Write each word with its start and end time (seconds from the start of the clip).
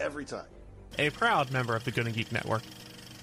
every 0.00 0.24
time. 0.24 0.46
A 0.98 1.10
proud 1.10 1.50
member 1.50 1.76
of 1.76 1.84
the 1.84 1.90
Gonna 1.90 2.10
Geek 2.10 2.32
Network. 2.32 2.62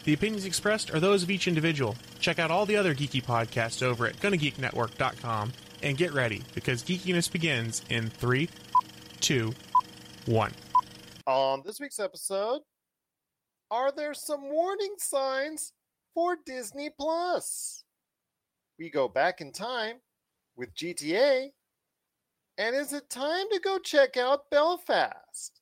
The 0.05 0.13
opinions 0.13 0.45
expressed 0.45 0.93
are 0.93 0.99
those 0.99 1.23
of 1.23 1.31
each 1.31 1.47
individual. 1.47 1.95
Check 2.19 2.37
out 2.37 2.51
all 2.51 2.65
the 2.65 2.77
other 2.77 2.93
geeky 2.93 3.23
podcasts 3.23 3.81
over 3.81 4.05
at 4.05 4.17
GonnaGeekNetwork.com 4.17 5.51
and 5.81 5.97
get 5.97 6.13
ready 6.13 6.43
because 6.53 6.83
geekiness 6.83 7.31
begins 7.31 7.81
in 7.89 8.09
three, 8.09 8.49
two, 9.19 9.53
one. 10.25 10.51
On 11.25 11.63
this 11.65 11.79
week's 11.79 11.99
episode, 11.99 12.61
are 13.71 13.91
there 13.91 14.13
some 14.13 14.51
warning 14.51 14.93
signs 14.99 15.73
for 16.13 16.37
Disney 16.45 16.91
Plus? 16.99 17.83
We 18.77 18.91
go 18.91 19.07
back 19.07 19.41
in 19.41 19.51
time 19.51 19.95
with 20.55 20.73
GTA, 20.75 21.49
and 22.57 22.75
is 22.75 22.93
it 22.93 23.09
time 23.09 23.47
to 23.51 23.59
go 23.59 23.79
check 23.79 24.17
out 24.17 24.51
Belfast? 24.51 25.61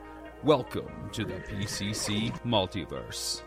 Welcome 0.43 1.11
to 1.11 1.23
the 1.23 1.35
PCC 1.35 2.35
Multiverse. 2.41 3.43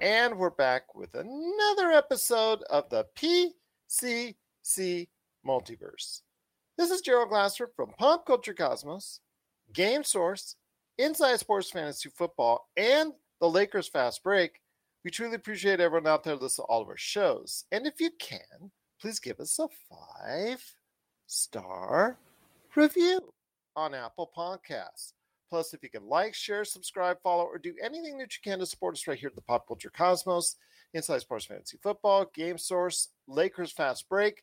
And 0.00 0.38
we're 0.38 0.50
back 0.50 0.94
with 0.94 1.16
another 1.16 1.90
episode 1.90 2.62
of 2.70 2.88
the 2.88 3.06
PCC 3.16 5.08
Multiverse. 5.44 6.20
This 6.78 6.92
is 6.92 7.00
Gerald 7.00 7.30
Glasser 7.30 7.70
from 7.74 7.90
Pop 7.98 8.24
Culture 8.24 8.54
Cosmos, 8.54 9.18
Game 9.72 10.04
Source, 10.04 10.54
Inside 10.96 11.40
Sports 11.40 11.72
Fantasy 11.72 12.08
Football, 12.10 12.68
and 12.76 13.14
the 13.40 13.50
Lakers 13.50 13.88
Fast 13.88 14.22
Break. 14.22 14.60
We 15.04 15.10
truly 15.10 15.34
appreciate 15.34 15.80
everyone 15.80 16.06
out 16.06 16.22
there 16.22 16.36
listening 16.36 16.66
to 16.66 16.70
all 16.70 16.82
of 16.82 16.88
our 16.88 16.96
shows. 16.96 17.64
And 17.72 17.84
if 17.84 18.00
you 18.00 18.10
can, 18.20 18.70
please 19.00 19.18
give 19.18 19.40
us 19.40 19.58
a 19.58 19.66
five 19.90 20.62
star 21.26 22.16
review 22.76 23.32
on 23.76 23.94
Apple 23.94 24.30
Podcasts. 24.36 25.12
Plus, 25.48 25.74
if 25.74 25.82
you 25.82 25.90
can 25.90 26.08
like, 26.08 26.34
share, 26.34 26.64
subscribe, 26.64 27.18
follow, 27.22 27.44
or 27.44 27.58
do 27.58 27.74
anything 27.82 28.18
that 28.18 28.32
you 28.34 28.40
can 28.42 28.58
to 28.58 28.66
support 28.66 28.94
us 28.94 29.06
right 29.06 29.18
here 29.18 29.28
at 29.28 29.36
the 29.36 29.42
Pop 29.42 29.66
Culture 29.68 29.92
Cosmos, 29.94 30.56
Inside 30.94 31.20
Sports 31.20 31.44
Fantasy 31.44 31.78
Football, 31.82 32.30
Game 32.34 32.58
Source, 32.58 33.08
Lakers 33.28 33.70
Fast 33.70 34.08
Break, 34.08 34.42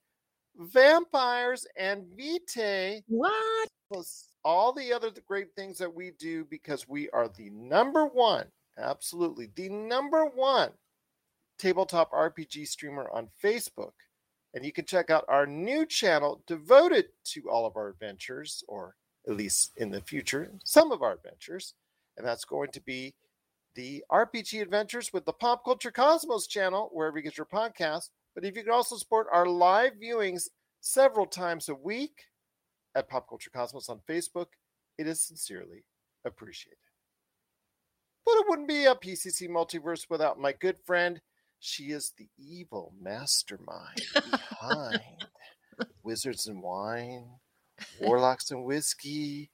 Vampires, 0.55 1.67
and 1.77 2.05
Vitae. 2.15 3.03
What? 3.07 3.67
Plus 3.91 4.29
all 4.45 4.71
the 4.71 4.93
other 4.93 5.09
great 5.27 5.47
things 5.55 5.77
that 5.77 5.93
we 5.93 6.11
do 6.11 6.45
because 6.45 6.87
we 6.87 7.09
are 7.09 7.27
the 7.27 7.49
number 7.49 8.05
one, 8.05 8.45
absolutely 8.77 9.49
the 9.55 9.69
number 9.69 10.25
one 10.25 10.69
tabletop 11.59 12.11
RPG 12.11 12.67
streamer 12.67 13.09
on 13.13 13.29
Facebook. 13.43 13.93
And 14.53 14.63
you 14.65 14.71
can 14.71 14.85
check 14.85 15.09
out 15.09 15.25
our 15.27 15.47
new 15.47 15.85
channel 15.85 16.43
devoted 16.45 17.05
to 17.25 17.49
all 17.49 17.65
of 17.65 17.75
our 17.75 17.89
adventures, 17.89 18.63
or 18.67 18.95
at 19.27 19.35
least 19.35 19.71
in 19.77 19.91
the 19.91 20.01
future, 20.01 20.51
some 20.63 20.91
of 20.91 21.01
our 21.01 21.13
adventures. 21.13 21.73
And 22.17 22.25
that's 22.25 22.45
going 22.45 22.71
to 22.71 22.81
be 22.81 23.15
the 23.75 24.03
RPG 24.11 24.61
Adventures 24.61 25.11
with 25.11 25.25
the 25.25 25.33
Pop 25.33 25.65
Culture 25.65 25.91
Cosmos 25.91 26.47
channel, 26.47 26.89
wherever 26.91 27.17
you 27.17 27.23
get 27.23 27.37
your 27.37 27.47
podcast. 27.47 28.09
But 28.35 28.45
if 28.45 28.55
you 28.55 28.63
can 28.63 28.71
also 28.71 28.95
support 28.95 29.27
our 29.31 29.47
live 29.47 29.93
viewings 30.01 30.49
several 30.81 31.25
times 31.25 31.69
a 31.69 31.75
week 31.75 32.23
at 32.95 33.09
Pop 33.09 33.27
Culture 33.27 33.49
Cosmos 33.49 33.89
on 33.89 34.01
Facebook, 34.07 34.47
it 34.97 35.07
is 35.07 35.23
sincerely 35.23 35.85
appreciated. 36.25 36.77
But 38.25 38.35
it 38.37 38.45
wouldn't 38.47 38.67
be 38.67 38.85
a 38.85 38.95
PCC 38.95 39.49
multiverse 39.49 40.09
without 40.09 40.39
my 40.39 40.53
good 40.53 40.77
friend. 40.85 41.19
She 41.59 41.85
is 41.91 42.13
the 42.17 42.29
evil 42.37 42.93
mastermind 43.01 44.01
behind 44.13 45.01
Wizards 46.03 46.47
and 46.47 46.61
Wine, 46.61 47.25
Warlocks 48.01 48.51
and 48.51 48.63
Whiskey, 48.63 49.49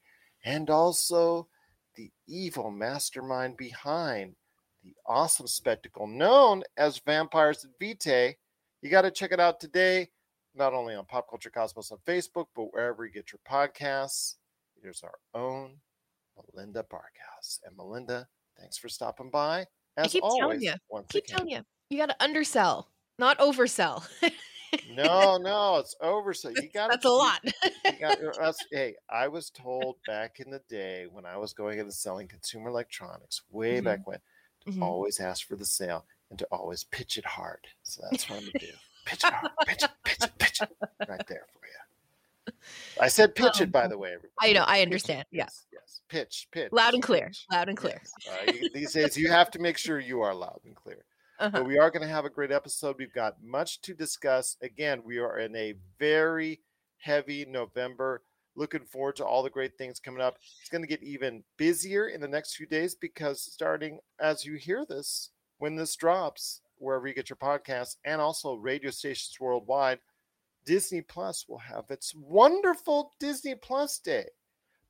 and 0.45 0.69
also 0.69 1.47
the 1.95 2.11
evil 2.27 2.71
mastermind 2.71 3.57
behind 3.57 4.35
the 4.83 4.93
awesome 5.05 5.47
spectacle 5.47 6.07
known 6.07 6.63
as 6.77 7.01
Vampires 7.05 7.65
and 7.65 7.73
Vitae. 7.79 8.35
You 8.81 8.89
got 8.89 9.01
to 9.01 9.11
check 9.11 9.31
it 9.31 9.39
out 9.39 9.59
today, 9.59 10.09
not 10.55 10.73
only 10.73 10.95
on 10.95 11.05
Pop 11.05 11.29
Culture 11.29 11.49
Cosmos 11.49 11.91
on 11.91 11.97
Facebook, 12.07 12.45
but 12.55 12.73
wherever 12.73 13.05
you 13.05 13.11
get 13.11 13.31
your 13.31 13.39
podcasts. 13.49 14.35
Here's 14.81 15.03
our 15.03 15.15
own 15.33 15.75
Melinda 16.37 16.85
Barkhouse. 16.91 17.59
And 17.65 17.75
Melinda, 17.75 18.27
thanks 18.57 18.77
for 18.77 18.87
stopping 18.87 19.29
by. 19.29 19.65
As 19.97 20.05
I 20.05 20.07
keep 20.07 20.23
always, 20.23 20.39
telling 20.39 20.61
you. 20.61 20.73
keep 21.09 21.25
again. 21.25 21.37
telling 21.37 21.51
you. 21.51 21.61
You 21.89 21.97
got 21.97 22.09
to 22.09 22.23
undersell, 22.23 22.89
not 23.17 23.37
oversell. 23.39 24.07
No, 24.91 25.37
no, 25.37 25.77
it's 25.77 25.95
over. 26.01 26.33
So 26.33 26.49
you 26.49 26.69
got 26.73 26.89
That's 26.91 27.05
a 27.05 27.09
lot. 27.09 27.39
hey, 28.71 28.95
I 29.09 29.27
was 29.27 29.49
told 29.49 29.97
back 30.05 30.39
in 30.39 30.49
the 30.51 30.61
day 30.69 31.05
when 31.11 31.25
I 31.25 31.37
was 31.37 31.53
going 31.53 31.79
into 31.79 31.91
selling 31.91 32.27
consumer 32.27 32.69
electronics, 32.69 33.41
way 33.51 33.79
Mhm. 33.79 33.83
back 33.83 34.07
when, 34.07 34.19
to 34.65 34.71
Mhm. 34.71 34.81
always 34.83 35.19
ask 35.19 35.47
for 35.47 35.55
the 35.55 35.65
sale 35.65 36.05
and 36.29 36.37
to 36.39 36.45
always 36.51 36.83
pitch 36.83 37.17
it 37.17 37.25
hard. 37.25 37.67
So 37.83 38.03
that's 38.09 38.29
what 38.29 38.37
I'm 38.39 38.45
gonna 38.45 38.59
do. 38.59 38.73
Pitch 39.05 39.23
it 39.23 39.33
hard, 39.33 39.51
pitch 39.65 39.83
it, 39.83 39.89
pitch 40.03 40.17
it, 40.23 40.37
pitch 40.37 40.61
it, 40.61 40.69
right 41.07 41.25
there 41.27 41.45
for 41.51 41.65
you. 41.65 42.53
I 43.01 43.07
said 43.07 43.33
pitch 43.33 43.59
it, 43.61 43.71
by 43.71 43.87
the 43.87 43.97
way. 43.97 44.09
Everybody. 44.09 44.33
I 44.41 44.53
know. 44.53 44.63
I 44.67 44.75
Pitch 44.77 44.85
understand. 44.85 45.25
Yeah. 45.31 45.43
Yes, 45.45 45.65
yes. 45.71 46.01
Pitch, 46.09 46.47
pitch. 46.51 46.71
Loud 46.71 46.93
and 46.93 47.01
clear. 47.01 47.27
pitch. 47.27 47.45
Loud 47.51 47.69
and 47.69 47.77
clear. 47.77 48.01
Yes. 48.25 48.47
Uh, 48.47 48.51
you- 48.51 48.69
these 48.71 48.93
days, 48.93 49.17
you 49.17 49.31
have 49.31 49.49
to 49.51 49.59
make 49.59 49.77
sure 49.79 49.99
you 49.99 50.21
are 50.21 50.35
loud 50.35 50.59
and 50.65 50.75
clear. 50.75 51.03
Uh-huh. 51.39 51.49
But 51.51 51.67
we 51.67 51.79
are 51.79 51.89
going 51.89 52.01
to 52.01 52.13
have 52.13 52.25
a 52.25 52.29
great 52.29 52.51
episode. 52.51 52.97
We've 52.99 53.13
got 53.13 53.41
much 53.41 53.81
to 53.81 53.93
discuss. 53.93 54.57
Again, 54.61 55.01
we 55.05 55.19
are 55.19 55.39
in 55.39 55.55
a 55.55 55.75
very 55.97 56.59
heavy 56.97 57.45
November. 57.45 58.23
Looking 58.55 58.83
forward 58.83 59.15
to 59.17 59.25
all 59.25 59.41
the 59.41 59.49
great 59.49 59.77
things 59.77 60.01
coming 60.01 60.21
up. 60.21 60.37
It's 60.59 60.69
going 60.69 60.81
to 60.81 60.87
get 60.87 61.01
even 61.01 61.43
busier 61.55 62.09
in 62.09 62.19
the 62.19 62.27
next 62.27 62.55
few 62.55 62.65
days 62.65 62.93
because 62.93 63.41
starting 63.41 63.99
as 64.19 64.43
you 64.43 64.55
hear 64.55 64.85
this, 64.85 65.29
when 65.59 65.77
this 65.77 65.95
drops, 65.95 66.59
wherever 66.77 67.07
you 67.07 67.13
get 67.13 67.29
your 67.29 67.37
podcasts, 67.37 67.95
and 68.03 68.19
also 68.19 68.55
radio 68.55 68.91
stations 68.91 69.37
worldwide, 69.39 69.99
Disney 70.65 71.01
Plus 71.01 71.45
will 71.47 71.59
have 71.59 71.85
its 71.89 72.13
wonderful 72.15 73.13
Disney 73.17 73.55
Plus 73.55 73.97
Day. 73.97 74.25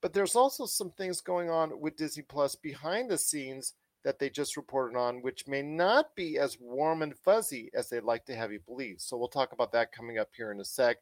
But 0.01 0.13
there's 0.13 0.35
also 0.35 0.65
some 0.65 0.91
things 0.91 1.21
going 1.21 1.51
on 1.51 1.79
with 1.79 1.95
Disney 1.95 2.23
Plus 2.23 2.56
behind 2.56 3.12
the 3.12 3.19
scenes 3.19 3.74
that 4.04 4.19
they 4.19 4.30
just 4.30 4.57
reported 4.57 4.98
on, 4.98 5.22
which 5.22 5.48
may 5.48 5.62
not 5.62 6.16
be 6.16 6.38
as 6.38 6.57
warm 6.60 7.01
and 7.01 7.18
fuzzy 7.18 7.69
as 7.74 7.90
they'd 7.90 8.04
like 8.04 8.25
to 8.25 8.36
have 8.36 8.51
you 8.51 8.60
believe. 8.60 9.00
So 9.00 9.18
we'll 9.18 9.28
talk 9.28 9.51
about 9.51 9.72
that 9.74 9.92
coming 9.92 10.18
up 10.18 10.30
here 10.36 10.51
in 10.51 10.60
a 10.60 10.66
sec. 10.66 10.98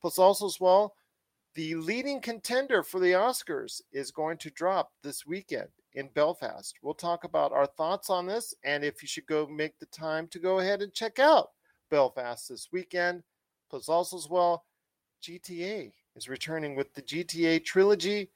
Plus, 0.00 0.18
also 0.18 0.46
as 0.46 0.58
well, 0.60 0.94
the 1.54 1.74
leading 1.74 2.20
contender 2.20 2.82
for 2.82 3.00
the 3.00 3.12
Oscars 3.12 3.80
is 3.92 4.10
going 4.10 4.38
to 4.38 4.50
drop 4.50 4.92
this 5.02 5.26
weekend 5.26 5.68
in 5.94 6.08
Belfast. 6.14 6.74
We'll 6.82 6.94
talk 6.94 7.24
about 7.24 7.52
our 7.52 7.66
thoughts 7.66 8.10
on 8.10 8.26
this 8.26 8.54
and 8.64 8.84
if 8.84 9.02
you 9.02 9.08
should 9.08 9.26
go 9.26 9.46
make 9.46 9.78
the 9.78 9.86
time 9.86 10.28
to 10.28 10.38
go 10.38 10.60
ahead 10.60 10.82
and 10.82 10.92
check 10.92 11.18
out 11.18 11.48
Belfast 11.90 12.48
this 12.48 12.68
weekend. 12.72 13.22
Plus, 13.70 13.88
also 13.88 14.16
as 14.16 14.28
well, 14.28 14.64
GTA 15.22 15.92
is 16.16 16.28
returning 16.28 16.76
with 16.76 16.94
the 16.94 17.02
GTA 17.02 17.64
trilogy. 17.64 18.30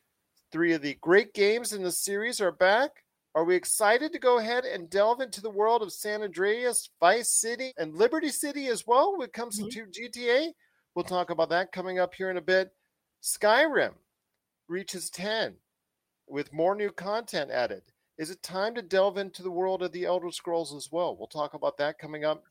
Three 0.50 0.73
of 0.73 0.82
the 0.82 0.99
great 1.00 1.32
games 1.32 1.73
in 1.73 1.82
the 1.82 1.93
series 1.93 2.41
are 2.41 2.53
back. 2.53 3.05
Are 3.34 3.44
we 3.44 3.56
excited 3.56 4.12
to 4.12 4.19
go 4.19 4.38
ahead 4.38 4.64
and 4.64 4.90
delve 4.90 5.23
into 5.23 5.40
the 5.40 5.49
world 5.50 5.82
of 5.82 5.93
San 5.93 6.23
Andreas, 6.23 6.90
Vice 7.00 7.31
City, 7.31 7.73
and 7.79 7.94
Liberty 7.94 8.29
City 8.29 8.67
as 8.67 8.87
well 8.87 9.12
when 9.12 9.26
it 9.26 9.32
comes 9.32 9.58
mm-hmm. 9.58 9.90
to 9.90 10.11
GTA? 10.11 10.49
We'll 10.94 11.05
talk 11.05 11.31
about 11.31 11.49
that 11.49 11.73
coming 11.73 11.99
up 11.99 12.14
here 12.14 12.31
in 12.31 12.37
a 12.37 12.43
bit. 12.43 12.70
Skyrim 13.23 13.94
reaches 14.69 15.08
10. 15.11 15.55
with 16.26 16.52
more 16.52 16.75
new 16.75 16.90
content 16.90 17.50
added. 17.50 17.82
Is 18.19 18.31
it 18.31 18.43
time 18.43 18.75
to 18.75 18.82
delve 18.82 19.17
into 19.17 19.43
the 19.43 19.50
world 19.50 19.82
of 19.82 19.93
the 19.93 20.05
Elder 20.05 20.31
Scrolls 20.31 20.75
as 20.75 20.90
well? 20.93 21.17
We'll 21.17 21.26
talk 21.26 21.55
about 21.55 21.78
that 21.78 21.99
coming 21.99 22.25
up. 22.25 22.44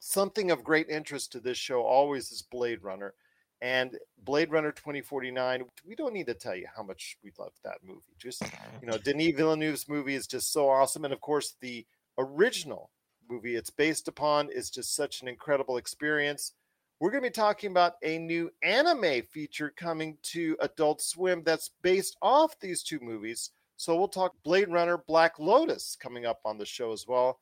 Something 0.00 0.50
of 0.50 0.64
great 0.64 0.88
interest 0.88 1.30
to 1.32 1.40
this 1.40 1.58
show 1.58 1.82
always 1.82 2.32
is 2.32 2.42
Blade 2.42 2.82
Runner. 2.82 3.14
And 3.62 3.98
Blade 4.24 4.50
Runner 4.50 4.72
2049, 4.72 5.64
we 5.86 5.94
don't 5.94 6.14
need 6.14 6.26
to 6.26 6.34
tell 6.34 6.54
you 6.54 6.66
how 6.74 6.82
much 6.82 7.18
we 7.22 7.30
love 7.38 7.52
that 7.62 7.78
movie. 7.84 8.00
Just, 8.18 8.42
you 8.80 8.88
know, 8.88 8.96
Denis 9.04 9.36
Villeneuve's 9.36 9.88
movie 9.88 10.14
is 10.14 10.26
just 10.26 10.52
so 10.52 10.68
awesome. 10.68 11.04
And 11.04 11.12
of 11.12 11.20
course, 11.20 11.56
the 11.60 11.86
original 12.16 12.90
movie 13.28 13.56
it's 13.56 13.70
based 13.70 14.08
upon 14.08 14.50
is 14.50 14.70
just 14.70 14.94
such 14.96 15.20
an 15.20 15.28
incredible 15.28 15.76
experience. 15.76 16.52
We're 17.00 17.10
going 17.10 17.22
to 17.22 17.30
be 17.30 17.34
talking 17.34 17.70
about 17.70 17.94
a 18.02 18.18
new 18.18 18.50
anime 18.62 19.22
feature 19.22 19.72
coming 19.74 20.18
to 20.24 20.56
Adult 20.60 21.00
Swim 21.00 21.42
that's 21.44 21.70
based 21.82 22.16
off 22.20 22.58
these 22.60 22.82
two 22.82 22.98
movies. 23.00 23.50
So 23.76 23.96
we'll 23.96 24.08
talk 24.08 24.34
Blade 24.42 24.68
Runner 24.68 24.98
Black 25.06 25.38
Lotus 25.38 25.96
coming 25.98 26.26
up 26.26 26.40
on 26.44 26.58
the 26.58 26.66
show 26.66 26.92
as 26.92 27.06
well. 27.06 27.40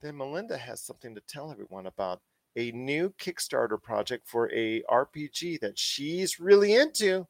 Then 0.00 0.16
Melinda 0.16 0.58
has 0.58 0.82
something 0.82 1.14
to 1.14 1.20
tell 1.28 1.52
everyone 1.52 1.86
about 1.86 2.20
a 2.56 2.70
new 2.72 3.10
Kickstarter 3.18 3.80
project 3.82 4.26
for 4.26 4.50
a 4.52 4.82
RPG 4.90 5.60
that 5.60 5.78
she's 5.78 6.38
really 6.38 6.74
into. 6.74 7.26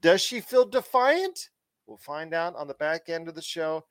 Does 0.00 0.20
she 0.20 0.40
feel 0.40 0.64
defiant? 0.64 1.50
We'll 1.86 1.96
find 1.96 2.34
out 2.34 2.56
on 2.56 2.68
the 2.68 2.74
back 2.74 3.08
end 3.08 3.28
of 3.28 3.34
the 3.34 3.42
show. 3.42 3.84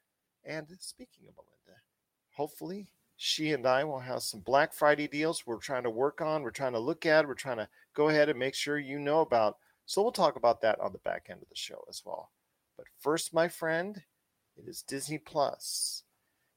And 0.43 0.67
speaking 0.79 1.27
of 1.27 1.35
Melinda, 1.35 1.81
hopefully 2.31 2.87
she 3.17 3.53
and 3.53 3.65
I 3.65 3.83
will 3.83 3.99
have 3.99 4.23
some 4.23 4.41
Black 4.41 4.73
Friday 4.73 5.07
deals 5.07 5.45
we're 5.45 5.57
trying 5.57 5.83
to 5.83 5.89
work 5.89 6.21
on, 6.21 6.43
we're 6.43 6.51
trying 6.51 6.73
to 6.73 6.79
look 6.79 7.05
at, 7.05 7.27
we're 7.27 7.35
trying 7.35 7.57
to 7.57 7.69
go 7.93 8.09
ahead 8.09 8.29
and 8.29 8.39
make 8.39 8.55
sure 8.55 8.79
you 8.79 8.99
know 8.99 9.21
about. 9.21 9.57
So 9.85 10.01
we'll 10.01 10.11
talk 10.11 10.35
about 10.35 10.61
that 10.61 10.79
on 10.79 10.91
the 10.91 10.97
back 10.99 11.27
end 11.29 11.41
of 11.41 11.49
the 11.49 11.55
show 11.55 11.83
as 11.87 12.01
well. 12.05 12.31
But 12.77 12.87
first, 12.99 13.33
my 13.33 13.47
friend, 13.47 14.01
it 14.57 14.67
is 14.67 14.81
Disney 14.81 15.19
Plus. 15.19 16.03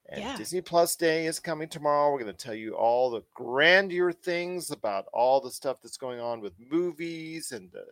And 0.08 0.20
Yeah. 0.20 0.36
Disney 0.36 0.60
Plus 0.60 0.96
Day 0.96 1.26
is 1.26 1.40
coming 1.40 1.68
tomorrow. 1.68 2.12
We're 2.12 2.20
going 2.22 2.34
to 2.34 2.44
tell 2.44 2.54
you 2.54 2.74
all 2.74 3.10
the 3.10 3.22
grandeur 3.34 4.12
things 4.12 4.70
about 4.70 5.06
all 5.12 5.40
the 5.40 5.50
stuff 5.50 5.78
that's 5.82 5.96
going 5.96 6.20
on 6.20 6.40
with 6.40 6.52
movies 6.58 7.52
and 7.52 7.70
the, 7.72 7.84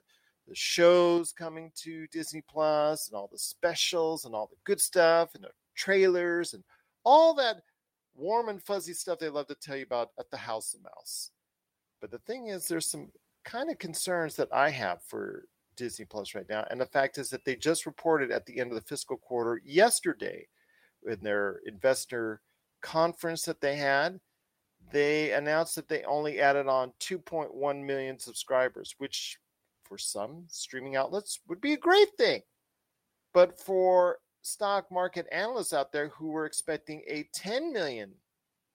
the 0.47 0.55
shows 0.55 1.33
coming 1.33 1.73
to 1.77 2.07
Disney 2.09 2.43
Plus 2.49 3.09
and 3.09 3.17
all 3.17 3.29
the 3.31 3.39
specials 3.39 4.25
and 4.25 4.35
all 4.35 4.47
the 4.47 4.57
good 4.65 4.81
stuff 4.81 5.35
and 5.35 5.45
the 5.45 5.51
trailers 5.75 6.55
and 6.55 6.63
all 7.05 7.35
that 7.35 7.63
warm 8.15 8.49
and 8.49 8.63
fuzzy 8.63 8.93
stuff 8.93 9.19
they 9.19 9.29
love 9.29 9.49
to 9.49 9.57
tell 9.57 9.77
you 9.77 9.85
about 9.85 10.11
at 10.19 10.31
the 10.31 10.37
House 10.37 10.75
of 10.75 10.83
Mouse. 10.83 11.31
But 12.01 12.11
the 12.11 12.19
thing 12.19 12.47
is, 12.49 12.69
there's 12.69 12.91
some 12.91 13.11
kind 13.45 13.71
of 13.71 13.79
concerns 13.79 14.37
that 14.37 14.49
I 14.53 14.71
have 14.71 15.03
for 15.03 15.47
Disney 15.77 16.05
Plus 16.05 16.35
right 16.35 16.49
now. 16.49 16.65
And 16.71 16.81
the 16.81 16.87
fact 16.87 17.19
is 17.19 17.29
that 17.31 17.45
they 17.45 17.57
just 17.57 17.87
reported 17.87 18.31
at 18.31 18.47
the 18.47 18.61
end 18.61 18.71
of 18.71 18.77
the 18.77 18.87
fiscal 18.87 19.17
quarter 19.17 19.61
yesterday 19.65 20.47
in 21.07 21.21
their 21.23 21.61
investor 21.67 22.41
conference 22.83 23.43
that 23.43 23.61
they 23.61 23.77
had, 23.77 24.21
they 24.93 25.33
announced 25.33 25.75
that 25.77 25.89
they 25.89 26.03
only 26.05 26.41
added 26.41 26.67
on 26.67 26.93
2.1 27.01 27.85
million 27.85 28.19
subscribers, 28.19 28.95
which 28.99 29.39
for 29.85 29.99
some 29.99 30.45
streaming 30.49 30.97
outlets 30.97 31.41
would 31.49 31.61
be 31.61 31.73
a 31.73 31.79
great 31.79 32.11
thing. 32.17 32.43
But 33.33 33.59
for 33.59 34.19
stock 34.43 34.91
market 34.93 35.27
analysts 35.33 35.73
out 35.73 35.93
there 35.93 36.09
who 36.09 36.29
were 36.29 36.47
expecting 36.47 37.03
a 37.09 37.29
10 37.35 37.73
million 37.73 38.13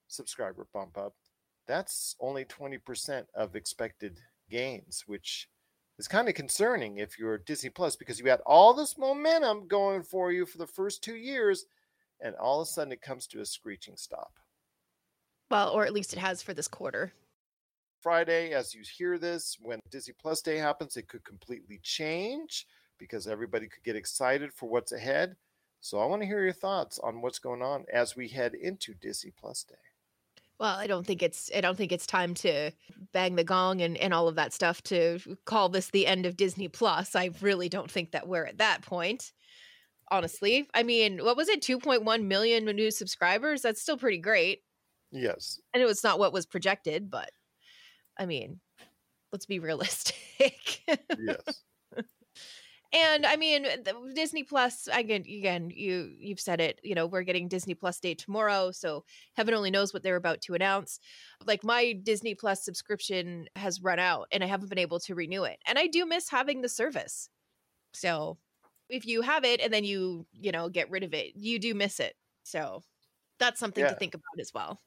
subscriber 0.08 0.66
bump 0.72 0.98
up, 0.98 1.14
that's 1.66 2.16
only 2.20 2.44
20% 2.44 3.24
of 3.34 3.54
expected 3.54 4.18
gains, 4.50 5.04
which 5.06 5.48
is 5.98 6.08
kind 6.08 6.28
of 6.28 6.34
concerning 6.34 6.98
if 6.98 7.18
you're 7.18 7.38
Disney 7.38 7.70
Plus 7.70 7.94
because 7.94 8.18
you 8.18 8.28
had 8.28 8.40
all 8.46 8.74
this 8.74 8.98
momentum 8.98 9.68
going 9.68 10.02
for 10.02 10.32
you 10.32 10.44
for 10.46 10.58
the 10.58 10.66
first 10.66 11.04
two 11.04 11.14
years, 11.14 11.66
and 12.22 12.34
all 12.36 12.60
of 12.60 12.66
a 12.66 12.70
sudden 12.70 12.92
it 12.92 13.02
comes 13.02 13.26
to 13.28 13.40
a 13.40 13.46
screeching 13.46 13.96
stop. 13.96 14.32
Well, 15.50 15.70
or 15.70 15.84
at 15.84 15.92
least 15.92 16.12
it 16.12 16.18
has 16.18 16.42
for 16.42 16.54
this 16.54 16.68
quarter. 16.68 17.12
Friday, 18.00 18.52
as 18.52 18.74
you 18.74 18.82
hear 18.96 19.18
this, 19.18 19.58
when 19.60 19.80
Disney 19.90 20.14
Plus 20.18 20.40
Day 20.40 20.56
happens, 20.56 20.96
it 20.96 21.08
could 21.08 21.24
completely 21.24 21.80
change 21.82 22.66
because 22.98 23.26
everybody 23.26 23.66
could 23.66 23.82
get 23.84 23.96
excited 23.96 24.52
for 24.52 24.68
what's 24.68 24.92
ahead. 24.92 25.36
So 25.80 25.98
I 25.98 26.06
want 26.06 26.22
to 26.22 26.26
hear 26.26 26.42
your 26.42 26.52
thoughts 26.52 26.98
on 26.98 27.20
what's 27.20 27.38
going 27.38 27.62
on 27.62 27.84
as 27.92 28.14
we 28.16 28.28
head 28.28 28.54
into 28.54 28.94
Disney 28.94 29.32
Plus 29.38 29.64
Day. 29.64 29.74
Well, 30.58 30.76
I 30.76 30.86
don't 30.86 31.06
think 31.06 31.22
it's 31.22 31.50
I 31.56 31.62
don't 31.62 31.76
think 31.76 31.90
it's 31.90 32.06
time 32.06 32.34
to 32.34 32.70
bang 33.12 33.34
the 33.34 33.44
gong 33.44 33.80
and, 33.80 33.96
and 33.96 34.12
all 34.12 34.28
of 34.28 34.34
that 34.34 34.52
stuff 34.52 34.82
to 34.84 35.18
call 35.46 35.70
this 35.70 35.88
the 35.88 36.06
end 36.06 36.26
of 36.26 36.36
Disney 36.36 36.68
Plus. 36.68 37.16
I 37.16 37.30
really 37.40 37.70
don't 37.70 37.90
think 37.90 38.10
that 38.10 38.28
we're 38.28 38.44
at 38.44 38.58
that 38.58 38.82
point. 38.82 39.32
Honestly. 40.10 40.68
I 40.74 40.82
mean, 40.82 41.24
what 41.24 41.36
was 41.36 41.48
it? 41.48 41.62
2.1 41.62 42.24
million 42.24 42.64
new 42.64 42.90
subscribers? 42.90 43.62
That's 43.62 43.80
still 43.80 43.96
pretty 43.96 44.18
great. 44.18 44.62
Yes. 45.12 45.60
I 45.74 45.78
know 45.78 45.88
it's 45.88 46.04
not 46.04 46.18
what 46.18 46.32
was 46.32 46.46
projected, 46.46 47.10
but 47.10 47.30
I 48.18 48.26
mean, 48.26 48.60
let's 49.32 49.46
be 49.46 49.58
realistic. 49.58 50.16
Yes. 51.18 51.62
and 52.92 53.26
I 53.26 53.36
mean, 53.36 53.66
Disney 54.14 54.42
Plus. 54.42 54.88
Again, 54.90 55.20
again, 55.20 55.70
you 55.70 56.10
you've 56.18 56.40
said 56.40 56.60
it. 56.60 56.80
You 56.82 56.94
know, 56.94 57.06
we're 57.06 57.22
getting 57.22 57.46
Disney 57.46 57.74
Plus 57.74 58.00
Day 58.00 58.14
tomorrow, 58.14 58.70
so 58.72 59.04
heaven 59.36 59.54
only 59.54 59.70
knows 59.70 59.92
what 59.92 60.02
they're 60.02 60.16
about 60.16 60.40
to 60.42 60.54
announce. 60.54 60.98
Like 61.46 61.62
my 61.62 61.92
Disney 61.92 62.34
Plus 62.34 62.64
subscription 62.64 63.46
has 63.54 63.82
run 63.82 63.98
out, 63.98 64.26
and 64.32 64.42
I 64.42 64.46
haven't 64.46 64.70
been 64.70 64.78
able 64.78 64.98
to 65.00 65.14
renew 65.14 65.44
it, 65.44 65.58
and 65.66 65.78
I 65.78 65.86
do 65.86 66.06
miss 66.06 66.30
having 66.30 66.62
the 66.62 66.68
service. 66.68 67.28
So, 67.92 68.38
if 68.90 69.06
you 69.06 69.22
have 69.22 69.44
it 69.44 69.60
and 69.60 69.72
then 69.72 69.84
you 69.84 70.26
you 70.32 70.52
know 70.52 70.68
get 70.68 70.90
rid 70.90 71.02
of 71.04 71.14
it, 71.14 71.36
you 71.36 71.58
do 71.58 71.74
miss 71.74 72.00
it. 72.00 72.16
So, 72.44 72.82
that's 73.40 73.60
something 73.60 73.86
Yeah. 73.86 73.88
to 73.88 73.96
think 73.96 74.14
about 74.14 74.40
as 74.40 74.52
well. 74.54 74.80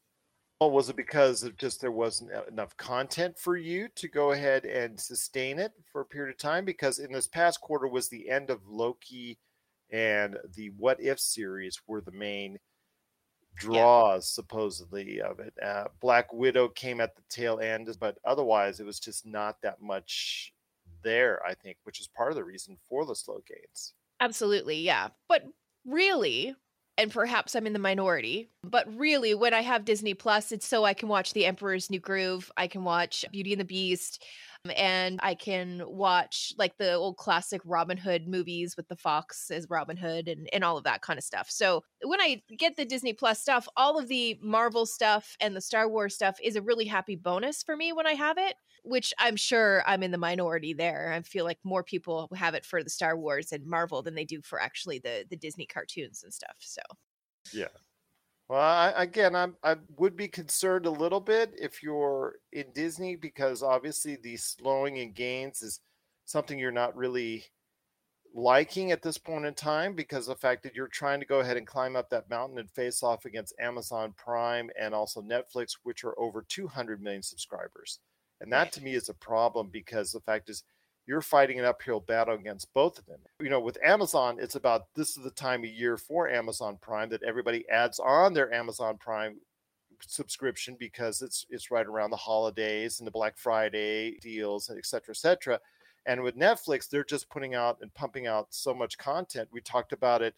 Well, 0.62 0.72
was 0.72 0.90
it 0.90 0.96
because 0.96 1.44
of 1.44 1.58
just 1.58 1.82
there 1.82 1.92
wasn't 1.92 2.32
enough 2.48 2.78
content 2.78 3.38
for 3.38 3.58
you 3.58 3.90
to 3.96 4.08
go 4.08 4.32
ahead 4.32 4.66
and 4.66 5.00
sustain 5.00 5.60
it 5.60 5.74
for 5.92 6.02
a 6.02 6.06
period 6.06 6.32
of 6.34 6.38
time? 6.38 6.64
Because 6.66 7.00
in 7.00 7.12
this 7.12 7.28
past 7.28 7.60
quarter 7.62 7.88
was 7.88 8.08
the 8.10 8.30
end 8.30 8.50
of 8.50 8.66
Loki 8.66 9.40
and 9.90 10.38
the 10.56 10.70
What 10.72 11.02
If 11.02 11.20
series 11.20 11.82
were 11.88 12.02
the 12.02 12.12
main 12.12 12.60
draws 13.56 14.30
supposedly 14.30 15.22
of 15.22 15.40
it. 15.40 15.54
Uh, 15.62 15.88
Black 16.00 16.34
Widow 16.34 16.70
came 16.70 17.02
at 17.02 17.16
the 17.16 17.24
tail 17.30 17.60
end, 17.60 17.96
but 18.00 18.18
otherwise 18.26 18.80
it 18.80 18.86
was 18.86 19.00
just 19.00 19.26
not 19.26 19.62
that 19.62 19.82
much 19.82 20.53
there. 21.04 21.42
I 21.46 21.54
think, 21.54 21.78
which 21.84 22.00
is 22.00 22.08
part 22.08 22.32
of 22.32 22.36
the 22.36 22.44
reason 22.44 22.78
for 22.90 23.06
the 23.06 23.16
slow 23.16 23.40
gains. 23.48 23.94
Absolutely, 24.20 24.80
yeah. 24.80 25.10
But 25.28 25.44
really, 25.86 26.56
and 26.98 27.12
perhaps 27.12 27.56
I'm 27.56 27.66
in 27.66 27.74
the 27.74 27.80
minority, 27.80 28.50
but 28.63 28.88
really, 28.96 29.34
when 29.34 29.54
I 29.54 29.62
have 29.62 29.84
Disney 29.84 30.13
Plus, 30.13 30.51
it's 30.51 30.68
so 30.68 30.86
I 30.86 30.94
can 30.94 31.10
watch 31.10 31.34
The 31.34 31.46
Emperor's 31.46 31.89
New 31.89 32.00
Groove, 32.00 32.51
I 32.56 32.68
can 32.68 32.84
watch 32.84 33.25
Beauty 33.32 33.54
and 33.54 33.60
the 33.60 33.66
Beast, 33.66 34.24
um, 34.63 34.72
and 34.77 35.20
I 35.24 35.34
can 35.34 35.82
watch 35.88 36.54
like 36.58 36.77
the 36.77 36.94
old 36.94 37.18
classic 37.18 37.62
Robin 37.66 37.98
Hood 37.98 38.27
movies 38.27 38.77
with 38.77 38.88
the 38.88 38.96
Fox 38.96 39.50
as 39.50 39.70
Robin 39.70 39.98
Hood 39.98 40.27
and, 40.27 40.48
and 40.54 40.63
all 40.63 40.77
of 40.77 40.84
that 40.84 41.01
kind 41.01 41.18
of 41.18 41.24
stuff. 41.24 41.50
So 41.50 41.84
when 42.04 42.22
I 42.22 42.44
get 42.58 42.77
the 42.77 42.86
Disney 42.86 43.13
Plus 43.13 43.42
stuff, 43.42 43.68
all 43.75 43.98
of 43.98 44.08
the 44.08 44.38
Marvel 44.42 44.86
stuff 44.86 45.36
and 45.42 45.56
the 45.56 45.62
Star 45.62 45.89
Wars 45.89 46.13
stuff 46.13 46.38
is 46.44 46.56
a 46.56 46.62
really 46.62 46.86
happy 46.86 47.16
bonus 47.16 47.63
for 47.63 47.75
me 47.75 47.92
when 47.92 48.06
I 48.06 48.13
have 48.13 48.38
it 48.38 48.56
which 48.84 49.13
I'm 49.18 49.36
sure 49.36 49.84
I'm 49.88 50.04
in 50.04 50.12
the 50.12 50.18
minority 50.18 50.74
there. 50.74 51.12
I 51.13 51.22
feel 51.22 51.46
like 51.46 51.60
more 51.63 51.84
people 51.84 52.30
have 52.36 52.54
it 52.54 52.66
for 52.66 52.84
the 52.84 52.90
Star 52.90 53.18
Wars 53.18 53.52
and 53.52 53.66
Marvel 53.66 54.02
than 54.02 54.16
they 54.16 54.25
do 54.25 54.42
for 54.42 54.62
actually 54.62 55.00
the 55.00 55.25
the 55.30 55.38
Disney 55.38 55.66
cartoons 55.66 56.24
and 56.24 56.34
stuff. 56.34 56.56
So 56.60 56.82
Yeah. 57.54 57.68
Well, 58.50 58.60
I, 58.62 58.94
again, 58.98 59.36
I'm, 59.36 59.56
I 59.63 59.78
would 59.98 60.18
be 60.18 60.28
concerned 60.28 60.86
a 60.86 60.92
little 60.92 61.22
bit 61.22 61.54
if 61.58 61.82
you're 61.82 62.36
in 62.52 62.66
Disney 62.74 63.16
because 63.16 63.63
obviously 63.63 64.18
the 64.18 64.36
slowing 64.38 64.98
in 64.98 65.13
gains 65.13 65.62
is 65.62 65.80
something 66.25 66.60
you're 66.60 66.72
not 66.72 66.96
really 66.96 67.46
liking 68.36 68.92
at 68.92 69.02
this 69.02 69.18
point 69.18 69.46
in 69.46 69.54
time 69.54 69.96
because 69.96 70.25
the 70.25 70.36
fact 70.36 70.63
that 70.63 70.75
you're 70.75 70.88
trying 70.88 71.20
to 71.20 71.25
go 71.25 71.40
ahead 71.40 71.56
and 71.58 71.68
climb 71.68 71.96
up 71.96 72.10
that 72.10 72.30
mountain 72.30 72.58
and 72.58 72.70
face 72.72 73.04
off 73.04 73.25
against 73.25 73.56
Amazon 73.60 74.13
Prime 74.18 74.70
and 74.80 74.94
also 74.94 75.22
Netflix, 75.22 75.78
which 75.84 76.04
are 76.04 76.18
over 76.20 76.44
200 76.48 77.02
million 77.02 77.22
subscribers. 77.22 78.00
And 78.44 78.52
that 78.52 78.74
to 78.74 78.84
me 78.84 78.94
is 78.94 79.08
a 79.08 79.14
problem 79.14 79.70
because 79.72 80.12
the 80.12 80.20
fact 80.20 80.50
is 80.50 80.64
you're 81.08 81.22
fighting 81.22 81.60
an 81.60 81.66
uphill 81.66 82.02
battle 82.02 82.36
against 82.36 82.74
both 82.74 83.00
of 83.00 83.06
them. 83.06 83.20
You 83.40 83.50
know, 83.50 83.60
with 83.60 83.78
Amazon, 83.84 84.38
it's 84.40 84.56
about 84.56 84.94
this 84.96 85.18
is 85.18 85.24
the 85.24 85.32
time 85.32 85.64
of 85.64 85.70
year 85.70 85.98
for 85.98 86.30
Amazon 86.30 86.78
Prime 86.82 87.10
that 87.10 87.24
everybody 87.24 87.68
adds 87.70 88.00
on 88.00 88.34
their 88.34 88.54
Amazon 88.54 88.98
Prime 88.98 89.38
subscription 90.06 90.76
because 90.78 91.22
it's 91.22 91.46
it's 91.50 91.72
right 91.72 91.86
around 91.86 92.10
the 92.10 92.18
holidays 92.18 93.00
and 93.00 93.08
the 93.08 93.12
Black 93.12 93.38
Friday 93.38 94.18
deals, 94.22 94.70
et 94.70 94.86
cetera, 94.86 95.14
et 95.14 95.18
cetera. 95.18 95.60
And 96.06 96.22
with 96.22 96.38
Netflix, 96.38 96.90
they're 96.90 97.06
just 97.06 97.30
putting 97.30 97.56
out 97.56 97.78
and 97.82 97.94
pumping 97.94 98.28
out 98.28 98.48
so 98.50 98.74
much 98.74 98.98
content. 98.98 99.48
We 99.54 99.62
talked 99.62 99.94
about 99.94 100.22
it 100.22 100.36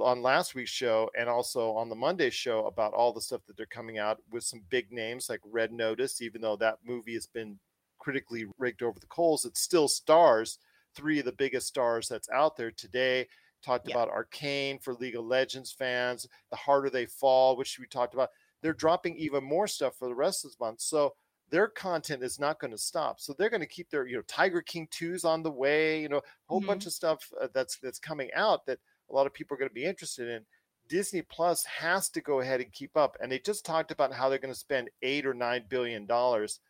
on 0.00 0.22
last 0.22 0.54
week's 0.54 0.70
show 0.70 1.10
and 1.18 1.28
also 1.28 1.72
on 1.72 1.88
the 1.88 1.94
Monday 1.96 2.30
show 2.30 2.66
about 2.66 2.94
all 2.94 3.12
the 3.12 3.20
stuff 3.20 3.44
that 3.46 3.56
they're 3.56 3.66
coming 3.66 3.98
out 3.98 4.18
with 4.30 4.44
some 4.44 4.60
big 4.68 4.92
names 4.92 5.28
like 5.28 5.40
Red 5.44 5.72
Notice, 5.72 6.20
even 6.22 6.40
though 6.40 6.56
that 6.56 6.78
movie 6.84 7.14
has 7.14 7.26
been 7.26 7.58
critically 7.98 8.46
rigged 8.58 8.82
over 8.82 8.98
the 8.98 9.06
coals, 9.06 9.44
it 9.44 9.56
still 9.56 9.88
stars 9.88 10.58
three 10.94 11.18
of 11.18 11.24
the 11.24 11.32
biggest 11.32 11.66
stars 11.68 12.08
that's 12.08 12.28
out 12.30 12.56
there 12.56 12.70
today. 12.70 13.28
talked 13.62 13.86
Yeah. 13.86 13.94
about 13.94 14.08
Arcane 14.08 14.78
for 14.80 14.92
League 14.94 15.14
of 15.14 15.24
Legends 15.24 15.70
fans, 15.72 16.26
The 16.50 16.56
Harder 16.56 16.90
They 16.90 17.06
Fall, 17.06 17.56
which 17.56 17.78
we 17.78 17.86
talked 17.86 18.12
about. 18.12 18.30
They're 18.60 18.72
dropping 18.72 19.16
even 19.18 19.44
more 19.44 19.68
stuff 19.68 19.96
for 19.96 20.08
the 20.08 20.14
rest 20.16 20.44
of 20.44 20.50
this 20.50 20.58
month. 20.58 20.80
So 20.80 21.14
their 21.48 21.68
content 21.68 22.22
is 22.22 22.38
not 22.40 22.58
going 22.58 22.70
to 22.70 22.78
stop. 22.78 23.20
So 23.20 23.32
they're 23.32 23.50
going 23.50 23.60
to 23.60 23.66
keep 23.66 23.90
their, 23.90 24.06
you 24.06 24.16
know, 24.16 24.22
Tiger 24.22 24.62
King 24.62 24.88
2's 24.90 25.24
on 25.24 25.42
the 25.42 25.50
way, 25.50 26.00
you 26.00 26.08
know, 26.08 26.18
a 26.18 26.22
whole 26.48 26.60
Mhm. 26.60 26.66
bunch 26.66 26.86
of 26.86 26.92
stuff 26.92 27.30
uh, 27.40 27.48
that's 27.52 27.78
that's 27.78 27.98
coming 27.98 28.32
out 28.34 28.66
that 28.66 28.78
a 29.10 29.14
lot 29.14 29.26
of 29.26 29.34
people 29.34 29.54
are 29.54 29.58
going 29.58 29.68
to 29.68 29.74
be 29.74 29.84
interested 29.84 30.28
in. 30.28 30.42
Disney 30.88 31.22
Plus 31.22 31.64
has 31.64 32.08
to 32.10 32.20
go 32.20 32.40
ahead 32.40 32.60
and 32.60 32.72
keep 32.72 32.96
up. 32.96 33.16
And 33.20 33.30
they 33.30 33.38
just 33.38 33.64
talked 33.64 33.90
about 33.90 34.12
how 34.12 34.28
they're 34.28 34.38
going 34.38 34.52
to 34.52 34.58
spend 34.58 34.90
8 35.02 35.26
or 35.26 35.34
9 35.34 35.64
billion 35.68 36.06
dollars 36.06 36.60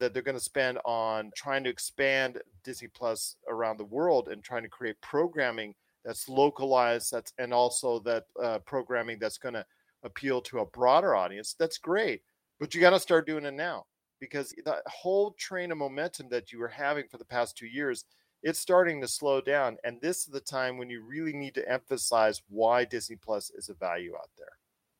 that 0.00 0.14
they're 0.14 0.22
going 0.22 0.36
to 0.36 0.42
spend 0.42 0.78
on 0.84 1.30
trying 1.36 1.62
to 1.64 1.70
expand 1.70 2.38
Disney 2.64 2.88
Plus 2.88 3.36
around 3.48 3.78
the 3.78 3.84
world 3.84 4.28
and 4.28 4.42
trying 4.42 4.62
to 4.62 4.68
create 4.68 5.00
programming 5.00 5.74
that's 6.04 6.28
localized 6.28 7.12
that's 7.12 7.32
and 7.38 7.52
also 7.52 7.98
that 8.00 8.24
uh, 8.42 8.58
programming 8.60 9.18
that's 9.18 9.38
going 9.38 9.54
to 9.54 9.64
appeal 10.02 10.40
to 10.40 10.60
a 10.60 10.66
broader 10.66 11.14
audience 11.14 11.54
that's 11.58 11.78
great 11.78 12.22
but 12.58 12.74
you 12.74 12.80
got 12.80 12.90
to 12.90 13.00
start 13.00 13.26
doing 13.26 13.44
it 13.44 13.54
now 13.54 13.84
because 14.18 14.54
the 14.64 14.76
whole 14.86 15.32
train 15.32 15.70
of 15.72 15.78
momentum 15.78 16.28
that 16.30 16.52
you 16.52 16.58
were 16.58 16.68
having 16.68 17.06
for 17.08 17.18
the 17.18 17.24
past 17.24 17.56
two 17.56 17.66
years 17.66 18.04
it's 18.42 18.58
starting 18.58 19.00
to 19.00 19.08
slow 19.08 19.40
down 19.40 19.76
and 19.84 20.00
this 20.00 20.18
is 20.18 20.26
the 20.26 20.40
time 20.40 20.78
when 20.78 20.90
you 20.90 21.02
really 21.02 21.32
need 21.32 21.54
to 21.54 21.68
emphasize 21.70 22.42
why 22.48 22.84
disney 22.84 23.16
plus 23.16 23.50
is 23.50 23.68
a 23.68 23.74
value 23.74 24.14
out 24.16 24.30
there 24.36 24.52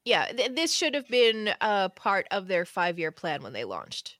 Yeah, 0.04 0.32
th- 0.32 0.54
this 0.54 0.72
should 0.72 0.94
have 0.94 1.08
been 1.08 1.50
a 1.60 1.90
part 1.90 2.26
of 2.30 2.48
their 2.48 2.64
five 2.64 2.98
year 2.98 3.12
plan 3.12 3.42
when 3.42 3.52
they 3.52 3.64
launched. 3.64 4.16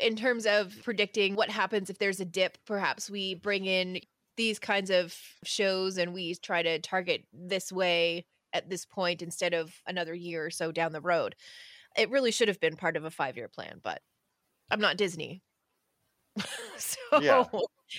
In 0.00 0.16
terms 0.16 0.46
of 0.46 0.74
predicting 0.82 1.36
what 1.36 1.50
happens 1.50 1.90
if 1.90 1.98
there's 1.98 2.20
a 2.20 2.24
dip, 2.24 2.58
perhaps 2.64 3.10
we 3.10 3.34
bring 3.34 3.66
in 3.66 4.00
these 4.36 4.58
kinds 4.58 4.90
of 4.90 5.16
shows 5.44 5.98
and 5.98 6.14
we 6.14 6.34
try 6.34 6.62
to 6.62 6.78
target 6.78 7.24
this 7.32 7.70
way 7.70 8.24
at 8.52 8.68
this 8.68 8.84
point 8.84 9.22
instead 9.22 9.54
of 9.54 9.72
another 9.86 10.14
year 10.14 10.46
or 10.46 10.50
so 10.50 10.72
down 10.72 10.92
the 10.92 11.00
road. 11.00 11.34
It 11.96 12.10
really 12.10 12.30
should 12.32 12.48
have 12.48 12.60
been 12.60 12.76
part 12.76 12.96
of 12.96 13.04
a 13.04 13.10
five 13.10 13.36
year 13.36 13.48
plan, 13.48 13.80
but 13.82 14.00
I'm 14.70 14.80
not 14.80 14.96
Disney. 14.96 15.42
so 16.78 16.98
Yeah, 17.20 17.44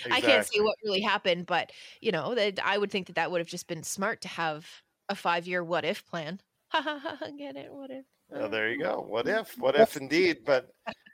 I 0.09 0.21
can't 0.21 0.45
see 0.45 0.61
what 0.61 0.75
really 0.83 1.01
happened, 1.01 1.45
but 1.45 1.71
you 2.01 2.11
know, 2.11 2.35
that 2.35 2.59
I 2.63 2.77
would 2.77 2.91
think 2.91 3.07
that 3.07 3.15
that 3.15 3.31
would 3.31 3.39
have 3.39 3.47
just 3.47 3.67
been 3.67 3.83
smart 3.83 4.21
to 4.21 4.27
have 4.27 4.67
a 5.09 5.15
five 5.15 5.47
year 5.47 5.63
what 5.63 5.85
if 5.85 6.05
plan. 6.05 6.39
Ha 6.69 6.81
ha 6.81 6.99
ha! 6.99 7.27
Get 7.37 7.55
it? 7.55 7.71
What 7.71 7.91
if? 7.91 8.05
Well, 8.29 8.49
there 8.49 8.71
you 8.71 8.79
go. 8.79 9.05
What 9.07 9.27
if? 9.27 9.57
What 9.59 9.75
if 9.75 9.95
indeed? 9.95 10.39
But 10.45 10.73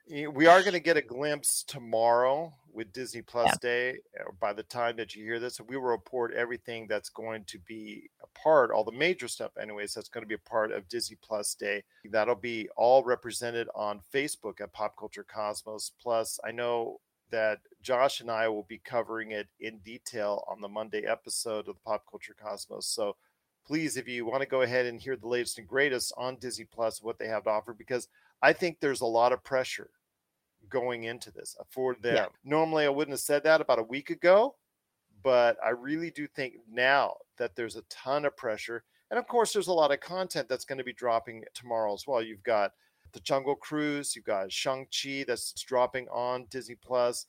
we 0.09 0.47
are 0.47 0.61
going 0.61 0.73
to 0.73 0.79
get 0.79 0.97
a 0.97 1.01
glimpse 1.01 1.63
tomorrow 1.63 2.53
with 2.71 2.93
Disney 2.93 3.21
Plus 3.21 3.57
Day. 3.57 3.97
uh, 4.19 4.31
By 4.39 4.53
the 4.53 4.63
time 4.63 4.95
that 4.97 5.15
you 5.15 5.23
hear 5.23 5.39
this, 5.39 5.59
we 5.59 5.75
will 5.75 5.83
report 5.83 6.33
everything 6.33 6.87
that's 6.87 7.09
going 7.09 7.43
to 7.45 7.59
be 7.59 8.09
a 8.23 8.39
part, 8.39 8.71
all 8.71 8.83
the 8.83 8.91
major 8.91 9.27
stuff, 9.27 9.51
anyways, 9.61 9.93
that's 9.93 10.09
going 10.09 10.23
to 10.23 10.27
be 10.27 10.35
a 10.35 10.49
part 10.49 10.71
of 10.71 10.87
Disney 10.87 11.17
Plus 11.21 11.53
Day. 11.55 11.83
That'll 12.05 12.35
be 12.35 12.69
all 12.77 13.03
represented 13.03 13.67
on 13.75 13.99
Facebook 14.13 14.61
at 14.61 14.71
Pop 14.71 14.95
Culture 14.97 15.25
Cosmos. 15.27 15.91
Plus, 16.01 16.39
I 16.45 16.51
know 16.51 16.99
that 17.31 17.59
Josh 17.81 18.21
and 18.21 18.29
I 18.29 18.47
will 18.47 18.65
be 18.67 18.79
covering 18.83 19.31
it 19.31 19.47
in 19.59 19.79
detail 19.79 20.43
on 20.47 20.61
the 20.61 20.67
Monday 20.67 21.05
episode 21.05 21.67
of 21.67 21.75
the 21.75 21.81
Pop 21.85 22.03
Culture 22.09 22.35
Cosmos. 22.41 22.87
So 22.87 23.15
please, 23.65 23.97
if 23.97 24.07
you 24.07 24.25
want 24.25 24.41
to 24.41 24.47
go 24.47 24.61
ahead 24.61 24.85
and 24.85 24.99
hear 24.99 25.15
the 25.15 25.27
latest 25.27 25.59
and 25.59 25.67
greatest 25.67 26.11
on 26.17 26.37
Disney 26.37 26.65
Plus, 26.65 27.01
what 27.01 27.19
they 27.19 27.27
have 27.27 27.43
to 27.43 27.49
offer, 27.51 27.73
because 27.73 28.07
I 28.41 28.53
think 28.53 28.79
there's 28.79 29.01
a 29.01 29.05
lot 29.05 29.31
of 29.31 29.43
pressure 29.43 29.89
going 30.69 31.03
into 31.03 31.31
this 31.31 31.55
uh, 31.59 31.63
for 31.69 31.95
them. 31.95 32.15
Normally, 32.43 32.85
I 32.85 32.89
wouldn't 32.89 33.13
have 33.13 33.19
said 33.19 33.43
that 33.43 33.61
about 33.61 33.79
a 33.79 33.83
week 33.83 34.09
ago, 34.09 34.55
but 35.23 35.57
I 35.63 35.69
really 35.69 36.11
do 36.11 36.27
think 36.27 36.55
now 36.71 37.15
that 37.37 37.55
there's 37.55 37.75
a 37.75 37.83
ton 37.89 38.25
of 38.25 38.37
pressure. 38.37 38.83
And 39.11 39.17
of 39.19 39.27
course, 39.27 39.53
there's 39.53 39.67
a 39.67 39.73
lot 39.73 39.91
of 39.91 39.99
content 39.99 40.47
that's 40.47 40.65
going 40.65 40.77
to 40.77 40.83
be 40.83 40.93
dropping 40.93 41.43
tomorrow 41.53 41.93
as 41.93 42.05
well. 42.07 42.21
You've 42.21 42.43
got 42.43 42.73
the 43.11 43.19
Jungle 43.19 43.55
Cruise, 43.55 44.15
you've 44.15 44.25
got 44.25 44.51
Shang-Chi 44.51 45.25
that's 45.27 45.53
dropping 45.63 46.07
on 46.09 46.45
Disney 46.49 46.75
Plus, 46.75 47.25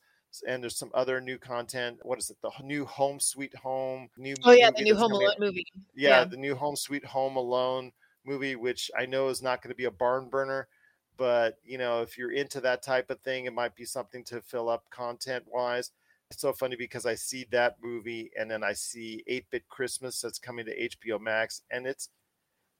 and 0.47 0.63
there's 0.63 0.77
some 0.77 0.91
other 0.93 1.19
new 1.19 1.37
content. 1.37 1.99
What 2.03 2.19
is 2.19 2.29
it? 2.29 2.37
The 2.41 2.51
new 2.63 2.85
Home 2.85 3.19
Sweet 3.19 3.55
Home, 3.55 4.09
new 4.17 4.35
Oh 4.43 4.51
yeah, 4.51 4.69
the 4.71 4.83
new 4.83 4.95
Home 4.95 5.11
Alone 5.11 5.35
movie. 5.39 5.65
yeah, 5.95 6.19
Yeah. 6.21 6.25
the 6.25 6.37
new 6.37 6.55
Home 6.55 6.75
Sweet 6.75 7.05
Home 7.05 7.35
Alone 7.35 7.91
movie, 8.23 8.55
which 8.55 8.89
I 8.97 9.05
know 9.05 9.29
is 9.29 9.41
not 9.41 9.61
going 9.61 9.69
to 9.71 9.75
be 9.75 9.85
a 9.85 9.91
barn 9.91 10.29
burner, 10.29 10.67
but 11.17 11.57
you 11.63 11.77
know, 11.77 12.01
if 12.01 12.17
you're 12.17 12.31
into 12.31 12.61
that 12.61 12.81
type 12.83 13.09
of 13.09 13.19
thing, 13.21 13.45
it 13.45 13.53
might 13.53 13.75
be 13.75 13.85
something 13.85 14.23
to 14.25 14.41
fill 14.41 14.69
up 14.69 14.89
content 14.89 15.45
wise. 15.47 15.91
It's 16.29 16.41
so 16.41 16.53
funny 16.53 16.77
because 16.77 17.05
I 17.05 17.15
see 17.15 17.45
that 17.51 17.75
movie 17.83 18.31
and 18.39 18.49
then 18.49 18.63
I 18.63 18.71
see 18.73 19.21
8 19.27 19.49
Bit 19.49 19.67
Christmas 19.67 20.21
that's 20.21 20.39
coming 20.39 20.65
to 20.65 20.89
HBO 20.89 21.19
Max, 21.19 21.63
and 21.71 21.85
it's 21.85 22.09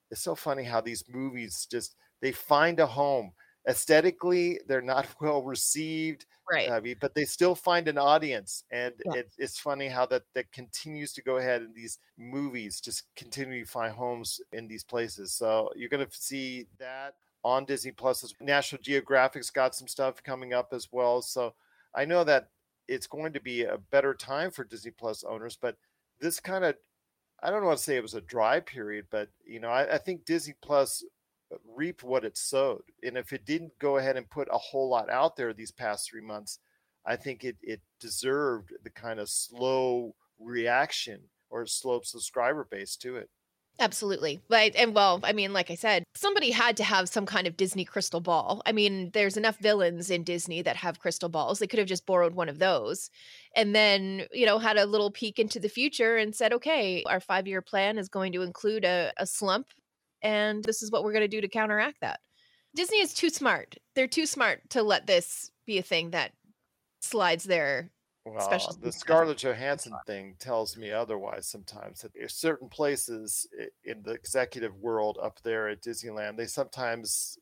it's 0.09 0.21
so 0.21 0.35
funny 0.35 0.63
how 0.63 0.81
these 0.81 1.03
movies 1.09 1.67
just 1.69 1.95
they 2.21 2.31
find 2.31 2.79
a 2.79 2.85
home. 2.87 3.33
Aesthetically, 3.67 4.59
they're 4.67 4.81
not 4.81 5.07
well 5.21 5.43
received. 5.43 6.25
Right. 6.51 6.69
Uh, 6.69 6.75
I 6.75 6.79
mean, 6.79 6.95
but 6.99 7.13
they 7.15 7.25
still 7.25 7.55
find 7.55 7.87
an 7.87 7.97
audience, 7.97 8.63
and 8.71 8.93
Yeah. 9.05 9.13
it, 9.19 9.31
it's 9.37 9.59
funny 9.59 9.87
how 9.87 10.05
that 10.07 10.23
that 10.33 10.51
continues 10.51 11.13
to 11.13 11.21
go 11.21 11.37
ahead 11.37 11.61
and 11.61 11.73
these 11.75 11.99
movies 12.17 12.81
just 12.81 13.03
continue 13.15 13.63
to 13.65 13.71
find 13.71 13.93
homes 13.93 14.41
in 14.51 14.67
these 14.67 14.83
places. 14.83 15.33
So 15.33 15.71
you're 15.75 15.89
going 15.89 16.05
to 16.05 16.11
see 16.15 16.67
that 16.79 17.15
on 17.43 17.65
Disney 17.65 17.91
Plus. 17.91 18.33
National 18.41 18.81
Geographic's 18.81 19.49
got 19.49 19.75
some 19.75 19.87
stuff 19.87 20.21
coming 20.23 20.53
up 20.53 20.73
as 20.73 20.89
well. 20.91 21.21
So 21.21 21.53
I 21.95 22.05
know 22.05 22.23
that 22.25 22.49
it's 22.87 23.07
going 23.07 23.31
to 23.33 23.39
be 23.39 23.63
a 23.63 23.77
better 23.77 24.13
time 24.13 24.51
for 24.51 24.63
Disney 24.63 24.91
Plus 24.91 25.23
owners, 25.23 25.55
but 25.55 25.77
this 26.19 26.39
kind 26.39 26.65
of 26.65 26.75
I 27.43 27.49
don't 27.49 27.65
want 27.65 27.77
to 27.77 27.83
say 27.83 27.95
it 27.95 28.01
was 28.03 28.13
a 28.13 28.21
dry 28.21 28.59
period, 28.59 29.07
but 29.09 29.29
you 29.45 29.59
know, 29.59 29.69
I, 29.69 29.95
I 29.95 29.97
think 29.97 30.25
Disney 30.25 30.55
Plus 30.61 31.03
reaped 31.75 32.03
what 32.03 32.25
it 32.25 32.37
sowed. 32.37 32.83
And 33.03 33.17
if 33.17 33.33
it 33.33 33.45
didn't 33.45 33.77
go 33.79 33.97
ahead 33.97 34.17
and 34.17 34.29
put 34.29 34.47
a 34.51 34.57
whole 34.57 34.89
lot 34.89 35.09
out 35.09 35.35
there 35.35 35.53
these 35.53 35.71
past 35.71 36.09
three 36.09 36.21
months, 36.21 36.59
I 37.05 37.15
think 37.15 37.43
it 37.43 37.57
it 37.61 37.81
deserved 37.99 38.73
the 38.83 38.89
kind 38.89 39.19
of 39.19 39.29
slow 39.29 40.15
reaction 40.39 41.21
or 41.49 41.65
slow 41.65 42.01
subscriber 42.03 42.67
base 42.69 42.95
to 42.97 43.17
it. 43.17 43.29
Absolutely. 43.79 44.39
But 44.47 44.75
and 44.75 44.93
well, 44.93 45.19
I 45.23 45.33
mean, 45.33 45.53
like 45.53 45.71
I 45.71 45.75
said, 45.75 46.03
somebody 46.15 46.51
had 46.51 46.77
to 46.77 46.83
have 46.83 47.09
some 47.09 47.25
kind 47.25 47.47
of 47.47 47.57
Disney 47.57 47.83
crystal 47.83 48.19
ball. 48.19 48.61
I 48.65 48.71
mean, 48.73 49.09
there's 49.13 49.37
enough 49.37 49.57
villains 49.57 50.11
in 50.11 50.23
Disney 50.23 50.61
that 50.61 50.75
have 50.75 50.99
crystal 50.99 51.29
balls. 51.29 51.57
They 51.59 51.67
could 51.67 51.79
have 51.79 51.87
just 51.87 52.05
borrowed 52.05 52.35
one 52.35 52.49
of 52.49 52.59
those 52.59 53.09
and 53.55 53.73
then, 53.73 54.27
you 54.31 54.45
know, 54.45 54.59
had 54.59 54.77
a 54.77 54.85
little 54.85 55.09
peek 55.09 55.39
into 55.39 55.59
the 55.59 55.69
future 55.69 56.17
and 56.17 56.35
said, 56.35 56.53
okay, 56.53 57.03
our 57.07 57.19
five 57.19 57.47
year 57.47 57.61
plan 57.61 57.97
is 57.97 58.07
going 58.07 58.33
to 58.33 58.43
include 58.43 58.85
a, 58.85 59.11
a 59.17 59.25
slump, 59.25 59.67
and 60.21 60.63
this 60.63 60.81
is 60.81 60.91
what 60.91 61.03
we're 61.03 61.13
going 61.13 61.21
to 61.21 61.27
do 61.27 61.41
to 61.41 61.47
counteract 61.47 61.99
that. 62.01 62.19
Disney 62.75 62.99
is 63.01 63.13
too 63.13 63.29
smart. 63.29 63.75
They're 63.95 64.07
too 64.07 64.25
smart 64.25 64.69
to 64.71 64.83
let 64.83 65.07
this 65.07 65.51
be 65.65 65.77
a 65.77 65.83
thing 65.83 66.11
that 66.11 66.33
slides 67.01 67.43
their 67.45 67.91
Well, 68.25 68.39
Special 68.45 68.75
the. 68.81 68.91
Scarlett 68.91 69.39
Johansson 69.39 69.97
thing 70.05 70.35
tells 70.39 70.77
me 70.77 70.91
otherwise 70.91 71.47
sometimes 71.47 72.01
that 72.01 72.13
there's 72.13 72.35
certain 72.35 72.69
places 72.69 73.47
in 73.83 74.03
the 74.03 74.11
executive 74.11 74.75
world 74.77 75.17
up 75.21 75.41
there 75.41 75.69
at 75.69 75.81
Disneyland, 75.81 76.37
they 76.37 76.45
sometimes 76.45 77.39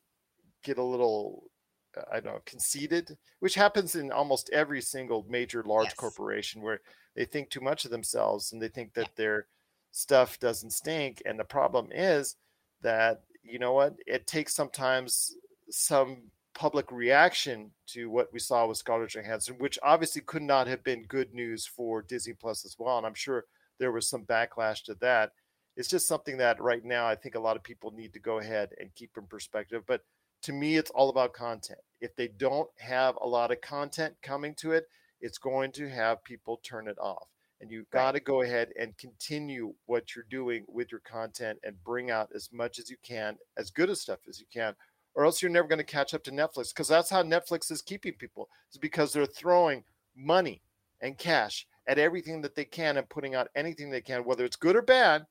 get 0.62 0.78
a 0.78 0.84
little, 0.84 1.50
uh, 1.96 2.02
I 2.12 2.20
don't 2.20 2.34
know, 2.34 2.40
conceited, 2.46 3.18
which 3.40 3.54
happens 3.54 3.94
in 3.96 4.12
almost 4.12 4.50
every 4.50 4.80
single 4.82 5.24
major 5.28 5.62
large 5.64 5.88
Yes. 5.90 5.96
corporation 5.96 6.62
where 6.62 6.80
they 7.14 7.24
think 7.26 7.50
too 7.50 7.60
much 7.60 7.84
of 7.84 7.90
themselves 7.90 8.52
and 8.52 8.62
they 8.62 8.68
think 8.68 8.94
that 8.94 9.16
their 9.16 9.48
stuff 9.92 10.38
doesn't 10.38 10.70
stink. 10.70 11.22
And 11.26 11.38
the 11.38 11.44
problem 11.44 11.90
is 11.92 12.36
that, 12.82 13.22
you 13.42 13.58
know 13.58 13.72
what, 13.72 13.94
it 14.06 14.26
takes 14.26 14.54
sometimes 14.54 15.36
some 15.70 16.30
public 16.54 16.90
reaction 16.90 17.70
to 17.86 18.10
what 18.10 18.32
we 18.32 18.38
saw 18.38 18.66
with 18.66 18.76
Scarlett 18.76 19.10
Johansson, 19.10 19.56
which 19.58 19.78
obviously 19.82 20.22
could 20.22 20.42
not 20.42 20.66
have 20.66 20.82
been 20.82 21.04
good 21.04 21.32
news 21.32 21.66
for 21.66 22.02
Disney 22.02 22.34
Plus 22.34 22.64
as 22.64 22.76
well. 22.78 22.98
And 22.98 23.06
I'm 23.06 23.14
sure 23.14 23.44
there 23.78 23.92
was 23.92 24.08
some 24.08 24.24
backlash 24.24 24.84
to 24.84 24.94
that. 25.00 25.32
It's 25.76 25.88
just 25.88 26.06
something 26.08 26.36
that 26.38 26.60
right 26.60 26.84
now 26.84 27.06
I 27.06 27.14
think 27.14 27.34
a 27.34 27.40
lot 27.40 27.56
of 27.56 27.62
people 27.62 27.92
need 27.92 28.12
to 28.12 28.18
go 28.18 28.38
ahead 28.38 28.70
and 28.78 28.94
keep 28.94 29.16
in 29.16 29.24
perspective. 29.24 29.84
But 29.86 30.02
to 30.42 30.52
me, 30.52 30.76
it's 30.76 30.90
all 30.90 31.08
about 31.08 31.32
content. 31.32 31.80
If 32.00 32.14
they 32.16 32.28
don't 32.28 32.68
have 32.78 33.16
a 33.22 33.26
lot 33.26 33.52
of 33.52 33.60
content 33.60 34.14
coming 34.22 34.54
to 34.56 34.72
it, 34.72 34.86
it's 35.20 35.38
going 35.38 35.72
to 35.72 35.88
have 35.88 36.24
people 36.24 36.60
turn 36.62 36.88
it 36.88 36.98
off. 36.98 37.28
And 37.60 37.70
you've 37.70 37.90
got 37.90 38.12
to 38.12 38.20
go 38.20 38.42
ahead 38.42 38.70
and 38.78 38.96
continue 38.96 39.74
what 39.86 40.14
you're 40.14 40.24
doing 40.30 40.64
with 40.66 40.90
your 40.90 41.00
content 41.00 41.58
and 41.62 41.82
bring 41.84 42.10
out 42.10 42.30
as 42.34 42.48
much 42.52 42.78
as 42.78 42.88
you 42.88 42.96
can, 43.02 43.36
as 43.58 43.70
good 43.70 43.90
as 43.90 44.00
stuff 44.00 44.20
as 44.28 44.40
you 44.40 44.46
can, 44.52 44.74
or 45.14 45.24
else 45.24 45.42
you're 45.42 45.50
never 45.50 45.68
going 45.68 45.78
to 45.78 45.84
catch 45.84 46.14
up 46.14 46.24
to 46.24 46.30
Netflix 46.30 46.70
because 46.70 46.88
that's 46.88 47.10
how 47.10 47.22
Netflix 47.22 47.70
is 47.70 47.82
keeping 47.82 48.14
people. 48.14 48.48
It's 48.68 48.78
because 48.78 49.12
they're 49.12 49.26
throwing 49.26 49.84
money 50.16 50.62
and 51.00 51.18
cash 51.18 51.66
at 51.86 51.98
everything 51.98 52.40
that 52.42 52.54
they 52.54 52.64
can 52.64 52.96
and 52.96 53.08
putting 53.08 53.34
out 53.34 53.48
anything 53.54 53.90
they 53.90 54.00
can, 54.00 54.24
whether 54.24 54.44
it's 54.44 54.56
good 54.56 54.76
or 54.76 54.82
bad. 54.82 55.26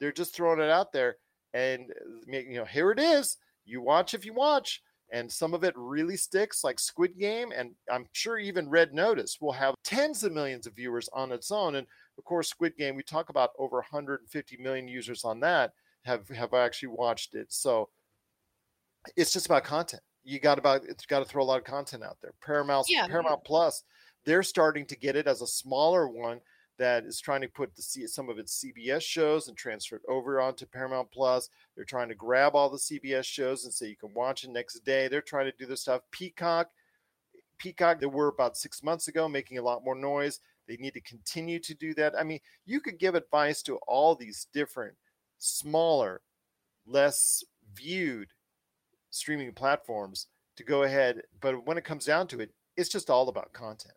They're 0.00 0.12
just 0.12 0.34
throwing 0.34 0.60
it 0.60 0.70
out 0.70 0.92
there, 0.92 1.16
and 1.52 1.90
uh, 1.90 2.38
you 2.38 2.56
know, 2.56 2.64
here 2.64 2.90
it 2.90 2.98
is. 2.98 3.36
You 3.64 3.80
watch 3.80 4.12
if 4.12 4.24
you 4.26 4.34
watch, 4.34 4.82
and 5.14 5.30
some 5.30 5.54
of 5.54 5.62
it 5.62 5.74
really 5.76 6.16
sticks, 6.16 6.64
like 6.64 6.80
Squid 6.80 7.16
Game, 7.16 7.52
and 7.56 7.70
I'm 7.90 8.04
sure 8.12 8.36
even 8.36 8.68
Red 8.68 8.92
Notice 8.92 9.40
will 9.40 9.52
have 9.52 9.76
tens 9.84 10.24
of 10.24 10.32
millions 10.32 10.66
of 10.66 10.74
viewers 10.74 11.08
on 11.12 11.30
its 11.30 11.52
own. 11.52 11.76
And 11.76 11.86
Of 12.18 12.24
course, 12.24 12.48
Squid 12.48 12.76
Game, 12.76 12.96
we 12.96 13.04
talk 13.04 13.28
about 13.28 13.50
over 13.56 13.76
150 13.76 14.56
million 14.56 14.88
users 14.88 15.24
on 15.24 15.38
that 15.40 15.72
have 16.02 16.28
have 16.30 16.52
actually 16.52 16.88
watched 16.88 17.36
it. 17.36 17.52
So 17.52 17.90
it's 19.16 19.32
just 19.32 19.46
about 19.46 19.62
content. 19.62 20.02
You 20.24 20.40
got 20.40 20.58
about 20.58 20.82
it's 20.84 21.06
got 21.06 21.20
to 21.20 21.24
throw 21.24 21.44
a 21.44 21.46
lot 21.46 21.58
of 21.58 21.64
content 21.64 22.02
out 22.02 22.16
there. 22.20 22.32
Paramount 22.44 22.86
Yeah. 22.90 23.06
Paramount 23.06 23.44
Plus, 23.44 23.84
they're 24.24 24.42
starting 24.42 24.84
to 24.86 24.96
get 24.96 25.14
it 25.14 25.28
as 25.28 25.42
a 25.42 25.46
smaller 25.46 26.08
one 26.08 26.40
that 26.78 27.04
is 27.04 27.20
trying 27.20 27.40
to 27.42 27.48
put 27.48 27.76
C- 27.78 28.06
some 28.06 28.28
of 28.28 28.38
its 28.38 28.64
CBS 28.64 29.02
shows 29.02 29.48
and 29.48 29.56
transfer 29.56 29.96
it 29.96 30.02
over 30.08 30.40
onto 30.40 30.66
Paramount 30.66 31.10
Plus. 31.10 31.48
They're 31.74 31.84
trying 31.84 32.08
to 32.08 32.14
grab 32.14 32.54
all 32.54 32.70
the 32.70 32.78
CBS 32.78 33.24
shows 33.24 33.64
and 33.64 33.72
say 33.72 33.86
you 33.86 33.96
can 33.96 34.14
watch 34.14 34.44
it 34.44 34.50
next 34.50 34.80
day. 34.80 35.08
They're 35.08 35.20
trying 35.20 35.46
to 35.46 35.56
do 35.58 35.66
this 35.66 35.82
stuff. 35.82 36.02
Peacock, 36.10 36.70
Peacock, 37.58 38.00
they 38.00 38.06
were 38.06 38.28
about 38.28 38.56
six 38.56 38.82
months 38.82 39.08
ago 39.08 39.28
making 39.28 39.58
a 39.58 39.62
lot 39.62 39.84
more 39.84 39.94
noise. 39.94 40.40
They 40.66 40.76
need 40.76 40.94
to 40.94 41.00
continue 41.00 41.58
to 41.60 41.74
do 41.74 41.94
that. 41.94 42.14
I 42.18 42.24
mean, 42.24 42.40
you 42.64 42.80
could 42.80 42.98
give 42.98 43.14
advice 43.14 43.62
to 43.62 43.76
all 43.86 44.14
these 44.14 44.46
different 44.52 44.94
smaller, 45.38 46.22
less 46.86 47.44
viewed 47.74 48.28
streaming 49.10 49.52
platforms 49.52 50.26
to 50.56 50.64
go 50.64 50.82
ahead. 50.82 51.22
But 51.40 51.66
when 51.66 51.78
it 51.78 51.84
comes 51.84 52.04
down 52.04 52.26
to 52.28 52.40
it, 52.40 52.50
it's 52.76 52.88
just 52.88 53.10
all 53.10 53.28
about 53.28 53.52
content. 53.52 53.94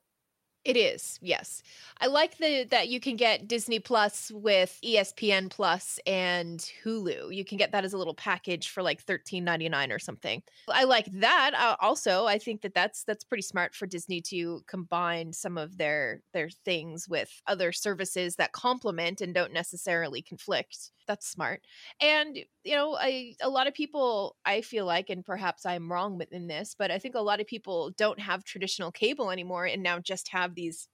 It 0.67 0.75
is, 0.75 1.17
yes. 1.21 1.63
I 2.01 2.07
like 2.07 2.39
the 2.39 2.65
that 2.71 2.89
you 2.89 3.00
can 3.00 3.15
get 3.15 3.47
Disney 3.47 3.79
Plus 3.79 4.29
with 4.31 4.77
ESPN 4.83 5.47
Plus 5.47 5.97
and 6.05 6.59
Hulu. 6.83 7.33
You 7.33 7.45
can 7.45 7.57
get 7.57 7.71
that 7.71 7.86
as 7.86 7.93
a 7.93 7.97
little 7.97 8.13
package 8.13 8.67
for 8.67 8.83
like 8.83 9.01
thirteen 9.01 9.45
ninety 9.45 9.69
nine 9.69 9.93
or 9.93 10.00
something. 10.00 10.43
I 10.69 10.83
like 10.83 11.05
that. 11.21 11.53
Uh, 11.53 11.77
also, 11.79 12.25
I 12.25 12.38
think 12.38 12.63
that 12.63 12.74
that's 12.74 13.05
that's 13.05 13.24
pretty 13.24 13.43
smart 13.43 13.75
for 13.75 13.86
Disney 13.88 14.19
to 14.24 14.62
combine 14.67 15.31
some 15.31 15.57
of 15.57 15.77
their 15.77 16.21
their 16.33 16.50
things 16.50 17.07
with 17.07 17.41
other 17.47 17.71
services 17.71 18.36
that 18.36 18.51
complement 18.51 19.21
and 19.21 19.33
don't 19.33 19.53
necessarily 19.53 20.21
conflict. 20.21 20.91
That's 21.07 21.25
smart. 21.25 21.62
And 22.01 22.38
you 22.65 22.75
know, 22.75 22.95
I 23.00 23.36
a 23.41 23.50
lot 23.50 23.67
of 23.67 23.74
people 23.74 24.36
I 24.45 24.62
feel 24.62 24.86
like, 24.86 25.09
and 25.09 25.24
perhaps 25.24 25.65
I'm 25.65 25.89
wrong 25.91 26.17
within 26.17 26.47
this, 26.47 26.75
but 26.77 26.91
I 26.91 27.00
think 27.00 27.15
a 27.15 27.21
lot 27.21 27.39
of 27.39 27.47
people 27.47 27.91
don't 27.91 28.19
have 28.19 28.43
traditional 28.43 28.91
cable 28.91 29.31
anymore 29.31 29.65
and 29.65 29.81
now 29.81 30.00
just 30.00 30.27
have 30.29 30.53
these 30.57 30.89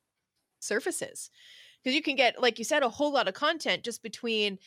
surfaces 0.59 1.31
because 1.83 1.95
you 1.95 2.01
can 2.01 2.15
get 2.15 2.41
like 2.41 2.59
you 2.59 2.65
said 2.65 2.83
a 2.83 2.89
whole 2.89 3.11
lot 3.11 3.27
of 3.27 3.33
content 3.33 3.83
just 3.83 4.03
between 4.03 4.57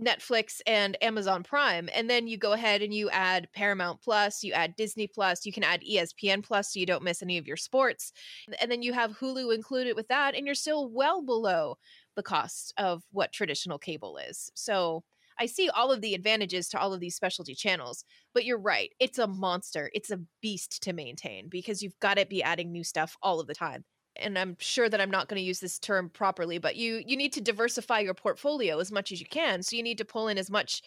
Netflix 0.00 0.60
and 0.66 0.96
Amazon 1.02 1.42
Prime 1.42 1.88
and 1.94 2.08
then 2.08 2.26
you 2.26 2.38
go 2.38 2.52
ahead 2.52 2.80
and 2.80 2.94
you 2.94 3.10
add 3.10 3.48
Paramount 3.52 4.00
Plus, 4.00 4.42
you 4.42 4.52
add 4.52 4.76
Disney 4.76 5.06
Plus, 5.06 5.44
you 5.44 5.52
can 5.52 5.64
add 5.64 5.82
ESPN 5.82 6.42
Plus 6.42 6.72
so 6.72 6.80
you 6.80 6.86
don't 6.86 7.02
miss 7.02 7.22
any 7.22 7.36
of 7.38 7.46
your 7.46 7.56
sports. 7.56 8.12
And 8.60 8.70
then 8.70 8.82
you 8.82 8.92
have 8.92 9.18
Hulu 9.18 9.54
included 9.54 9.96
with 9.96 10.08
that 10.08 10.34
and 10.34 10.46
you're 10.46 10.54
still 10.54 10.88
well 10.88 11.22
below 11.22 11.76
the 12.16 12.22
cost 12.22 12.72
of 12.78 13.02
what 13.12 13.32
traditional 13.32 13.78
cable 13.78 14.16
is. 14.16 14.50
So 14.54 15.04
I 15.38 15.46
see 15.46 15.70
all 15.70 15.90
of 15.90 16.02
the 16.02 16.14
advantages 16.14 16.68
to 16.68 16.78
all 16.78 16.92
of 16.92 17.00
these 17.00 17.16
specialty 17.16 17.54
channels, 17.54 18.04
but 18.34 18.44
you're 18.44 18.58
right. 18.58 18.92
It's 19.00 19.18
a 19.18 19.26
monster. 19.26 19.90
It's 19.94 20.10
a 20.10 20.20
beast 20.42 20.82
to 20.82 20.92
maintain 20.92 21.48
because 21.48 21.82
you've 21.82 21.98
got 21.98 22.18
to 22.18 22.26
be 22.26 22.42
adding 22.42 22.70
new 22.70 22.84
stuff 22.84 23.16
all 23.22 23.40
of 23.40 23.46
the 23.46 23.54
time. 23.54 23.84
And 24.20 24.38
I'm 24.38 24.56
sure 24.58 24.88
that 24.88 25.00
I'm 25.00 25.10
not 25.10 25.28
going 25.28 25.40
to 25.40 25.46
use 25.46 25.60
this 25.60 25.78
term 25.78 26.10
properly, 26.10 26.58
but 26.58 26.76
you 26.76 27.02
you 27.06 27.16
need 27.16 27.32
to 27.34 27.40
diversify 27.40 28.00
your 28.00 28.14
portfolio 28.14 28.78
as 28.78 28.92
much 28.92 29.12
as 29.12 29.20
you 29.20 29.26
can. 29.26 29.62
So 29.62 29.76
you 29.76 29.82
need 29.82 29.98
to 29.98 30.04
pull 30.04 30.28
in 30.28 30.38
as 30.38 30.50
much 30.50 30.82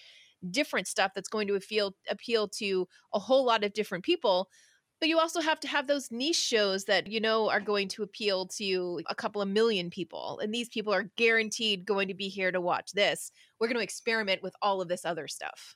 different 0.51 0.87
stuff 0.87 1.11
that's 1.15 1.29
going 1.29 1.47
to 1.47 1.55
appeal 1.55 1.95
appeal 2.09 2.47
to 2.47 2.87
a 3.13 3.19
whole 3.19 3.45
lot 3.45 3.63
of 3.63 3.73
different 3.73 4.03
people. 4.03 4.49
But 4.99 5.09
you 5.09 5.19
also 5.19 5.41
have 5.41 5.59
to 5.61 5.67
have 5.67 5.87
those 5.87 6.11
niche 6.11 6.37
shows 6.37 6.85
that 6.85 7.07
you 7.07 7.19
know 7.19 7.49
are 7.49 7.59
going 7.59 7.89
to 7.89 8.03
appeal 8.03 8.45
to 8.47 9.01
a 9.09 9.15
couple 9.15 9.41
of 9.41 9.49
million 9.49 9.89
people. 9.89 10.39
And 10.41 10.53
these 10.53 10.69
people 10.69 10.93
are 10.93 11.09
guaranteed 11.17 11.85
going 11.85 12.07
to 12.07 12.13
be 12.13 12.29
here 12.29 12.51
to 12.51 12.61
watch 12.61 12.91
this. 12.93 13.31
We're 13.59 13.67
going 13.67 13.77
to 13.77 13.83
experiment 13.83 14.41
with 14.41 14.55
all 14.61 14.81
of 14.81 14.87
this 14.87 15.03
other 15.03 15.27
stuff. 15.27 15.75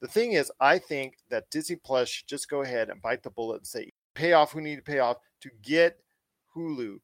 The 0.00 0.08
thing 0.08 0.32
is, 0.32 0.50
I 0.60 0.78
think 0.78 1.18
that 1.28 1.50
Disney 1.50 1.76
Plus 1.76 2.08
should 2.08 2.26
just 2.26 2.48
go 2.48 2.62
ahead 2.62 2.88
and 2.88 3.02
bite 3.02 3.22
the 3.22 3.30
bullet 3.30 3.58
and 3.58 3.66
say, 3.66 3.92
pay 4.14 4.32
off 4.32 4.52
who 4.52 4.60
need 4.60 4.76
to 4.76 4.82
pay 4.82 4.98
off 4.98 5.18
to 5.42 5.50
get 5.62 6.00
Hulu, 6.54 6.98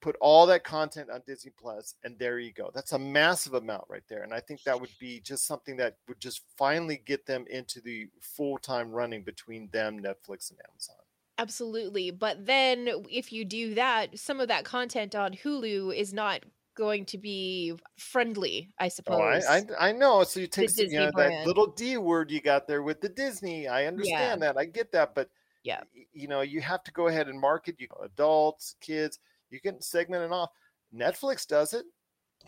put 0.00 0.16
all 0.20 0.46
that 0.46 0.64
content 0.64 1.10
on 1.10 1.22
Disney 1.26 1.52
Plus, 1.58 1.94
and 2.04 2.18
there 2.18 2.38
you 2.38 2.52
go. 2.52 2.70
That's 2.74 2.92
a 2.92 2.98
massive 2.98 3.54
amount 3.54 3.84
right 3.88 4.02
there. 4.08 4.22
And 4.22 4.32
I 4.32 4.40
think 4.40 4.62
that 4.64 4.80
would 4.80 4.90
be 4.98 5.20
just 5.20 5.46
something 5.46 5.76
that 5.78 5.96
would 6.08 6.20
just 6.20 6.42
finally 6.56 7.02
get 7.04 7.26
them 7.26 7.44
into 7.48 7.80
the 7.80 8.08
full 8.20 8.58
time 8.58 8.90
running 8.90 9.22
between 9.22 9.68
them, 9.72 10.00
Netflix, 10.00 10.50
and 10.50 10.58
Amazon. 10.68 10.96
Absolutely. 11.38 12.10
But 12.10 12.44
then 12.46 12.88
if 13.10 13.32
you 13.32 13.44
do 13.44 13.74
that, 13.74 14.18
some 14.18 14.40
of 14.40 14.48
that 14.48 14.64
content 14.64 15.14
on 15.14 15.32
Hulu 15.32 15.94
is 15.96 16.12
not 16.12 16.44
going 16.76 17.04
to 17.06 17.18
be 17.18 17.74
friendly, 17.98 18.72
I 18.78 18.86
Oh, 18.86 18.88
suppose. 18.88 19.44
I, 19.44 19.58
I 19.78 19.88
I 19.88 19.92
know. 19.92 20.22
So 20.24 20.40
you 20.40 20.46
take 20.46 20.70
you 20.76 20.88
know, 20.98 21.10
that 21.16 21.46
little 21.46 21.66
D 21.66 21.96
word 21.96 22.30
you 22.30 22.40
got 22.40 22.66
there 22.66 22.82
with 22.82 23.00
the 23.00 23.08
Disney. 23.08 23.68
I 23.68 23.86
understand 23.86 24.42
that. 24.42 24.56
I 24.56 24.64
get 24.66 24.92
that, 24.92 25.14
but 25.14 25.30
Yeah. 25.62 25.80
you 26.12 26.26
know, 26.26 26.40
you 26.40 26.60
have 26.62 26.82
to 26.84 26.92
go 26.92 27.08
ahead 27.08 27.28
and 27.28 27.38
market 27.38 27.76
you 27.78 27.86
adults, 28.02 28.76
kids. 28.80 29.18
You 29.50 29.60
can 29.60 29.80
segment 29.82 30.24
it 30.24 30.32
off. 30.32 30.50
Netflix 30.94 31.46
does 31.46 31.74
it. 31.74 31.84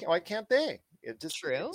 Why 0.05 0.19
can't 0.19 0.49
they? 0.49 0.81
It 1.03 1.21
just 1.21 1.37
True. 1.37 1.73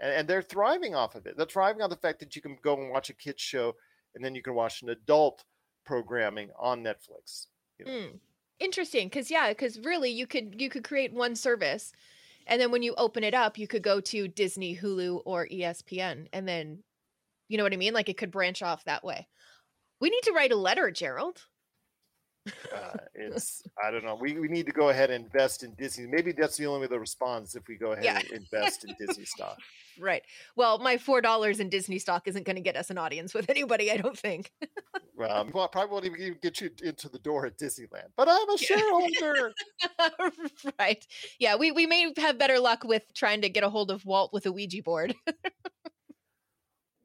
and, 0.00 0.12
and 0.12 0.28
they're 0.28 0.42
thriving 0.42 0.94
off 0.94 1.14
of 1.14 1.26
it. 1.26 1.36
They're 1.36 1.46
thriving 1.46 1.82
on 1.82 1.90
the 1.90 1.96
fact 1.96 2.20
that 2.20 2.36
you 2.36 2.42
can 2.42 2.56
go 2.62 2.80
and 2.80 2.90
watch 2.90 3.10
a 3.10 3.14
kids 3.14 3.42
show, 3.42 3.74
and 4.14 4.24
then 4.24 4.34
you 4.34 4.42
can 4.42 4.54
watch 4.54 4.82
an 4.82 4.90
adult 4.90 5.44
programming 5.84 6.50
on 6.58 6.84
Netflix. 6.84 7.46
you 7.78 7.86
know. 7.86 7.90
Mm. 7.90 8.18
Interesting, 8.58 9.08
because 9.08 9.30
yeah, 9.30 9.48
because 9.50 9.78
really 9.80 10.10
you 10.10 10.26
could 10.26 10.58
you 10.58 10.70
could 10.70 10.84
create 10.84 11.12
one 11.12 11.34
service, 11.36 11.92
and 12.46 12.58
then 12.60 12.70
when 12.70 12.82
you 12.82 12.94
open 12.96 13.22
it 13.22 13.34
up, 13.34 13.58
you 13.58 13.66
could 13.66 13.82
go 13.82 14.00
to 14.00 14.28
Disney, 14.28 14.74
Hulu, 14.76 15.20
or 15.26 15.46
ESPN, 15.48 16.28
and 16.32 16.48
then 16.48 16.82
you 17.48 17.58
know 17.58 17.64
what 17.64 17.74
I 17.74 17.76
mean. 17.76 17.92
Like 17.92 18.08
it 18.08 18.16
could 18.16 18.30
branch 18.30 18.62
off 18.62 18.84
that 18.84 19.04
way. 19.04 19.26
We 20.00 20.10
need 20.10 20.22
to 20.24 20.32
write 20.32 20.52
a 20.52 20.56
letter, 20.56 20.90
Gerald. 20.90 21.42
Uh, 22.72 22.96
it's 23.14 23.62
I 23.82 23.90
don't 23.90 24.04
know. 24.04 24.14
We, 24.20 24.34
we 24.38 24.48
need 24.48 24.66
to 24.66 24.72
go 24.72 24.90
ahead 24.90 25.10
and 25.10 25.24
invest 25.24 25.62
in 25.64 25.74
Disney. 25.74 26.06
Maybe 26.06 26.32
that's 26.32 26.56
the 26.56 26.66
only 26.66 26.82
way 26.82 26.86
they'll 26.86 26.98
respond 27.00 27.48
if 27.54 27.66
we 27.68 27.76
go 27.76 27.92
ahead 27.92 28.04
Yeah. 28.04 28.18
and 28.18 28.30
invest 28.30 28.84
in 28.84 28.94
Disney 29.04 29.24
stock. 29.24 29.58
Right. 29.98 30.22
Well, 30.56 30.76
my 30.78 30.98
four 30.98 31.22
dollars 31.22 31.58
in 31.58 31.70
Disney 31.70 31.98
stock 31.98 32.28
isn't 32.28 32.44
going 32.44 32.56
to 32.56 32.60
get 32.62 32.76
us 32.76 32.90
an 32.90 32.98
audience 32.98 33.32
with 33.32 33.48
anybody. 33.48 33.90
I 33.90 33.96
don't 33.96 34.18
think. 34.18 34.52
Um, 35.30 35.50
well, 35.54 35.64
I 35.64 35.68
probably 35.68 36.10
won't 36.10 36.20
even 36.20 36.36
get 36.42 36.60
you 36.60 36.68
into 36.82 37.08
the 37.08 37.18
door 37.18 37.46
at 37.46 37.56
Disneyland, 37.56 38.08
but 38.18 38.28
I'm 38.28 38.50
a 38.50 38.58
shareholder. 38.58 39.54
right. 40.78 41.02
Yeah. 41.38 41.56
We 41.56 41.72
we 41.72 41.86
may 41.86 42.12
have 42.18 42.36
better 42.36 42.60
luck 42.60 42.84
with 42.84 43.02
trying 43.14 43.40
to 43.40 43.48
get 43.48 43.64
a 43.64 43.70
hold 43.70 43.90
of 43.90 44.04
Walt 44.04 44.34
with 44.34 44.44
a 44.44 44.52
Ouija 44.52 44.82
board. 44.82 45.14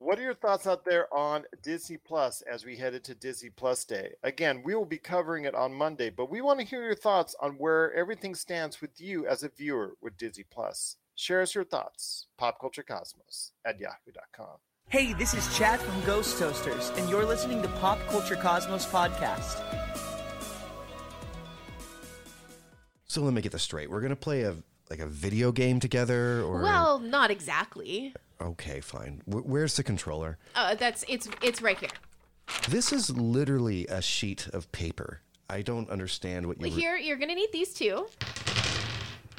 What 0.01 0.17
are 0.17 0.23
your 0.23 0.33
thoughts 0.33 0.65
out 0.65 0.83
there 0.83 1.13
on 1.13 1.43
Disney 1.61 1.95
Plus 1.95 2.41
as 2.41 2.65
we 2.65 2.75
head 2.75 2.95
into 2.95 3.13
Disney 3.13 3.51
Plus 3.51 3.85
Day? 3.85 4.13
Again, 4.23 4.63
we 4.65 4.73
will 4.73 4.85
be 4.85 4.97
covering 4.97 5.45
it 5.45 5.53
on 5.53 5.75
Monday, 5.75 6.09
but 6.09 6.29
we 6.29 6.41
want 6.41 6.59
to 6.59 6.65
hear 6.65 6.83
your 6.83 6.95
thoughts 6.95 7.35
on 7.39 7.51
where 7.53 7.93
everything 7.93 8.33
stands 8.33 8.81
with 8.81 8.99
you 8.99 9.27
as 9.27 9.43
a 9.43 9.49
viewer 9.49 9.93
with 10.01 10.17
Disney 10.17 10.43
Plus. 10.49 10.97
Share 11.13 11.41
us 11.41 11.53
your 11.53 11.63
thoughts. 11.63 12.25
Popculturecosmos 12.39 13.51
at 13.63 13.79
yahoo.com. 13.79 14.57
Hey, 14.89 15.13
this 15.13 15.35
is 15.35 15.55
Chad 15.55 15.79
from 15.79 16.01
Ghost 16.03 16.39
Toasters, 16.39 16.89
and 16.95 17.07
you're 17.07 17.23
listening 17.23 17.61
to 17.61 17.67
Pop 17.67 17.99
Culture 18.09 18.35
Cosmos 18.35 18.87
Podcast. 18.87 19.61
So 23.05 23.21
let 23.21 23.35
me 23.35 23.41
get 23.43 23.51
this 23.51 23.61
straight. 23.61 23.91
We're 23.91 24.01
gonna 24.01 24.15
play 24.15 24.41
a 24.41 24.55
like 24.89 24.99
a 24.99 25.05
video 25.05 25.51
game 25.51 25.79
together, 25.79 26.41
or 26.41 26.61
well, 26.61 26.97
not 26.97 27.29
exactly. 27.29 28.15
Okay, 28.41 28.79
fine. 28.81 29.21
Wh- 29.25 29.45
where's 29.47 29.75
the 29.75 29.83
controller? 29.83 30.37
Uh, 30.55 30.75
that's 30.75 31.03
it's 31.07 31.27
it's 31.41 31.61
right 31.61 31.77
here. 31.79 31.89
This 32.69 32.91
is 32.91 33.09
literally 33.09 33.87
a 33.87 34.01
sheet 34.01 34.47
of 34.53 34.71
paper. 34.71 35.21
I 35.49 35.61
don't 35.61 35.89
understand 35.89 36.45
what 36.45 36.59
you 36.61 36.69
were- 36.69 36.75
Here, 36.75 36.97
you're 36.97 37.17
gonna 37.17 37.35
need 37.35 37.51
these 37.51 37.73
two. 37.73 38.07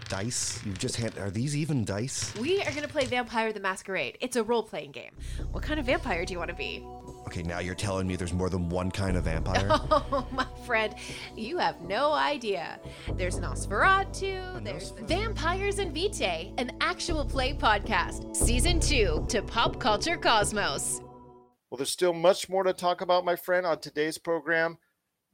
dice. 0.08 0.60
You've 0.66 0.78
just 0.78 0.96
hand. 0.96 1.14
Are 1.18 1.30
these 1.30 1.56
even 1.56 1.84
dice? 1.84 2.34
We 2.36 2.62
are 2.62 2.72
gonna 2.72 2.86
play 2.88 3.06
Vampire 3.06 3.52
the 3.52 3.60
Masquerade. 3.60 4.18
It's 4.20 4.36
a 4.36 4.42
role-playing 4.42 4.92
game. 4.92 5.12
What 5.52 5.62
kind 5.62 5.80
of 5.80 5.86
vampire 5.86 6.24
do 6.26 6.32
you 6.34 6.38
want 6.38 6.50
to 6.50 6.56
be? 6.56 6.84
Okay, 7.32 7.42
now 7.42 7.60
you're 7.60 7.74
telling 7.74 8.06
me 8.06 8.14
there's 8.14 8.34
more 8.34 8.50
than 8.50 8.68
one 8.68 8.90
kind 8.90 9.16
of 9.16 9.24
vampire. 9.24 9.66
Oh, 9.90 10.26
my 10.32 10.46
friend, 10.66 10.94
you 11.34 11.56
have 11.56 11.80
no 11.80 12.12
idea. 12.12 12.78
There's 13.14 13.36
an 13.36 13.44
Nosferatu, 13.44 14.62
there's 14.62 14.90
Vampires 14.90 15.78
and 15.78 15.94
Vitae, 15.94 16.52
an 16.58 16.72
actual 16.82 17.24
play 17.24 17.54
podcast, 17.54 18.36
season 18.36 18.80
two 18.80 19.24
to 19.30 19.40
Pop 19.40 19.80
Culture 19.80 20.18
Cosmos. 20.18 21.00
Well, 21.70 21.78
there's 21.78 21.90
still 21.90 22.12
much 22.12 22.50
more 22.50 22.64
to 22.64 22.74
talk 22.74 23.00
about, 23.00 23.24
my 23.24 23.36
friend, 23.36 23.64
on 23.64 23.78
today's 23.78 24.18
program. 24.18 24.76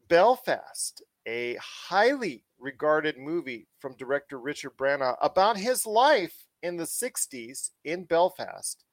Belfast, 0.06 1.02
a 1.26 1.56
highly 1.60 2.44
regarded 2.60 3.18
movie 3.18 3.66
from 3.80 3.96
director 3.96 4.38
Richard 4.38 4.76
Branagh 4.76 5.16
about 5.20 5.56
his 5.56 5.84
life 5.84 6.46
in 6.62 6.76
the 6.76 6.84
60s 6.84 7.70
in 7.84 8.04
Belfast, 8.04 8.84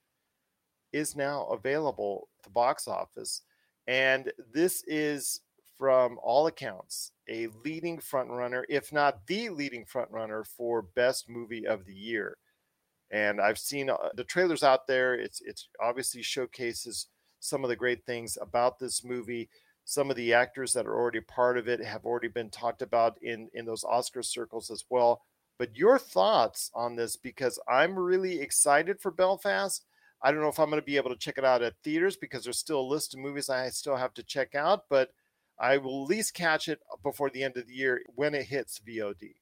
is 0.95 1.15
now 1.15 1.45
available 1.47 2.29
at 2.39 2.43
the 2.45 2.49
box 2.49 2.87
office. 2.87 3.41
And 3.85 4.31
this 4.53 4.81
is 4.87 5.41
from 5.77 6.17
all 6.23 6.47
accounts, 6.47 7.11
a 7.29 7.47
leading 7.65 7.97
frontrunner, 7.99 8.63
if 8.69 8.93
not 8.93 9.27
the 9.27 9.49
leading 9.49 9.85
frontrunner 9.85 10.47
for 10.47 10.81
best 10.81 11.29
movie 11.29 11.67
of 11.67 11.85
the 11.85 11.93
year. 11.93 12.37
And 13.11 13.41
I've 13.41 13.59
seen 13.59 13.89
uh, 13.89 13.97
the 14.15 14.23
trailers 14.23 14.63
out 14.63 14.87
there. 14.87 15.13
It's 15.15 15.41
it's 15.41 15.67
obviously 15.83 16.23
showcases 16.23 17.07
some 17.41 17.63
of 17.63 17.69
the 17.69 17.75
great 17.75 18.05
things 18.05 18.37
about 18.41 18.79
this 18.79 19.03
movie. 19.03 19.49
Some 19.83 20.09
of 20.09 20.15
the 20.15 20.33
actors 20.33 20.73
that 20.73 20.87
are 20.87 20.95
already 20.95 21.19
part 21.19 21.57
of 21.57 21.67
it 21.67 21.83
have 21.83 22.05
already 22.05 22.29
been 22.29 22.49
talked 22.49 22.81
about 22.81 23.17
in 23.21 23.49
in 23.53 23.65
those 23.65 23.83
Oscar 23.83 24.23
circles 24.23 24.71
as 24.71 24.85
well. 24.89 25.21
But 25.59 25.75
your 25.75 25.99
thoughts 25.99 26.71
on 26.73 26.95
this 26.95 27.17
because 27.17 27.59
I'm 27.69 27.99
really 27.99 28.39
excited 28.39 29.01
for 29.01 29.11
Belfast. 29.11 29.85
I 30.21 30.31
don't 30.31 30.41
know 30.41 30.49
if 30.49 30.59
I'm 30.59 30.69
going 30.69 30.81
to 30.81 30.85
be 30.85 30.97
able 30.97 31.11
to 31.11 31.17
check 31.17 31.37
it 31.37 31.45
out 31.45 31.61
at 31.61 31.75
theaters 31.83 32.15
because 32.15 32.43
there's 32.43 32.57
still 32.57 32.81
a 32.81 32.81
list 32.81 33.13
of 33.13 33.19
movies 33.19 33.49
I 33.49 33.69
still 33.69 33.95
have 33.95 34.13
to 34.15 34.23
check 34.23 34.55
out, 34.55 34.85
but 34.89 35.11
I 35.59 35.77
will 35.77 36.03
at 36.03 36.09
least 36.09 36.33
catch 36.33 36.67
it 36.67 36.79
before 37.03 37.29
the 37.29 37.43
end 37.43 37.57
of 37.57 37.67
the 37.67 37.73
year 37.73 38.01
when 38.15 38.33
it 38.33 38.45
hits 38.45 38.79
VOD. 38.79 39.35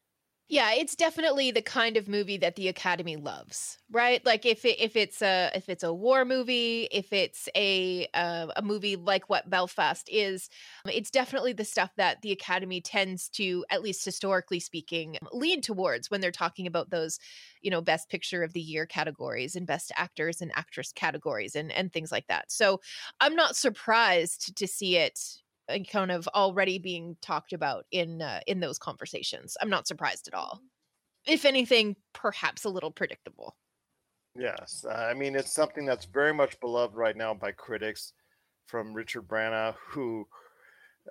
Yeah, 0.49 0.73
it's 0.73 0.95
definitely 0.95 1.51
the 1.51 1.61
kind 1.61 1.95
of 1.97 2.07
movie 2.07 2.37
that 2.37 2.57
the 2.57 2.67
Academy 2.67 3.15
loves, 3.15 3.79
right? 3.89 4.23
Like 4.25 4.45
if 4.45 4.65
it, 4.65 4.79
if 4.79 4.95
it's 4.95 5.21
a 5.21 5.49
if 5.55 5.69
it's 5.69 5.83
a 5.83 5.93
war 5.93 6.25
movie, 6.25 6.87
if 6.91 7.11
it's 7.13 7.47
a 7.55 8.07
uh, 8.13 8.47
a 8.55 8.61
movie 8.61 8.95
like 8.97 9.29
what 9.29 9.49
Belfast 9.49 10.07
is, 10.11 10.49
it's 10.85 11.09
definitely 11.09 11.53
the 11.53 11.63
stuff 11.65 11.95
that 11.95 12.21
the 12.21 12.31
Academy 12.33 12.81
tends 12.81 13.29
to, 13.29 13.65
at 13.71 13.81
least 13.81 14.03
historically 14.05 14.59
speaking, 14.59 15.17
lean 15.31 15.61
towards 15.61 16.11
when 16.11 16.19
they're 16.21 16.29
talking 16.31 16.67
about 16.67 16.89
those, 16.91 17.19
you 17.61 17.71
know, 17.71 17.81
best 17.81 18.09
picture 18.09 18.43
of 18.43 18.53
the 18.53 18.61
year 18.61 18.85
categories 18.85 19.55
and 19.55 19.65
best 19.65 19.91
actors 19.95 20.41
and 20.41 20.51
actress 20.55 20.91
categories 20.91 21.55
and 21.55 21.71
and 21.71 21.93
things 21.93 22.11
like 22.11 22.27
that. 22.27 22.51
So 22.51 22.81
I'm 23.21 23.35
not 23.35 23.55
surprised 23.55 24.55
to 24.57 24.67
see 24.67 24.97
it 24.97 25.19
kind 25.91 26.11
of 26.11 26.27
already 26.29 26.77
being 26.79 27.17
talked 27.21 27.53
about 27.53 27.85
in 27.91 28.21
uh, 28.21 28.39
in 28.47 28.59
those 28.59 28.77
conversations. 28.77 29.57
I'm 29.61 29.69
not 29.69 29.87
surprised 29.87 30.27
at 30.27 30.33
all. 30.33 30.61
If 31.25 31.45
anything, 31.45 31.95
perhaps 32.13 32.65
a 32.65 32.69
little 32.69 32.91
predictable. 32.91 33.55
Yes, 34.35 34.85
I 34.89 35.13
mean 35.13 35.35
it's 35.35 35.53
something 35.53 35.85
that's 35.85 36.05
very 36.05 36.33
much 36.33 36.59
beloved 36.59 36.95
right 36.95 37.15
now 37.15 37.33
by 37.33 37.51
critics, 37.51 38.13
from 38.65 38.93
Richard 38.93 39.27
Branagh, 39.27 39.75
who, 39.89 40.27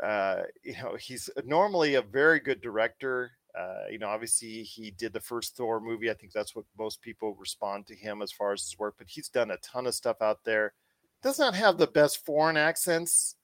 uh, 0.03 0.43
you 0.65 0.75
know, 0.83 0.97
he's 0.97 1.31
normally 1.45 1.95
a 1.95 2.03
very 2.03 2.41
good 2.41 2.61
director. 2.61 3.31
Uh, 3.59 3.85
you 3.91 3.99
know, 3.99 4.09
obviously 4.09 4.63
he 4.63 4.91
did 4.91 5.13
the 5.13 5.21
first 5.21 5.57
Thor 5.57 5.81
movie. 5.81 6.11
I 6.11 6.15
think 6.15 6.33
that's 6.33 6.57
what 6.57 6.65
most 6.79 7.03
people 7.03 7.35
respond 7.35 7.87
to 7.87 7.95
him 7.95 8.23
as 8.23 8.33
far 8.33 8.53
as 8.53 8.63
his 8.63 8.79
work. 8.79 8.95
But 8.99 9.09
he's 9.09 9.29
done 9.29 9.51
a 9.51 9.59
ton 9.59 9.87
of 9.87 9.95
stuff 9.95 10.23
out 10.23 10.41
there. 10.45 10.73
Does 11.23 11.39
not 11.39 11.55
have 11.55 11.79
the 11.79 11.87
best 11.87 12.25
foreign 12.25 12.57
accents 12.57 13.37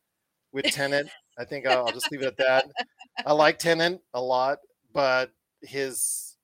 with 0.52 0.66
Tenet. 0.66 1.08
I 1.38 1.44
think 1.44 1.66
I'll, 1.66 1.86
I'll 1.86 1.92
just 1.92 2.10
leave 2.10 2.22
it 2.22 2.26
at 2.26 2.36
that. 2.38 2.66
I 3.26 3.32
like 3.32 3.58
Tenet 3.58 4.00
a 4.14 4.20
lot, 4.20 4.58
but 4.92 5.32
his 5.62 6.36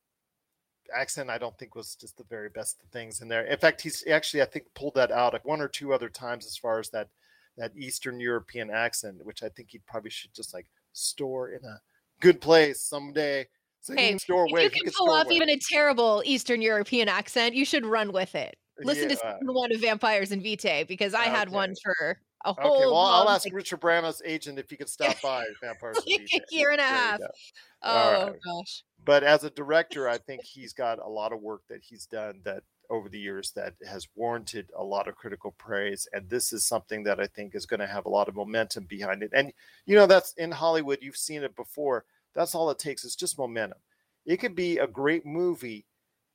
accent 0.95 1.31
I 1.31 1.38
don't 1.38 1.57
think 1.59 1.75
was 1.75 1.95
just 1.95 2.17
the 2.17 2.25
very 2.25 2.49
best 2.49 2.79
things 2.93 3.21
in 3.21 3.29
there. 3.29 3.45
In 3.45 3.59
fact, 3.59 3.81
he's 3.81 4.05
actually 4.09 4.43
I 4.43 4.47
think 4.47 4.67
pulled 4.75 4.95
that 4.95 5.11
out 5.11 5.33
like 5.33 5.45
one 5.45 5.61
or 5.61 5.69
two 5.69 5.93
other 5.93 6.09
times 6.09 6.47
as 6.47 6.57
far 6.57 6.79
as 6.79 6.90
that 6.90 7.09
that 7.57 7.73
Eastern 7.77 8.21
European 8.21 8.71
accent, 8.71 9.25
which 9.25 9.43
I 9.43 9.49
think 9.49 9.71
he 9.71 9.79
probably 9.87 10.11
should 10.11 10.35
just 10.35 10.53
like 10.53 10.67
store 10.93 11.51
in 11.51 11.64
a 11.64 11.81
good 12.21 12.40
place 12.40 12.81
someday. 12.81 13.47
So 13.81 13.95
hey, 13.95 14.17
store 14.19 14.47
if 14.49 14.75
you 14.75 14.83
can 14.83 14.93
pull 14.97 15.11
off 15.11 15.27
away. 15.27 15.37
even 15.37 15.51
a 15.51 15.59
terrible 15.59 16.23
Eastern 16.25 16.62
European 16.62 17.09
accent, 17.09 17.55
you 17.55 17.64
should 17.64 17.85
run 17.85 18.12
with 18.12 18.35
it. 18.35 18.57
Listen 18.83 19.11
yeah. 19.11 19.35
to 19.35 19.53
one 19.53 19.73
of 19.73 19.81
Vampires 19.81 20.33
and 20.33 20.43
Vitae 20.43 20.85
because 20.85 21.14
I 21.14 21.23
okay. 21.23 21.31
had 21.31 21.51
one 21.51 21.75
for 21.83 22.19
a 22.44 22.52
whole. 22.52 22.76
Okay, 22.76 22.87
well, 22.87 22.96
I'll 22.96 23.28
ask 23.28 23.48
Richard 23.52 23.80
Branagh's 23.80 24.22
agent 24.24 24.59
if 24.59 24.70
he 24.70 24.76
could 24.76 24.88
stop 24.88 25.20
by 25.22 25.44
Vampires. 25.62 25.96
like 26.07 26.28
a 26.35 26.40
year 26.50 26.70
and 26.70 26.80
a 26.80 26.85
half. 26.85 27.20
Oh 27.83 28.26
right. 28.26 28.33
gosh. 28.44 28.83
But 29.04 29.22
as 29.22 29.44
a 29.44 29.50
director, 29.50 30.09
I 30.09 30.18
think 30.18 30.42
he's 30.44 30.72
got 30.72 30.98
a 30.98 31.09
lot 31.09 31.33
of 31.33 31.40
work 31.40 31.62
that 31.68 31.80
he's 31.83 32.07
done 32.07 32.40
that 32.44 32.62
over 32.90 33.09
the 33.09 33.18
years 33.18 33.50
that 33.52 33.74
has 33.88 34.07
warranted 34.14 34.70
a 34.76 34.85
lot 34.85 35.09
of 35.09 35.16
critical 35.16 35.54
praise. 35.59 36.07
And 36.12 36.28
this 36.28 36.52
is 36.52 36.66
something 36.66 37.02
that 37.04 37.18
I 37.18 37.26
think 37.26 37.54
is 37.54 37.66
going 37.66 37.80
to 37.80 37.87
have 37.87 38.04
a 38.04 38.11
lot 38.11 38.28
of 38.28 38.35
momentum 38.35 38.85
behind 38.85 39.22
it. 39.22 39.30
And 39.35 39.52
you 39.87 39.96
know, 39.96 40.07
that's 40.07 40.35
in 40.35 40.50
Hollywood. 40.50 40.98
You've 41.00 41.16
seen 41.16 41.42
it 41.42 41.57
before. 41.57 42.04
That's 42.35 42.54
all 42.54 42.70
it 42.70 42.78
takes 42.78 43.04
is 43.04 43.16
just 43.16 43.38
momentum. 43.38 43.78
It 44.26 44.38
could 44.38 44.54
be 44.54 44.78
a 44.78 44.87
great 44.87 45.24
movie 45.24 45.87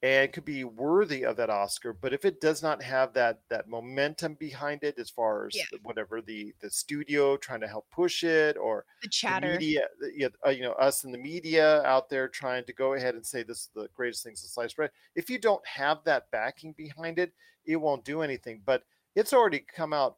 and 0.02 0.32
could 0.32 0.46
be 0.46 0.64
worthy 0.64 1.24
of 1.26 1.36
that 1.38 1.50
Oscar. 1.50 1.92
But 1.92 2.14
if 2.14 2.24
it 2.24 2.40
does 2.40 2.64
not 2.64 2.82
have 2.82 3.14
that 3.14 3.42
that 3.50 3.68
momentum 3.68 4.36
behind 4.36 4.84
it, 4.84 4.98
as 4.98 5.10
far 5.10 5.48
as 5.48 5.56
yeah. 5.56 5.64
whatever 5.84 6.22
the 6.22 6.54
the 6.62 6.70
studio 6.70 7.36
trying 7.36 7.60
to 7.62 7.68
help 7.68 7.90
push 7.92 8.24
it, 8.24 8.58
or 8.58 8.86
the 9.02 9.10
chatter, 9.10 9.54
the 9.54 9.60
media, 9.60 9.82
you 10.16 10.26
uh, 10.26 10.30
know, 10.46 10.52
you 10.52 10.64
know, 10.64 10.72
us 10.74 11.04
in 11.04 11.12
the 11.12 11.18
media 11.18 11.82
out 11.84 12.10
there 12.10 12.28
trying 12.28 12.64
to 12.66 12.74
go 12.74 12.94
ahead 12.94 13.16
and 13.16 13.26
say 13.26 13.44
this 13.44 13.60
is 13.60 13.70
the 13.76 13.90
greatest 13.94 14.24
thing 14.24 14.36
since 14.36 14.54
sliced 14.54 14.78
bread. 14.78 14.92
If 15.16 15.30
you 15.30 15.38
don't 15.38 15.66
have 15.68 16.00
that 16.06 16.32
backing 16.32 16.74
behind 16.74 17.20
it, 17.20 17.34
it 17.66 17.76
won't 17.76 18.06
do 18.06 18.22
anything. 18.22 18.62
But 18.66 18.84
it's 19.16 19.34
already 19.34 19.60
come 19.60 19.92
out 19.92 20.18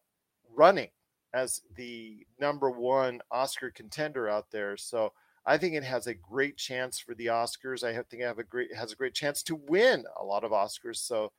running 0.54 0.90
as 1.34 1.62
the 1.76 2.26
number 2.40 2.70
one 2.70 3.22
Oscar 3.32 3.72
contender 3.72 4.30
out 4.30 4.52
there. 4.52 4.78
So 4.78 5.14
I 5.46 5.58
think 5.58 5.76
it 5.76 5.84
has 5.84 6.08
a 6.08 6.14
great 6.14 6.58
chance 6.58 7.00
for 7.00 7.16
the 7.16 7.28
Oscars. 7.28 7.84
I 7.84 7.94
think 7.94 8.22
it 8.22 8.28
have 8.28 8.40
a 8.40 8.44
great 8.44 8.76
has 8.76 8.92
a 8.92 8.96
great 8.96 9.14
chance 9.14 9.42
to 9.44 9.56
win 9.56 10.06
a 10.20 10.24
lot 10.24 10.44
of 10.44 10.52
Oscars. 10.52 10.98
So, 10.98 11.32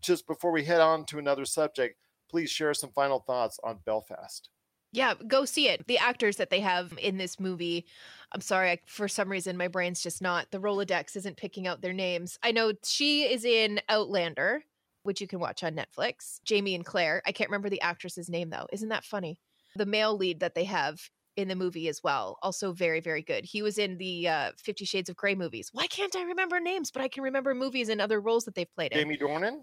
just 0.00 0.26
before 0.26 0.52
we 0.52 0.64
head 0.64 0.80
on 0.80 1.04
to 1.06 1.18
another 1.18 1.44
subject, 1.44 1.98
please 2.30 2.50
share 2.50 2.74
some 2.74 2.90
final 2.90 3.20
thoughts 3.20 3.58
on 3.64 3.80
Belfast. 3.84 4.48
Yeah, 4.92 5.14
go 5.26 5.44
see 5.44 5.68
it. 5.68 5.86
The 5.88 5.98
actors 5.98 6.36
that 6.36 6.50
they 6.50 6.60
have 6.60 6.94
in 6.98 7.18
this 7.18 7.38
movie, 7.40 7.86
I'm 8.32 8.40
sorry, 8.40 8.70
I, 8.70 8.78
for 8.86 9.08
some 9.08 9.30
reason 9.30 9.56
my 9.56 9.68
brain's 9.68 10.02
just 10.02 10.22
not. 10.22 10.50
The 10.50 10.60
Rolodex 10.60 11.16
isn't 11.16 11.36
picking 11.36 11.66
out 11.66 11.82
their 11.82 11.92
names. 11.92 12.38
I 12.42 12.52
know 12.52 12.72
she 12.84 13.24
is 13.24 13.44
in 13.44 13.80
Outlander, 13.88 14.62
which 15.02 15.20
you 15.20 15.26
can 15.26 15.40
watch 15.40 15.62
on 15.64 15.76
Netflix. 15.76 16.40
Jamie 16.44 16.74
and 16.74 16.84
Claire. 16.84 17.22
I 17.26 17.32
can't 17.32 17.50
remember 17.50 17.68
the 17.68 17.80
actress's 17.80 18.30
name 18.30 18.50
though. 18.50 18.68
Isn't 18.72 18.88
that 18.88 19.04
funny? 19.04 19.38
The 19.74 19.86
male 19.86 20.16
lead 20.16 20.40
that 20.40 20.54
they 20.54 20.64
have 20.64 21.10
in 21.36 21.48
the 21.48 21.54
movie 21.54 21.88
as 21.88 22.02
well. 22.02 22.38
Also 22.42 22.72
very, 22.72 23.00
very 23.00 23.22
good. 23.22 23.44
He 23.44 23.62
was 23.62 23.78
in 23.78 23.98
the 23.98 24.28
uh, 24.28 24.52
Fifty 24.58 24.84
Shades 24.84 25.08
of 25.08 25.16
Grey 25.16 25.34
movies. 25.34 25.70
Why 25.72 25.86
can't 25.86 26.16
I 26.16 26.22
remember 26.22 26.58
names? 26.58 26.90
But 26.90 27.02
I 27.02 27.08
can 27.08 27.22
remember 27.22 27.54
movies 27.54 27.88
and 27.88 28.00
other 28.00 28.20
roles 28.20 28.44
that 28.46 28.54
they've 28.54 28.72
played 28.74 28.92
in. 28.92 28.98
Jamie 28.98 29.18
Dornan? 29.18 29.60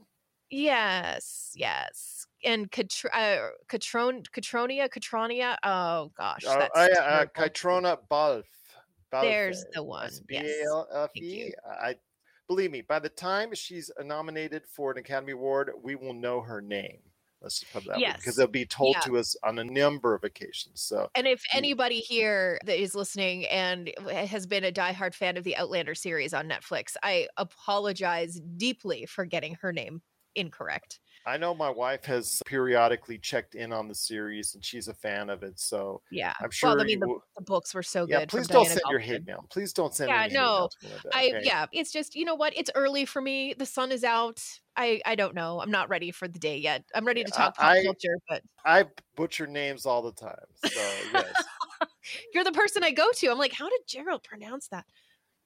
Yes, 0.50 1.52
yes. 1.56 2.28
And 2.44 2.70
Katr- 2.70 3.10
uh, 3.12 3.50
Katronia, 3.68 4.88
Katronia. 4.90 5.58
Oh 5.64 6.12
gosh, 6.16 6.46
uh, 6.46 6.60
that's 6.60 6.78
uh, 6.78 7.02
uh, 7.02 7.26
Kaitrona 7.26 7.98
Balfe. 8.10 8.46
There's 9.22 9.66
the 9.74 9.84
one. 9.84 10.12
Yes. 10.30 10.46
I 11.82 11.96
believe 12.48 12.72
me. 12.72 12.82
By 12.82 13.00
the 13.00 13.10
time 13.10 13.54
she's 13.54 13.92
nominated 14.04 14.64
for 14.68 14.92
an 14.92 14.98
Academy 14.98 15.34
Award, 15.34 15.72
we 15.82 15.96
will 15.96 16.14
know 16.14 16.42
her 16.42 16.62
name. 16.62 17.00
Let's 17.44 17.60
just 17.60 17.74
put 17.74 17.86
that 17.86 18.00
yes. 18.00 18.18
because 18.18 18.38
they'll 18.38 18.48
be 18.48 18.66
told 18.66 18.96
yeah. 18.96 19.02
to 19.02 19.18
us 19.18 19.36
on 19.44 19.60
a 19.60 19.64
number 19.64 20.16
of 20.16 20.24
occasions. 20.24 20.82
So, 20.82 21.10
and 21.14 21.28
if 21.28 21.44
anybody 21.54 22.00
here 22.00 22.60
that 22.66 22.82
is 22.82 22.96
listening 22.96 23.46
and 23.48 23.92
has 24.10 24.48
been 24.48 24.64
a 24.64 24.72
diehard 24.72 25.14
fan 25.14 25.38
of 25.38 25.44
the 25.44 25.58
Outlander 25.58 25.94
series 25.94 26.34
on 26.34 26.48
Netflix, 26.48 26.96
I 27.04 27.28
apologize 27.38 28.40
deeply 28.58 29.06
for 29.06 29.26
getting 29.26 29.56
her 29.56 29.74
name 29.74 30.02
incorrect. 30.36 31.00
I 31.26 31.38
know 31.38 31.54
my 31.54 31.70
wife 31.70 32.06
has 32.06 32.42
periodically 32.46 33.18
checked 33.18 33.56
in 33.56 33.72
on 33.72 33.88
the 33.88 33.96
series 33.96 34.56
and 34.56 34.64
she's 34.64 34.88
a 34.88 34.94
fan 34.94 35.30
of 35.30 35.44
it. 35.44 35.60
So 35.60 36.02
yeah, 36.12 36.34
I'm 36.42 36.52
sure. 36.52 36.72
Well, 36.72 36.82
I 36.82 36.86
mean, 36.86 37.00
the, 37.00 37.18
the, 37.38 37.44
books 37.44 37.74
were 37.74 37.84
so 37.84 38.06
good. 38.06 38.30
Please 38.30 38.48
don't 38.48 38.66
Diana 38.66 38.80
send 38.80 38.92
your 38.92 39.00
hate 39.00 39.26
mail. 39.26 39.46
Please 39.50 39.74
don't 39.74 39.94
send. 39.94 40.10
Yeah, 40.10 40.28
no, 40.32 40.70
I 41.14 41.42
yeah, 41.44 41.66
it's 41.72 41.92
just 41.92 42.16
you 42.16 42.26
know 42.26 42.36
what? 42.36 42.54
It's 42.58 42.72
early 42.76 43.06
for 43.06 43.22
me. 43.22 43.54
The 43.54 43.66
sun 43.66 43.92
is 43.92 44.04
out. 44.04 44.42
I 44.76 45.02
I 45.06 45.16
don't 45.16 45.36
know. 45.36 45.62
I'm 45.62 45.72
not 45.72 45.90
ready 45.90 46.12
for 46.12 46.28
the 46.28 46.40
day 46.40 46.58
yet. 46.58 46.84
I'm 46.94 47.06
ready 47.06 47.24
to 47.24 47.32
talk 47.32 47.56
pop 47.56 47.66
I, 47.66 47.84
culture, 47.84 48.18
but 48.28 48.42
I 48.66 48.86
butcher 49.16 49.48
names 49.48 49.86
all 49.86 50.02
the 50.02 50.14
time. 50.14 50.46
So 50.66 50.82
yes. 51.14 51.44
You're 52.34 52.44
the 52.44 52.52
person 52.52 52.84
I 52.84 52.92
go 52.92 53.12
to. 53.14 53.28
I'm 53.28 53.38
like, 53.38 53.54
how 53.54 53.70
did 53.70 53.80
Gerald 53.88 54.24
pronounce 54.24 54.68
that? 54.70 54.86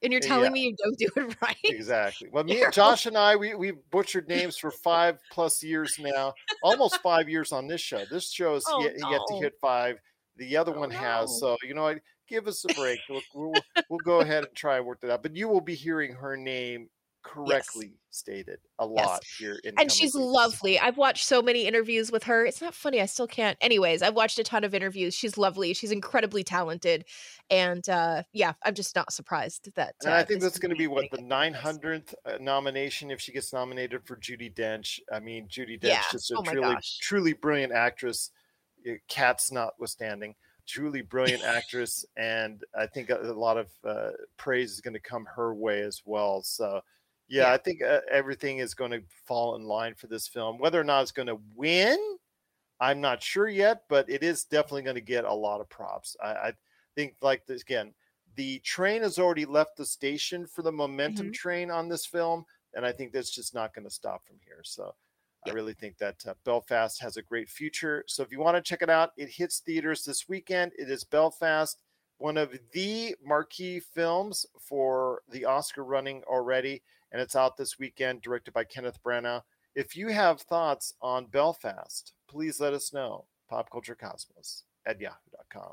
And 0.02 0.12
you're 0.12 0.20
telling 0.20 0.46
yeah. 0.46 0.50
me 0.50 0.60
you 0.60 0.76
don't 0.76 0.98
do 0.98 1.08
it 1.16 1.36
right. 1.42 1.56
Exactly. 1.64 2.28
Well, 2.32 2.44
me, 2.44 2.62
Josh, 2.72 3.06
and 3.06 3.16
I, 3.16 3.36
we 3.36 3.54
we 3.54 3.72
butchered 3.90 4.28
names 4.28 4.56
for 4.56 4.70
five 4.70 5.18
plus 5.30 5.62
years 5.62 5.96
now, 5.98 6.34
almost 6.62 7.00
five 7.02 7.28
years 7.28 7.52
on 7.52 7.66
this 7.66 7.80
show. 7.80 8.04
This 8.10 8.30
show 8.30 8.54
is 8.54 8.64
oh, 8.68 8.82
yet, 8.82 8.94
no. 8.98 9.10
yet, 9.10 9.20
to 9.28 9.34
hit 9.36 9.54
five. 9.60 9.98
The 10.36 10.56
other 10.56 10.74
oh, 10.74 10.80
one 10.80 10.90
no. 10.90 10.96
has. 10.96 11.38
So 11.40 11.56
you 11.62 11.74
know 11.74 11.82
what? 11.82 11.98
Give 12.28 12.46
us 12.46 12.64
a 12.68 12.74
break. 12.74 13.00
We'll, 13.08 13.22
we'll, 13.34 13.54
we'll 13.88 14.00
go 14.00 14.20
ahead 14.20 14.44
and 14.44 14.54
try 14.54 14.76
and 14.76 14.86
work 14.86 15.00
that 15.00 15.10
out. 15.10 15.22
But 15.22 15.34
you 15.34 15.48
will 15.48 15.62
be 15.62 15.74
hearing 15.74 16.12
her 16.12 16.36
name 16.36 16.90
correctly 17.22 17.86
yes. 17.86 17.94
stated 18.10 18.58
a 18.78 18.86
lot 18.86 19.20
yes. 19.22 19.36
here 19.38 19.60
in 19.64 19.74
and 19.78 19.90
she's 19.90 20.14
lovely 20.14 20.78
i've 20.78 20.96
watched 20.96 21.26
so 21.26 21.42
many 21.42 21.66
interviews 21.66 22.10
with 22.12 22.22
her 22.22 22.46
it's 22.46 22.60
not 22.60 22.74
funny 22.74 23.00
i 23.00 23.06
still 23.06 23.26
can't 23.26 23.58
anyways 23.60 24.02
i've 24.02 24.14
watched 24.14 24.38
a 24.38 24.44
ton 24.44 24.64
of 24.64 24.74
interviews 24.74 25.14
she's 25.14 25.36
lovely 25.36 25.74
she's 25.74 25.90
incredibly 25.90 26.42
talented 26.42 27.04
and 27.50 27.88
uh 27.88 28.22
yeah 28.32 28.52
i'm 28.64 28.74
just 28.74 28.94
not 28.94 29.12
surprised 29.12 29.68
that 29.74 29.94
and 30.04 30.14
uh, 30.14 30.16
i 30.16 30.22
think 30.22 30.40
that's 30.40 30.58
going 30.58 30.70
to 30.70 30.76
be 30.76 30.86
what 30.86 31.04
the 31.10 31.18
900th 31.18 32.14
uh, 32.24 32.38
nomination 32.40 33.10
if 33.10 33.20
she 33.20 33.32
gets 33.32 33.52
nominated 33.52 34.04
for 34.04 34.16
judi 34.16 34.52
dench 34.52 35.00
i 35.12 35.18
mean 35.18 35.46
judi 35.48 35.78
dench 35.78 35.88
yeah. 35.88 36.02
is 36.14 36.30
a 36.30 36.38
oh 36.38 36.42
truly 36.42 36.74
gosh. 36.74 36.98
truly 36.98 37.32
brilliant 37.32 37.72
actress 37.72 38.30
cats 39.08 39.52
notwithstanding 39.52 40.34
truly 40.68 41.00
brilliant 41.00 41.42
actress, 41.42 42.04
and 42.16 42.62
I 42.78 42.86
think 42.86 43.10
a, 43.10 43.20
a 43.20 43.32
lot 43.32 43.56
of 43.56 43.68
uh, 43.84 44.10
praise 44.36 44.72
is 44.72 44.80
going 44.80 44.94
to 44.94 45.00
come 45.00 45.26
her 45.34 45.54
way 45.54 45.80
as 45.80 46.02
well. 46.04 46.42
So, 46.42 46.80
yeah, 47.28 47.48
Yeah. 47.48 47.52
I 47.52 47.58
think 47.58 47.82
uh, 47.82 48.00
everything 48.10 48.58
is 48.58 48.74
going 48.74 48.90
to 48.92 49.02
fall 49.26 49.56
in 49.56 49.64
line 49.64 49.94
for 49.94 50.06
this 50.06 50.28
film. 50.28 50.58
Whether 50.58 50.80
or 50.80 50.84
not 50.84 51.02
it's 51.02 51.12
going 51.12 51.28
to 51.28 51.40
win, 51.54 51.98
I'm 52.80 53.00
not 53.00 53.22
sure 53.22 53.48
yet, 53.48 53.84
but 53.88 54.08
it 54.08 54.22
is 54.22 54.44
definitely 54.44 54.82
going 54.82 54.94
to 54.96 55.00
get 55.00 55.24
a 55.24 55.32
lot 55.34 55.60
of 55.60 55.68
props. 55.68 56.16
I, 56.22 56.28
I 56.32 56.52
think, 56.94 57.16
like 57.22 57.46
this 57.46 57.62
again, 57.62 57.94
the 58.36 58.60
train 58.60 59.02
has 59.02 59.18
already 59.18 59.44
left 59.46 59.76
the 59.76 59.86
station 59.86 60.46
for 60.46 60.62
the 60.62 60.72
momentum 60.72 61.28
Mhm. 61.28 61.34
train 61.34 61.70
on 61.70 61.88
this 61.88 62.06
film, 62.06 62.44
and 62.74 62.86
I 62.86 62.92
think 62.92 63.12
that's 63.12 63.30
just 63.30 63.54
not 63.54 63.74
going 63.74 63.84
to 63.86 63.90
stop 63.94 64.26
from 64.26 64.38
here. 64.44 64.62
So. 64.64 64.94
I 65.46 65.50
really 65.52 65.72
think 65.72 65.96
that 65.98 66.26
uh, 66.26 66.34
Belfast 66.44 67.00
has 67.00 67.16
a 67.16 67.22
great 67.22 67.48
future. 67.48 68.04
So 68.06 68.22
if 68.22 68.30
you 68.32 68.40
want 68.40 68.56
to 68.56 68.60
check 68.62 68.82
it 68.82 68.90
out, 68.90 69.12
it 69.16 69.30
hits 69.30 69.60
theaters 69.60 70.04
this 70.04 70.28
weekend. 70.28 70.72
It 70.76 70.90
is 70.90 71.04
Belfast, 71.04 71.80
one 72.18 72.36
of 72.36 72.56
the 72.72 73.14
marquee 73.24 73.80
films 73.80 74.44
for 74.60 75.22
the 75.30 75.44
Oscar 75.44 75.84
running 75.84 76.22
already, 76.24 76.82
and 77.12 77.22
it's 77.22 77.36
out 77.36 77.56
this 77.56 77.78
weekend, 77.78 78.22
directed 78.22 78.52
by 78.52 78.64
Kenneth 78.64 79.02
Branagh. 79.02 79.42
If 79.74 79.96
you 79.96 80.08
have 80.08 80.40
thoughts 80.40 80.92
on 81.00 81.26
Belfast, 81.26 82.12
please 82.28 82.60
let 82.60 82.74
us 82.74 82.92
know. 82.92 83.26
Popculturecosmos 83.50 84.64
at 84.86 85.00
yahoo.com. 85.00 85.72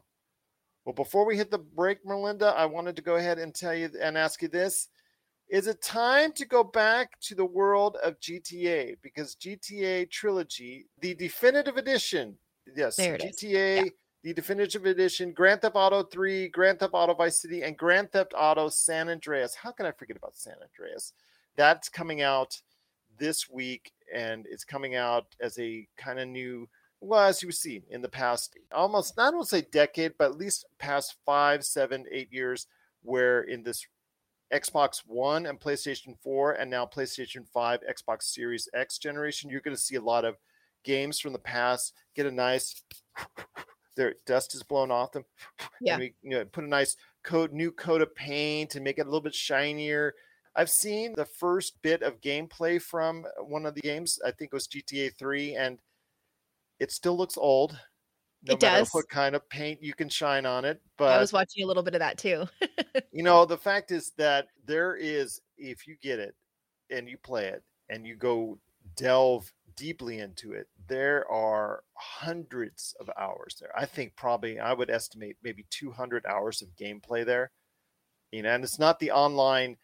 Well, 0.86 0.94
before 0.94 1.26
we 1.26 1.36
hit 1.36 1.50
the 1.50 1.58
break, 1.58 2.06
Melinda, 2.06 2.54
I 2.56 2.66
wanted 2.66 2.96
to 2.96 3.02
go 3.02 3.16
ahead 3.16 3.40
and 3.40 3.54
tell 3.54 3.74
you 3.74 3.90
and 4.00 4.18
ask 4.18 4.42
you 4.42 4.48
this. 4.48 4.90
Is 5.50 5.68
it 5.68 5.82
time 5.82 6.32
to 6.34 6.46
go 6.46 6.64
back 6.64 7.20
to 7.22 7.36
the 7.36 7.46
world 7.46 7.98
of 8.04 8.20
GTA? 8.20 8.96
Because 9.02 9.36
GTA 9.36 10.10
Trilogy, 10.10 10.86
the 11.02 11.14
definitive 11.16 11.78
edition, 11.78 12.38
yes, 12.76 12.96
There 12.96 13.16
it 13.16 13.24
is. 13.24 13.42
GTA, 13.42 13.92
the 14.26 14.34
definitive 14.34 14.88
edition, 14.88 15.32
Grand 15.34 15.62
Theft 15.62 15.76
Auto 15.76 16.02
3, 16.02 16.48
Grand 16.48 16.80
Theft 16.80 16.96
Auto 16.96 17.14
Vice 17.14 17.40
City, 17.40 17.62
and 17.62 17.78
Grand 17.78 18.12
Theft 18.12 18.34
Auto 18.36 18.70
San 18.70 19.08
Andreas. 19.08 19.54
How 19.54 19.72
can 19.72 19.86
I 19.86 19.92
forget 19.92 20.18
about 20.18 20.36
San 20.36 20.56
Andreas? 20.64 21.14
That's 21.56 21.90
coming 21.90 22.24
out 22.24 22.60
this 23.20 23.48
week, 23.48 23.92
and 24.12 24.48
it's 24.50 24.64
coming 24.64 24.96
out 24.96 25.28
as 25.40 25.60
a 25.60 25.88
kind 25.96 26.20
of 26.20 26.28
new, 26.28 26.68
well, 27.02 27.20
as 27.20 27.44
you've 27.44 27.54
seen 27.54 27.84
in 27.92 28.02
the 28.02 28.10
past, 28.10 28.58
almost, 28.74 29.16
not 29.16 29.32
want 29.32 29.48
to 29.48 29.58
say 29.58 29.68
decade, 29.72 30.14
but 30.18 30.32
at 30.32 30.40
least 30.40 30.66
past 30.80 31.18
five, 31.24 31.64
seven, 31.64 32.06
eight 32.12 32.34
years, 32.34 32.66
where 33.04 33.42
in 33.42 33.62
this 33.62 33.86
Xbox 34.52 35.04
One 35.06 35.46
and 35.46 35.60
PlayStation 35.60 36.18
4 36.24 36.54
and 36.54 36.72
now 36.72 36.88
PlayStation 36.88 37.48
5, 37.54 37.82
Xbox 37.88 38.24
Series 38.24 38.68
X 38.74 38.98
generation, 38.98 39.52
you're 39.52 39.62
going 39.62 39.78
to 39.78 39.82
see 39.82 39.98
a 39.98 40.02
lot 40.02 40.26
of 40.26 40.38
games 40.84 41.20
from 41.20 41.32
the 41.32 41.38
past 41.38 41.94
get 42.16 42.26
a 42.26 42.32
nice 42.32 42.82
their 43.96 44.16
dust 44.26 44.56
is 44.56 44.64
blown 44.64 44.92
off 44.92 45.12
them. 45.12 45.26
Yeah. 45.82 45.94
And 45.94 46.02
we, 46.02 46.14
you 46.22 46.32
know, 46.32 46.46
put 46.46 46.64
a 46.64 46.68
nice 46.68 46.96
coat, 47.24 47.52
new 47.52 47.72
coat 47.72 48.02
of 48.02 48.16
paint 48.16 48.76
and 48.76 48.84
make 48.84 48.98
it 48.98 49.02
a 49.02 49.06
little 49.06 49.22
bit 49.22 49.36
shinier. 49.36 50.14
I've 50.56 50.70
seen 50.70 51.14
the 51.16 51.26
first 51.26 51.82
bit 51.82 52.02
of 52.02 52.22
gameplay 52.22 52.82
from 52.82 53.26
one 53.40 53.66
of 53.66 53.76
the 53.76 53.82
games. 53.82 54.20
I 54.26 54.32
think 54.32 54.52
it 54.52 54.56
was 54.56 54.68
GTA 54.68 55.18
3, 55.18 55.56
and 55.56 55.80
it 56.80 56.92
still 56.92 57.18
looks 57.18 57.38
old. 57.38 57.78
No 58.48 58.54
It 58.54 58.62
matter 58.62 58.80
does. 58.84 58.94
what 58.94 59.10
kind 59.10 59.36
of 59.36 59.48
paint 59.50 59.82
you 59.82 59.94
can 59.94 60.08
shine 60.08 60.46
on 60.46 60.66
it. 60.66 60.82
But 60.98 61.12
I 61.12 61.20
was 61.20 61.34
watching 61.34 61.64
a 61.64 61.68
little 61.68 61.84
bit 61.84 61.96
of 61.96 62.00
that 62.00 62.18
too. 62.18 62.46
you 63.12 63.24
know 63.24 63.46
the 63.46 63.58
fact 63.58 63.92
is 63.92 64.12
that 64.18 64.48
there 64.66 64.96
is 64.96 65.42
if 65.58 65.88
you 65.88 65.96
get 66.02 66.20
it 66.20 66.36
and 66.90 67.10
you 67.10 67.18
play 67.18 67.48
it 67.48 67.64
and 67.90 68.06
you 68.06 68.16
go 68.16 68.60
delve 68.96 69.52
deeply 69.76 70.20
into 70.20 70.54
it 70.54 70.68
there 70.88 71.30
are 71.30 71.84
hundreds 71.96 72.96
of 73.00 73.10
hours 73.18 73.58
there 73.60 73.78
i 73.78 73.86
think 73.86 74.16
probably 74.16 74.60
i 74.60 74.74
would 74.74 74.90
estimate 74.90 75.38
maybe 75.42 75.66
200 75.70 76.26
hours 76.26 76.62
of 76.62 76.76
gameplay 76.76 77.26
there 77.26 77.52
you 78.32 78.42
know 78.42 78.54
and 78.54 78.64
it's 78.64 78.80
not 78.80 79.00
the 79.00 79.12
online 79.12 79.78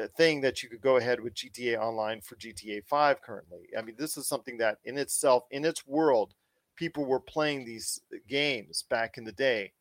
uh, 0.00 0.08
thing 0.16 0.40
that 0.42 0.62
you 0.62 0.68
could 0.68 0.80
go 0.80 0.96
ahead 0.96 1.20
with 1.20 1.34
gta 1.34 1.78
online 1.78 2.20
for 2.20 2.36
gta 2.36 2.82
5 2.86 3.22
currently 3.22 3.68
i 3.78 3.82
mean 3.82 3.96
this 3.98 4.16
is 4.16 4.26
something 4.28 4.58
that 4.58 4.78
in 4.84 4.98
itself 4.98 5.44
in 5.50 5.64
its 5.64 5.86
world 5.86 6.34
people 6.76 7.04
were 7.06 7.20
playing 7.20 7.64
these 7.64 8.00
games 8.28 8.84
back 8.84 9.18
in 9.18 9.24
the 9.24 9.32
day 9.32 9.72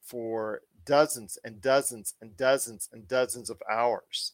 for 0.00 0.62
dozens 0.84 1.38
and 1.44 1.60
dozens 1.60 2.14
and 2.20 2.36
dozens 2.36 2.88
and 2.92 3.06
dozens 3.08 3.50
of 3.50 3.62
hours. 3.70 4.32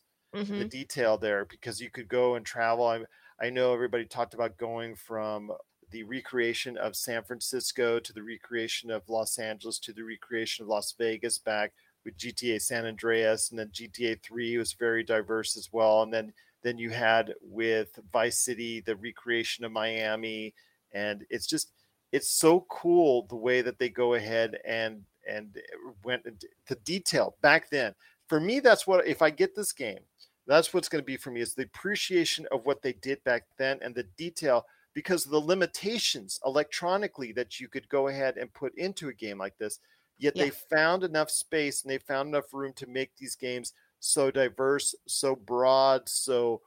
The 0.48 0.64
Mhm. 0.64 0.70
detail 0.70 1.18
there 1.18 1.44
because 1.44 1.80
you 1.80 1.90
could 1.90 2.08
go 2.08 2.34
and 2.34 2.44
travel. 2.46 2.86
I, 2.86 3.04
I 3.40 3.50
know 3.50 3.72
everybody 3.72 4.04
talked 4.04 4.34
about 4.34 4.56
going 4.56 4.96
from 4.96 5.52
the 5.90 6.02
recreation 6.02 6.76
of 6.76 6.96
San 6.96 7.22
Francisco 7.22 8.00
to 8.00 8.12
the 8.12 8.22
recreation 8.22 8.90
of 8.90 9.08
Los 9.08 9.38
Angeles 9.38 9.78
to 9.80 9.92
the 9.92 10.02
recreation 10.02 10.64
of 10.64 10.68
Las 10.68 10.92
Vegas 10.98 11.38
back 11.38 11.72
with 12.04 12.18
GTA 12.18 12.60
San 12.60 12.84
Andreas 12.84 13.50
and 13.50 13.58
then 13.58 13.68
GTA 13.68 14.20
3 14.22 14.58
was 14.58 14.72
very 14.72 15.04
diverse 15.04 15.56
as 15.56 15.68
well. 15.72 16.02
And 16.02 16.12
then 16.12 16.32
then 16.62 16.78
you 16.78 16.90
had 16.90 17.32
with 17.40 17.98
Vice 18.12 18.38
City 18.38 18.80
the 18.80 18.96
recreation 18.96 19.64
of 19.64 19.70
Miami. 19.70 20.52
And 20.92 21.24
it's 21.30 21.46
just 21.46 21.72
it's 22.10 22.28
so 22.30 22.66
cool 22.68 23.26
the 23.28 23.36
way 23.36 23.62
that 23.62 23.78
they 23.78 23.88
go 23.88 24.14
ahead 24.14 24.58
and 24.66 25.04
and 25.28 25.56
went 26.02 26.24
into 26.26 26.48
detail 26.84 27.36
back 27.40 27.70
then. 27.70 27.94
For 28.26 28.40
me 28.40 28.60
that's 28.60 28.86
what 28.86 29.06
if 29.06 29.22
i 29.22 29.30
get 29.30 29.54
this 29.54 29.72
game 29.72 30.00
that's 30.48 30.74
what's 30.74 30.88
going 30.88 31.02
to 31.02 31.06
be 31.06 31.16
for 31.16 31.30
me 31.30 31.40
is 31.40 31.54
the 31.54 31.62
appreciation 31.64 32.46
of 32.50 32.64
what 32.66 32.82
they 32.82 32.92
did 32.92 33.22
back 33.24 33.44
then 33.58 33.78
and 33.82 33.94
the 33.94 34.02
detail 34.02 34.66
because 34.94 35.24
of 35.26 35.30
the 35.32 35.40
limitations 35.40 36.40
electronically 36.44 37.32
that 37.32 37.60
you 37.60 37.68
could 37.68 37.88
go 37.88 38.08
ahead 38.08 38.36
and 38.38 38.52
put 38.54 38.76
into 38.76 39.08
a 39.08 39.14
game 39.14 39.38
like 39.38 39.58
this 39.58 39.78
yet 40.18 40.34
Yeah. 40.34 40.46
they 40.46 40.50
found 40.50 41.04
enough 41.04 41.30
space 41.30 41.82
and 41.82 41.90
they 41.90 41.98
found 41.98 42.28
enough 42.28 42.52
room 42.52 42.72
to 42.74 42.86
make 42.86 43.16
these 43.16 43.36
games 43.36 43.72
so 44.00 44.30
diverse 44.30 44.94
so 45.06 45.36
broad 45.36 46.08
so 46.08 46.62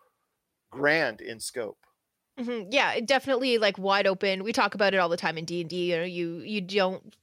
grand 0.72 1.22
in 1.22 1.40
scope 1.40 1.86
Mhm. 2.40 2.68
Yeah, 2.72 3.00
definitely 3.02 3.58
like 3.58 3.78
wide 3.78 4.08
open. 4.08 4.44
We 4.44 4.54
talk 4.54 4.74
about 4.74 4.94
it 4.94 4.98
all 4.98 5.10
the 5.10 5.18
time 5.18 5.38
in 5.38 5.46
D 5.46 5.62
and 5.62 5.70
D. 5.70 5.92
You 5.92 5.98
know, 5.98 6.04
you 6.04 6.38
you 6.40 6.62
don't 6.62 7.16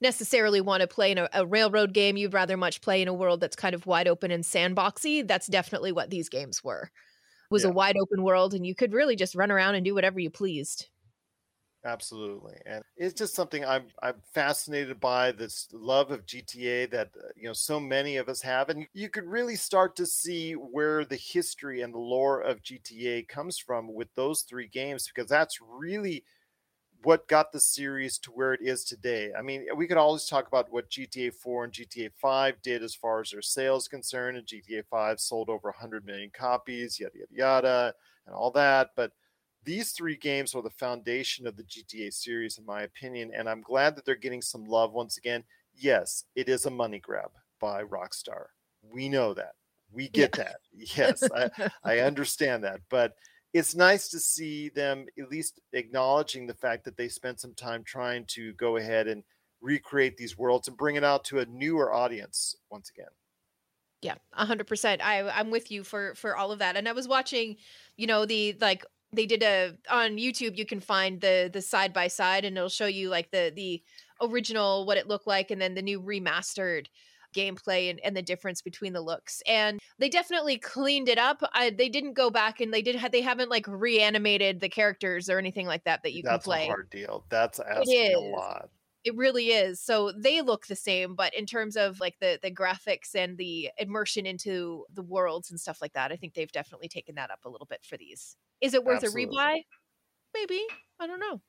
necessarily 0.00 0.60
want 0.60 0.80
to 0.82 0.86
play 0.88 1.10
in 1.12 1.18
a, 1.18 1.28
a 1.32 1.46
railroad 1.46 1.92
game. 1.94 2.16
You'd 2.16 2.34
rather 2.34 2.56
much 2.56 2.80
play 2.80 3.02
in 3.02 3.08
a 3.08 3.14
world 3.14 3.40
that's 3.40 3.56
kind 3.56 3.74
of 3.74 3.86
wide 3.86 4.08
open 4.08 4.30
and 4.30 4.44
sandboxy. 4.44 5.26
That's 5.26 5.46
definitely 5.46 5.92
what 5.92 6.10
these 6.10 6.28
games 6.28 6.62
were. 6.64 6.90
Was 7.50 7.64
Yeah. 7.64 7.66
a 7.66 7.70
wide 7.70 7.96
open 8.00 8.22
world, 8.24 8.54
and 8.54 8.66
you 8.66 8.74
could 8.74 8.92
really 8.94 9.16
just 9.16 9.34
run 9.36 9.52
around 9.52 9.76
and 9.76 9.84
do 9.84 9.94
whatever 9.94 10.20
you 10.20 10.30
pleased. 10.30 10.88
Absolutely, 11.84 12.60
and 12.64 12.84
it's 12.96 13.12
just 13.14 13.34
something 13.34 13.64
I'm 13.64 13.88
I'm 14.00 14.22
fascinated 14.32 15.00
by 15.00 15.32
this 15.32 15.66
love 15.72 16.12
of 16.12 16.24
GTA 16.26 16.86
that 16.86 17.16
uh, 17.16 17.30
you 17.34 17.42
know 17.48 17.52
so 17.54 17.80
many 17.80 18.16
of 18.18 18.28
us 18.28 18.40
have, 18.42 18.68
and 18.68 18.86
you 18.92 19.10
could 19.10 19.24
really 19.24 19.56
start 19.56 19.96
to 19.96 20.06
see 20.06 20.52
where 20.52 21.04
the 21.04 21.16
history 21.16 21.80
and 21.80 21.92
the 21.92 21.98
lore 21.98 22.40
of 22.40 22.62
GTA 22.62 23.24
comes 23.24 23.58
from 23.58 23.92
with 23.92 24.14
those 24.14 24.42
three 24.42 24.68
games 24.68 25.08
because 25.08 25.28
that's 25.28 25.60
really 25.60 26.24
what 27.04 27.28
got 27.28 27.52
the 27.52 27.60
series 27.60 28.18
to 28.18 28.30
where 28.30 28.52
it 28.52 28.60
is 28.62 28.84
today. 28.84 29.32
I 29.36 29.42
mean, 29.42 29.66
we 29.76 29.86
could 29.86 29.96
always 29.96 30.26
talk 30.26 30.46
about 30.46 30.70
what 30.70 30.90
GTA 30.90 31.32
4 31.32 31.64
and 31.64 31.72
GTA 31.72 32.10
5 32.14 32.62
did 32.62 32.82
as 32.82 32.94
far 32.94 33.20
as 33.20 33.30
their 33.30 33.42
sales 33.42 33.88
concerned, 33.88 34.36
and 34.36 34.46
GTA 34.46 34.84
5 34.88 35.20
sold 35.20 35.48
over 35.48 35.68
100 35.68 36.04
million 36.06 36.30
copies, 36.30 37.00
yada 37.00 37.18
yada 37.18 37.32
yada, 37.32 37.94
and 38.26 38.34
all 38.34 38.50
that, 38.52 38.90
but 38.96 39.12
these 39.64 39.92
three 39.92 40.16
games 40.16 40.54
are 40.54 40.62
the 40.62 40.70
foundation 40.70 41.46
of 41.46 41.56
the 41.56 41.62
GTA 41.64 42.10
series, 42.10 42.58
in 42.58 42.66
my 42.66 42.82
opinion, 42.82 43.32
and 43.34 43.48
I'm 43.48 43.60
glad 43.62 43.96
that 43.96 44.04
they're 44.04 44.16
getting 44.16 44.42
some 44.42 44.64
love 44.64 44.92
once 44.92 45.16
again. 45.16 45.44
Yes, 45.74 46.24
it 46.34 46.48
is 46.48 46.66
a 46.66 46.70
money 46.70 46.98
grab 46.98 47.30
by 47.60 47.84
Rockstar. 47.84 48.46
We 48.82 49.08
know 49.08 49.34
that. 49.34 49.52
We 49.92 50.08
get 50.08 50.32
that. 50.32 50.56
Yes, 50.72 51.22
I, 51.34 51.50
I 51.84 51.98
understand 52.00 52.64
that. 52.64 52.80
But 52.88 53.14
it's 53.52 53.74
nice 53.74 54.08
to 54.08 54.18
see 54.18 54.70
them 54.70 55.06
at 55.18 55.30
least 55.30 55.60
acknowledging 55.72 56.46
the 56.46 56.54
fact 56.54 56.84
that 56.84 56.96
they 56.96 57.08
spent 57.08 57.40
some 57.40 57.54
time 57.54 57.84
trying 57.84 58.24
to 58.26 58.52
go 58.54 58.76
ahead 58.76 59.08
and 59.08 59.22
recreate 59.60 60.16
these 60.16 60.36
worlds 60.38 60.68
and 60.68 60.76
bring 60.76 60.96
it 60.96 61.04
out 61.04 61.24
to 61.24 61.38
a 61.38 61.46
newer 61.46 61.92
audience 61.92 62.56
once 62.70 62.90
again. 62.90 63.10
Yeah, 64.00 64.16
a 64.32 64.44
hundred 64.44 64.66
percent. 64.66 65.04
I 65.04 65.28
I'm 65.28 65.50
with 65.50 65.70
you 65.70 65.84
for 65.84 66.14
for 66.16 66.36
all 66.36 66.50
of 66.50 66.58
that. 66.58 66.76
And 66.76 66.88
I 66.88 66.92
was 66.92 67.06
watching, 67.06 67.56
you 67.96 68.06
know, 68.06 68.26
the 68.26 68.56
like 68.60 68.84
they 69.12 69.26
did 69.26 69.42
a 69.42 69.76
on 69.88 70.16
YouTube. 70.16 70.56
You 70.56 70.66
can 70.66 70.80
find 70.80 71.20
the 71.20 71.48
the 71.52 71.62
side 71.62 71.92
by 71.92 72.08
side, 72.08 72.44
and 72.44 72.56
it'll 72.56 72.68
show 72.68 72.86
you 72.86 73.10
like 73.10 73.30
the 73.30 73.52
the 73.54 73.82
original 74.20 74.86
what 74.86 74.96
it 74.96 75.06
looked 75.06 75.28
like, 75.28 75.52
and 75.52 75.62
then 75.62 75.74
the 75.74 75.82
new 75.82 76.00
remastered 76.00 76.86
gameplay 77.32 77.90
and, 77.90 78.00
and 78.04 78.16
the 78.16 78.22
difference 78.22 78.62
between 78.62 78.92
the 78.92 79.00
looks 79.00 79.42
and 79.46 79.80
they 79.98 80.08
definitely 80.08 80.58
cleaned 80.58 81.08
it 81.08 81.18
up 81.18 81.42
I, 81.52 81.70
they 81.70 81.88
didn't 81.88 82.14
go 82.14 82.30
back 82.30 82.60
and 82.60 82.72
they 82.72 82.82
did 82.82 82.96
have 82.96 83.12
they 83.12 83.22
haven't 83.22 83.50
like 83.50 83.66
reanimated 83.68 84.60
the 84.60 84.68
characters 84.68 85.28
or 85.28 85.38
anything 85.38 85.66
like 85.66 85.84
that 85.84 86.02
that 86.02 86.12
you 86.12 86.22
That's 86.22 86.44
can 86.44 86.52
play 86.52 86.64
a 86.64 86.66
hard 86.68 86.90
deal. 86.90 87.24
That's 87.28 87.60
asking 87.60 88.14
a 88.14 88.18
lot. 88.18 88.70
it 89.04 89.16
really 89.16 89.48
is 89.48 89.80
so 89.80 90.12
they 90.12 90.40
look 90.42 90.66
the 90.66 90.76
same 90.76 91.14
but 91.14 91.34
in 91.34 91.46
terms 91.46 91.76
of 91.76 91.98
like 92.00 92.18
the 92.20 92.38
the 92.42 92.50
graphics 92.50 93.14
and 93.14 93.36
the 93.36 93.70
immersion 93.78 94.26
into 94.26 94.84
the 94.92 95.02
worlds 95.02 95.50
and 95.50 95.58
stuff 95.60 95.80
like 95.82 95.92
that 95.92 96.12
i 96.12 96.16
think 96.16 96.34
they've 96.34 96.52
definitely 96.52 96.88
taken 96.88 97.14
that 97.16 97.30
up 97.30 97.40
a 97.44 97.48
little 97.48 97.66
bit 97.66 97.84
for 97.84 97.96
these 97.96 98.36
is 98.60 98.74
it 98.74 98.84
worth 98.84 99.02
Absolutely. 99.02 99.36
a 99.36 99.38
rebuy 99.38 99.62
maybe 100.34 100.62
i 101.00 101.06
don't 101.06 101.20
know 101.20 101.40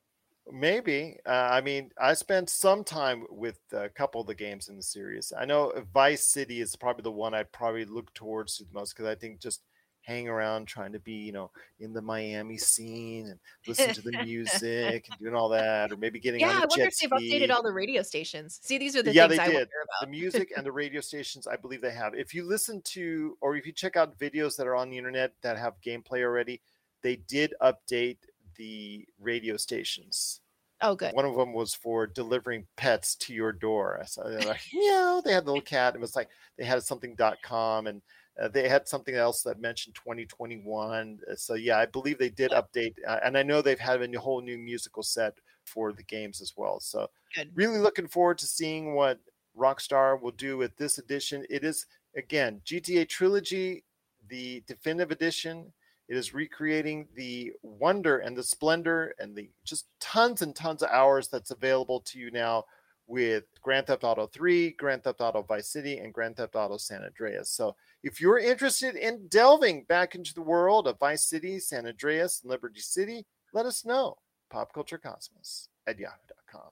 Maybe. 0.51 1.17
Uh, 1.25 1.49
I 1.51 1.61
mean, 1.61 1.91
I 1.99 2.13
spent 2.13 2.49
some 2.49 2.83
time 2.83 3.25
with 3.29 3.59
a 3.71 3.89
couple 3.89 4.21
of 4.21 4.27
the 4.27 4.35
games 4.35 4.67
in 4.67 4.75
the 4.75 4.83
series. 4.83 5.31
I 5.37 5.45
know 5.45 5.71
Vice 5.93 6.25
City 6.25 6.59
is 6.59 6.75
probably 6.75 7.03
the 7.03 7.11
one 7.11 7.33
I'd 7.33 7.51
probably 7.51 7.85
look 7.85 8.13
towards 8.13 8.57
the 8.57 8.65
most 8.73 8.93
because 8.93 9.09
I 9.09 9.15
think 9.15 9.39
just 9.39 9.61
hang 10.03 10.27
around 10.27 10.67
trying 10.67 10.91
to 10.91 10.99
be, 10.99 11.13
you 11.13 11.31
know, 11.31 11.49
in 11.79 11.93
the 11.93 12.01
Miami 12.01 12.57
scene 12.57 13.27
and 13.27 13.39
listen 13.65 13.93
to 13.93 14.01
the 14.01 14.11
music 14.23 15.07
and 15.09 15.19
doing 15.19 15.33
all 15.33 15.49
that, 15.49 15.91
or 15.91 15.97
maybe 15.97 16.19
getting 16.19 16.41
yeah. 16.41 16.49
I 16.49 16.65
wonder 16.65 16.85
if 16.85 16.97
they've 16.97 17.09
ski. 17.17 17.39
updated 17.39 17.49
all 17.49 17.63
the 17.63 17.71
radio 17.71 18.01
stations. 18.01 18.59
See, 18.61 18.77
these 18.77 18.95
are 18.95 19.01
the 19.03 19.13
yeah, 19.13 19.27
things 19.27 19.39
they 19.39 19.45
I 19.45 19.51
did. 19.51 19.69
The 20.01 20.07
music 20.07 20.51
and 20.57 20.65
the 20.65 20.71
radio 20.71 21.01
stations, 21.01 21.47
I 21.47 21.55
believe 21.55 21.81
they 21.81 21.93
have. 21.93 22.13
If 22.15 22.33
you 22.33 22.45
listen 22.45 22.81
to, 22.85 23.37
or 23.41 23.55
if 23.55 23.65
you 23.65 23.71
check 23.71 23.95
out 23.95 24.17
videos 24.19 24.57
that 24.57 24.67
are 24.67 24.75
on 24.75 24.89
the 24.89 24.97
internet 24.97 25.33
that 25.41 25.57
have 25.57 25.75
gameplay 25.81 26.21
already, 26.21 26.61
they 27.01 27.15
did 27.15 27.53
update 27.61 28.17
the 28.55 29.07
radio 29.19 29.57
stations. 29.57 30.41
Oh, 30.81 30.95
good. 30.95 31.13
One 31.13 31.25
of 31.25 31.35
them 31.35 31.53
was 31.53 31.73
for 31.73 32.07
delivering 32.07 32.67
pets 32.75 33.15
to 33.15 33.33
your 33.33 33.53
door. 33.53 34.01
So 34.05 34.23
they're 34.23 34.41
like, 34.41 34.61
meow. 34.73 35.21
They 35.23 35.31
had 35.31 35.45
the 35.45 35.51
little 35.51 35.61
cat. 35.61 35.95
It 35.95 36.01
was 36.01 36.15
like 36.15 36.29
they 36.57 36.65
had 36.65 36.83
something.com 36.83 37.87
and 37.87 38.01
uh, 38.41 38.47
they 38.47 38.67
had 38.67 38.87
something 38.87 39.15
else 39.15 39.43
that 39.43 39.61
mentioned 39.61 39.95
2021. 39.95 41.19
Uh, 41.29 41.35
So 41.35 41.53
yeah, 41.53 41.77
I 41.77 41.85
believe 41.85 42.17
they 42.17 42.29
did 42.29 42.51
update, 42.51 42.95
uh, 43.07 43.19
and 43.23 43.37
I 43.37 43.43
know 43.43 43.61
they've 43.61 43.79
had 43.79 44.01
a 44.01 44.19
whole 44.19 44.41
new 44.41 44.57
musical 44.57 45.03
set 45.03 45.37
for 45.65 45.93
the 45.93 46.03
games 46.03 46.41
as 46.41 46.53
well. 46.57 46.79
So 46.79 47.09
Good. 47.35 47.51
really 47.53 47.77
looking 47.77 48.07
forward 48.07 48.39
to 48.39 48.47
seeing 48.47 48.95
what 48.95 49.19
Rockstar 49.55 50.19
will 50.19 50.31
do 50.31 50.57
with 50.57 50.75
this 50.77 50.97
edition. 50.97 51.45
It 51.49 51.63
is 51.63 51.85
again 52.17 52.61
GTA 52.65 53.07
Trilogy, 53.07 53.85
the 54.27 54.63
definitive 54.67 55.11
edition. 55.11 55.71
It 56.09 56.17
is 56.17 56.33
recreating 56.33 57.07
the 57.15 57.53
wonder 57.61 58.19
and 58.19 58.35
the 58.35 58.43
splendor 58.43 59.15
and 59.19 59.35
the 59.35 59.49
just 59.63 59.87
tons 59.99 60.41
and 60.41 60.55
tons 60.55 60.83
of 60.83 60.89
hours 60.89 61.27
that's 61.27 61.51
available 61.51 62.01
to 62.07 62.19
you 62.19 62.29
now 62.31 62.65
with 63.07 63.43
Grand 63.61 63.87
Theft 63.87 64.03
Auto 64.03 64.27
3, 64.27 64.71
Grand 64.71 65.03
Theft 65.03 65.21
Auto 65.21 65.41
Vice 65.41 65.69
City, 65.69 65.97
and 65.97 66.13
Grand 66.13 66.37
Theft 66.37 66.55
Auto 66.55 66.77
San 66.77 67.03
Andreas. 67.03 67.49
So 67.49 67.75
if 68.01 68.19
you're 68.19 68.39
interested 68.39 68.95
in 68.95 69.27
delving 69.27 69.83
back 69.83 70.15
into 70.15 70.33
the 70.33 70.41
world 70.41 70.87
of 70.87 70.99
Vice 70.99 71.25
City, 71.25 71.59
San 71.59 71.85
Andreas, 71.85 72.41
and 72.41 72.49
Liberty 72.49 72.79
City, 72.79 73.25
let 73.53 73.65
us 73.65 73.85
know. 73.85 74.17
Popculturecosmos 74.53 75.67
at 75.87 75.99
yahoo.com. 75.99 76.69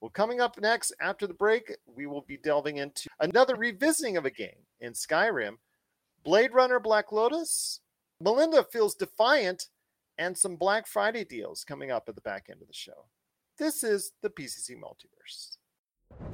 Well, 0.00 0.10
coming 0.10 0.40
up 0.40 0.58
next 0.60 0.94
after 1.00 1.26
the 1.26 1.34
break, 1.34 1.76
we 1.86 2.06
will 2.06 2.22
be 2.22 2.36
delving 2.36 2.78
into 2.78 3.08
another 3.20 3.54
revisiting 3.54 4.16
of 4.16 4.24
a 4.24 4.30
game 4.30 4.66
in 4.80 4.92
Skyrim, 4.92 5.56
Blade 6.24 6.52
Runner 6.52 6.80
Black 6.80 7.12
Lotus. 7.12 7.80
Melinda 8.22 8.62
feels 8.62 8.94
defiant, 8.94 9.68
and 10.18 10.36
some 10.36 10.56
Black 10.56 10.86
Friday 10.86 11.24
deals 11.24 11.64
coming 11.64 11.90
up 11.90 12.06
at 12.08 12.14
the 12.14 12.20
back 12.20 12.46
end 12.50 12.60
of 12.60 12.68
the 12.68 12.74
show. 12.74 13.06
This 13.58 13.82
is 13.82 14.12
the 14.22 14.28
PCC 14.28 14.72
Multiverse. 14.76 15.56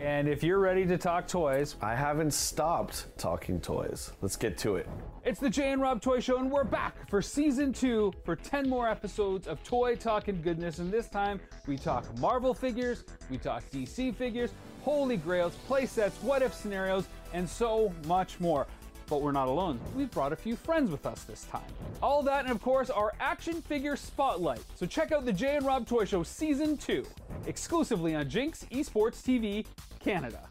And 0.01 0.29
if 0.29 0.43
you're 0.43 0.59
ready 0.59 0.85
to 0.87 0.99
talk 0.99 1.29
toys, 1.29 1.77
I 1.81 1.95
haven't 1.95 2.33
stopped 2.33 3.07
talking 3.19 3.61
toys. 3.61 4.11
Let's 4.21 4.35
get 4.35 4.59
to 4.59 4.77
it. 4.77 4.89
it's 5.25 5.39
the 5.39 5.49
Jay 5.49 5.71
and 5.71 5.81
Rob 5.81 6.01
Toy 6.01 6.19
Show, 6.19 6.39
and 6.39 6.51
we're 6.51 6.65
back 6.65 7.09
for 7.09 7.23
season 7.23 7.73
two 7.73 8.13
for 8.25 8.35
10 8.35 8.69
more 8.69 8.89
episodes 8.89 9.47
of 9.47 9.63
Toy 9.63 9.95
Talk 9.95 10.27
and 10.27 10.43
Goodness. 10.43 10.79
And 10.81 10.93
this 10.93 11.09
time 11.09 11.41
we 11.69 11.77
talk 11.77 12.05
Marvel 12.19 12.53
figures, 12.53 13.05
we 13.31 13.39
talk 13.39 13.63
DC 13.71 14.15
figures, 14.17 14.51
Holy 14.83 15.19
Grails, 15.19 15.55
play 15.69 15.87
sets, 15.87 16.17
what 16.23 16.43
if 16.43 16.53
scenarios, 16.53 17.07
and 17.33 17.49
so 17.49 17.93
much 18.07 18.41
more. 18.41 18.67
But 19.09 19.23
we're 19.23 19.33
not 19.33 19.49
alone. 19.49 19.79
We've 19.95 20.11
brought 20.11 20.33
a 20.33 20.37
few 20.37 20.57
friends 20.57 20.91
with 20.91 21.07
us 21.07 21.23
this 21.25 21.45
time. 21.45 21.63
All 22.03 22.23
that, 22.25 22.45
and 22.45 22.51
of 22.51 22.61
course, 22.61 22.91
our 22.91 23.13
action 23.21 23.63
figure 23.63 23.97
spotlight. 23.97 24.61
So 24.75 24.87
check 24.87 25.13
out 25.13 25.25
the 25.25 25.33
Jay 25.33 25.57
and 25.57 25.65
Rob 25.67 25.87
Toy 25.87 26.05
Show 26.05 26.23
Season 26.23 26.77
2, 26.77 27.07
exclusively 27.47 28.15
on 28.15 28.29
Jinx 28.29 28.65
Esports 28.71 29.23
TV 29.23 29.65
Canada. 30.01 30.51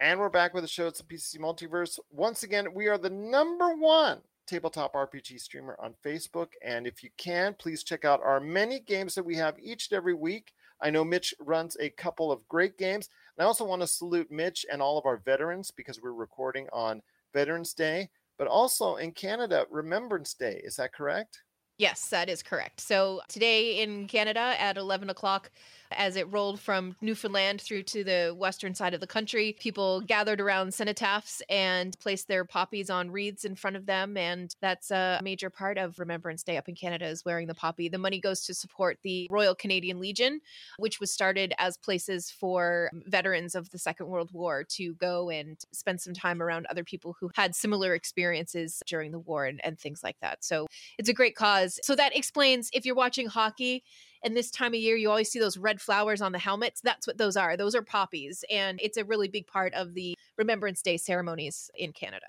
And 0.00 0.20
we're 0.20 0.28
back 0.28 0.52
with 0.52 0.64
the 0.64 0.68
show. 0.68 0.88
It's 0.88 1.00
the 1.00 1.04
PCC 1.04 1.38
Multiverse. 1.38 1.98
Once 2.10 2.42
again, 2.42 2.74
we 2.74 2.88
are 2.88 2.98
the 2.98 3.10
number 3.10 3.74
one 3.74 4.20
tabletop 4.46 4.94
RPG 4.94 5.40
streamer 5.40 5.76
on 5.82 5.94
Facebook. 6.04 6.48
And 6.62 6.86
if 6.86 7.02
you 7.02 7.10
can, 7.16 7.54
please 7.54 7.82
check 7.82 8.04
out 8.04 8.20
our 8.22 8.40
many 8.40 8.80
games 8.80 9.14
that 9.14 9.24
we 9.24 9.36
have 9.36 9.54
each 9.58 9.90
and 9.90 9.96
every 9.96 10.14
week. 10.14 10.52
I 10.80 10.90
know 10.90 11.04
Mitch 11.04 11.32
runs 11.40 11.76
a 11.80 11.90
couple 11.90 12.30
of 12.30 12.46
great 12.48 12.76
games. 12.76 13.08
And 13.36 13.44
I 13.44 13.46
also 13.46 13.64
want 13.64 13.82
to 13.82 13.88
salute 13.88 14.30
Mitch 14.30 14.66
and 14.70 14.82
all 14.82 14.98
of 14.98 15.06
our 15.06 15.16
veterans 15.16 15.70
because 15.70 16.02
we're 16.02 16.12
recording 16.12 16.68
on 16.72 17.00
Veterans 17.34 17.74
Day, 17.74 18.08
but 18.38 18.48
also 18.48 18.96
in 18.96 19.12
Canada, 19.12 19.66
Remembrance 19.70 20.34
Day. 20.34 20.60
Is 20.64 20.76
that 20.76 20.94
correct? 20.94 21.42
Yes, 21.76 22.08
that 22.10 22.28
is 22.28 22.42
correct. 22.42 22.80
So 22.80 23.20
today 23.28 23.82
in 23.82 24.06
Canada 24.06 24.54
at 24.58 24.76
11 24.76 25.10
o'clock, 25.10 25.50
as 25.96 26.16
it 26.16 26.30
rolled 26.32 26.60
from 26.60 26.96
Newfoundland 27.00 27.60
through 27.60 27.82
to 27.84 28.04
the 28.04 28.34
western 28.36 28.74
side 28.74 28.94
of 28.94 29.00
the 29.00 29.06
country, 29.06 29.56
people 29.58 30.00
gathered 30.00 30.40
around 30.40 30.70
cenotaphs 30.70 31.40
and 31.48 31.98
placed 32.00 32.28
their 32.28 32.44
poppies 32.44 32.90
on 32.90 33.10
wreaths 33.10 33.44
in 33.44 33.54
front 33.54 33.76
of 33.76 33.86
them. 33.86 34.16
And 34.16 34.54
that's 34.60 34.90
a 34.90 35.20
major 35.22 35.50
part 35.50 35.78
of 35.78 35.98
Remembrance 35.98 36.42
Day 36.42 36.56
up 36.56 36.68
in 36.68 36.74
Canada 36.74 37.06
is 37.06 37.24
wearing 37.24 37.46
the 37.46 37.54
poppy. 37.54 37.88
The 37.88 37.98
money 37.98 38.20
goes 38.20 38.44
to 38.46 38.54
support 38.54 38.98
the 39.02 39.26
Royal 39.30 39.54
Canadian 39.54 39.98
Legion, 40.00 40.40
which 40.78 41.00
was 41.00 41.10
started 41.10 41.54
as 41.58 41.76
places 41.76 42.30
for 42.30 42.90
veterans 43.06 43.54
of 43.54 43.70
the 43.70 43.78
Second 43.78 44.08
World 44.08 44.30
War 44.32 44.64
to 44.70 44.94
go 44.94 45.30
and 45.30 45.58
spend 45.72 46.00
some 46.00 46.14
time 46.14 46.42
around 46.42 46.66
other 46.66 46.84
people 46.84 47.16
who 47.18 47.30
had 47.34 47.54
similar 47.54 47.94
experiences 47.94 48.82
during 48.86 49.12
the 49.12 49.18
war 49.18 49.44
and, 49.46 49.60
and 49.64 49.78
things 49.78 50.02
like 50.02 50.16
that. 50.20 50.44
So 50.44 50.66
it's 50.98 51.08
a 51.08 51.14
great 51.14 51.36
cause. 51.36 51.78
So 51.82 51.94
that 51.96 52.16
explains 52.16 52.70
if 52.72 52.84
you're 52.84 52.94
watching 52.94 53.26
hockey 53.26 53.82
and 54.24 54.36
this 54.36 54.50
time 54.50 54.72
of 54.72 54.80
year 54.80 54.96
you 54.96 55.10
always 55.10 55.30
see 55.30 55.38
those 55.38 55.58
red 55.58 55.80
flowers 55.80 56.22
on 56.22 56.32
the 56.32 56.38
helmets, 56.38 56.80
that's 56.80 57.06
what 57.06 57.18
those 57.18 57.36
are. 57.36 57.56
Those 57.56 57.74
are 57.74 57.82
poppies. 57.82 58.44
And 58.50 58.80
it's 58.82 58.96
a 58.96 59.04
really 59.04 59.28
big 59.28 59.46
part 59.46 59.74
of 59.74 59.94
the 59.94 60.16
Remembrance 60.38 60.82
Day 60.82 60.96
ceremonies 60.96 61.70
in 61.76 61.92
Canada. 61.92 62.26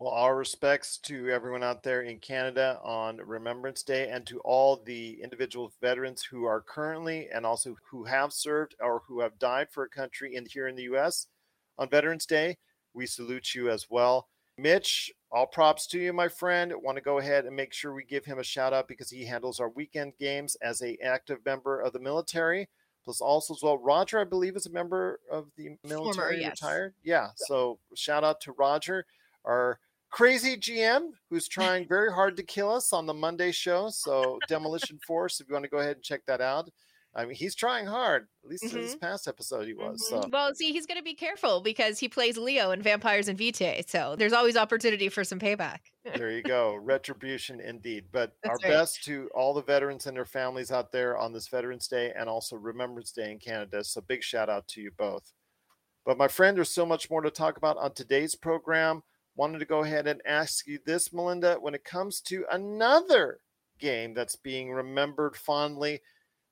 Well, 0.00 0.12
our 0.12 0.34
respects 0.36 0.98
to 0.98 1.30
everyone 1.30 1.62
out 1.62 1.82
there 1.82 2.02
in 2.02 2.18
Canada 2.18 2.80
on 2.82 3.18
Remembrance 3.18 3.82
Day 3.82 4.08
and 4.08 4.26
to 4.26 4.40
all 4.40 4.82
the 4.84 5.20
individual 5.22 5.72
veterans 5.80 6.22
who 6.22 6.44
are 6.46 6.62
currently 6.62 7.28
and 7.32 7.46
also 7.46 7.76
who 7.90 8.04
have 8.04 8.32
served 8.32 8.74
or 8.80 9.02
who 9.06 9.20
have 9.20 9.38
died 9.38 9.68
for 9.70 9.84
a 9.84 9.88
country 9.88 10.34
in 10.34 10.46
here 10.46 10.66
in 10.66 10.74
the 10.74 10.82
US 10.94 11.28
on 11.78 11.88
Veterans 11.88 12.26
Day. 12.26 12.56
We 12.92 13.06
salute 13.06 13.54
you 13.54 13.70
as 13.70 13.86
well. 13.88 14.28
Mitch, 14.58 15.12
all 15.34 15.46
props 15.46 15.88
to 15.88 15.98
you, 15.98 16.12
my 16.12 16.28
friend. 16.28 16.72
Want 16.80 16.96
to 16.96 17.02
go 17.02 17.18
ahead 17.18 17.44
and 17.44 17.56
make 17.56 17.72
sure 17.72 17.92
we 17.92 18.04
give 18.04 18.24
him 18.24 18.38
a 18.38 18.44
shout 18.44 18.72
out 18.72 18.86
because 18.86 19.10
he 19.10 19.24
handles 19.24 19.58
our 19.58 19.68
weekend 19.68 20.12
games 20.20 20.56
as 20.62 20.80
a 20.80 20.96
active 21.04 21.38
member 21.44 21.80
of 21.80 21.92
the 21.92 21.98
military. 21.98 22.68
Plus, 23.04 23.20
also 23.20 23.52
as 23.52 23.60
well, 23.60 23.76
Roger, 23.76 24.20
I 24.20 24.24
believe, 24.24 24.54
is 24.54 24.66
a 24.66 24.70
member 24.70 25.18
of 25.28 25.48
the 25.56 25.70
military, 25.82 26.40
yes. 26.40 26.62
retired. 26.62 26.94
Yeah. 27.02 27.30
So 27.34 27.80
shout 27.96 28.22
out 28.22 28.40
to 28.42 28.52
Roger, 28.52 29.04
our 29.44 29.80
crazy 30.08 30.56
GM, 30.56 31.08
who's 31.28 31.48
trying 31.48 31.88
very 31.88 32.12
hard 32.12 32.36
to 32.36 32.44
kill 32.44 32.70
us 32.70 32.92
on 32.92 33.04
the 33.04 33.12
Monday 33.12 33.50
show. 33.50 33.88
So 33.90 34.38
Demolition 34.48 35.00
Force, 35.04 35.40
if 35.40 35.48
you 35.48 35.54
want 35.54 35.64
to 35.64 35.70
go 35.70 35.78
ahead 35.78 35.96
and 35.96 36.04
check 36.04 36.22
that 36.28 36.40
out. 36.40 36.70
I 37.16 37.24
mean, 37.24 37.34
he's 37.34 37.54
trying 37.54 37.86
hard. 37.86 38.26
At 38.42 38.50
least 38.50 38.64
in 38.64 38.72
this 38.72 38.96
past 38.96 39.28
episode, 39.28 39.66
he 39.66 39.74
was. 39.74 40.08
So 40.08 40.20
Mhm. 40.20 40.32
Well, 40.32 40.54
see, 40.54 40.72
he's 40.72 40.86
going 40.86 40.98
to 40.98 41.04
be 41.04 41.14
careful 41.14 41.60
because 41.60 41.98
he 41.98 42.08
plays 42.08 42.36
Leo 42.36 42.72
in 42.72 42.82
Vampires 42.82 43.28
and 43.28 43.38
Vitae. 43.38 43.84
So 43.86 44.16
there's 44.16 44.32
always 44.32 44.56
opportunity 44.56 45.08
for 45.08 45.22
some 45.22 45.38
payback. 45.38 45.78
there 46.16 46.32
you 46.32 46.42
go. 46.42 46.74
Retribution 46.74 47.60
indeed. 47.60 48.06
But 48.10 48.32
our 48.44 48.56
right. 48.56 48.62
best 48.62 49.04
to 49.04 49.30
all 49.34 49.54
the 49.54 49.62
veterans 49.62 50.06
and 50.06 50.16
their 50.16 50.24
families 50.24 50.72
out 50.72 50.90
there 50.90 51.16
on 51.16 51.32
this 51.32 51.48
Veterans 51.48 51.86
Day 51.86 52.12
and 52.16 52.28
also 52.28 52.56
Remembrance 52.56 53.12
Day 53.12 53.30
in 53.30 53.38
Canada. 53.38 53.84
So 53.84 54.00
big 54.00 54.22
shout 54.22 54.50
out 54.50 54.66
to 54.68 54.80
you 54.80 54.90
both. 54.96 55.32
But 56.04 56.18
my 56.18 56.28
friend, 56.28 56.56
there's 56.56 56.70
so 56.70 56.84
much 56.84 57.10
more 57.10 57.22
to 57.22 57.30
talk 57.30 57.56
about 57.56 57.78
on 57.78 57.92
today's 57.94 58.34
program. 58.34 59.02
Wanted 59.36 59.60
to 59.60 59.64
go 59.64 59.82
ahead 59.82 60.06
and 60.06 60.20
ask 60.26 60.66
you 60.66 60.78
this, 60.84 61.12
Melinda, 61.12 61.56
when 61.60 61.74
it 61.74 61.84
comes 61.84 62.20
to 62.22 62.44
another 62.50 63.40
game 63.78 64.14
that's 64.14 64.36
being 64.36 64.70
remembered 64.70 65.36
fondly. 65.36 66.00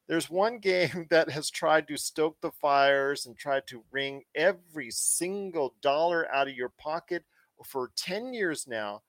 There's 0.07 0.31
one 0.31 0.59
game 0.59 1.07
that 1.11 1.31
has 1.31 1.51
tried 1.51 1.89
to 1.89 1.97
stoke 1.97 2.41
the 2.41 2.51
fires 2.53 3.27
and 3.27 3.37
tried 3.37 3.67
to 3.69 3.85
wring 3.91 4.25
every 4.35 4.91
single 4.91 5.75
dollar 5.81 6.33
out 6.33 6.49
of 6.49 6.55
your 6.55 6.71
pocket 6.71 7.25
for 7.65 7.93
10 7.97 8.35
years 8.35 8.67
now, 8.67 9.03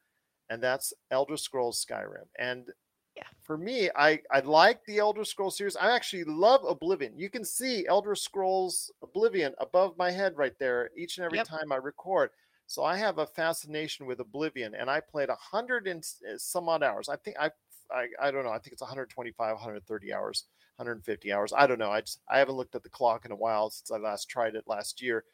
and 0.50 0.62
that's 0.64 0.94
Elder 1.12 1.38
Scrolls 1.38 1.84
Skyrim. 1.86 2.28
And 2.40 2.70
Yeah. 3.16 3.28
for 3.42 3.58
me, 3.58 3.90
I, 3.96 4.22
I 4.32 4.40
like 4.40 4.86
the 4.86 5.00
Elder 5.00 5.26
Scrolls 5.26 5.58
series. 5.58 5.76
I 5.76 5.94
actually 5.96 6.24
love 6.24 6.64
Oblivion. 6.66 7.18
You 7.20 7.30
can 7.30 7.44
see 7.44 7.86
Elder 7.88 8.16
Scrolls 8.16 8.92
Oblivion 9.02 9.54
above 9.60 9.98
my 9.98 10.12
head 10.12 10.38
right 10.38 10.58
there 10.60 10.90
each 10.98 11.18
and 11.18 11.26
every 11.26 11.40
Yep. 11.40 11.48
time 11.48 11.72
I 11.72 11.76
record. 11.78 12.32
So 12.68 12.84
I 12.84 12.96
have 12.98 13.20
a 13.20 13.28
fascination 13.28 14.06
with 14.06 14.22
Oblivion, 14.22 14.74
and 14.76 14.90
I 14.90 15.02
played 15.02 15.30
hundred 15.30 15.88
and 15.88 16.04
uh, 16.28 16.38
some 16.38 16.70
odd 16.70 16.84
hours. 16.84 17.10
I 17.10 17.18
think 17.18 17.38
I, 17.38 17.52
I, 17.92 18.08
I 18.22 18.32
don't 18.32 18.46
know. 18.46 18.52
I 18.52 18.60
think 18.60 18.74
it's 18.74 18.82
125, 18.82 19.56
130 19.56 20.14
hours, 20.14 20.46
150 20.78 21.32
hours. 21.34 21.54
I 21.54 21.68
don't 21.68 21.80
know. 21.80 21.92
I 21.92 22.02
just 22.02 22.22
I 22.30 22.40
haven't 22.40 22.56
looked 22.56 22.76
at 22.76 22.84
the 22.84 22.90
clock 22.90 23.26
in 23.26 23.32
a 23.32 23.36
while 23.36 23.70
since 23.70 23.92
I 23.92 23.98
last 23.98 24.26
tried 24.30 24.56
it 24.56 24.66
last 24.68 25.02
year, 25.02 25.26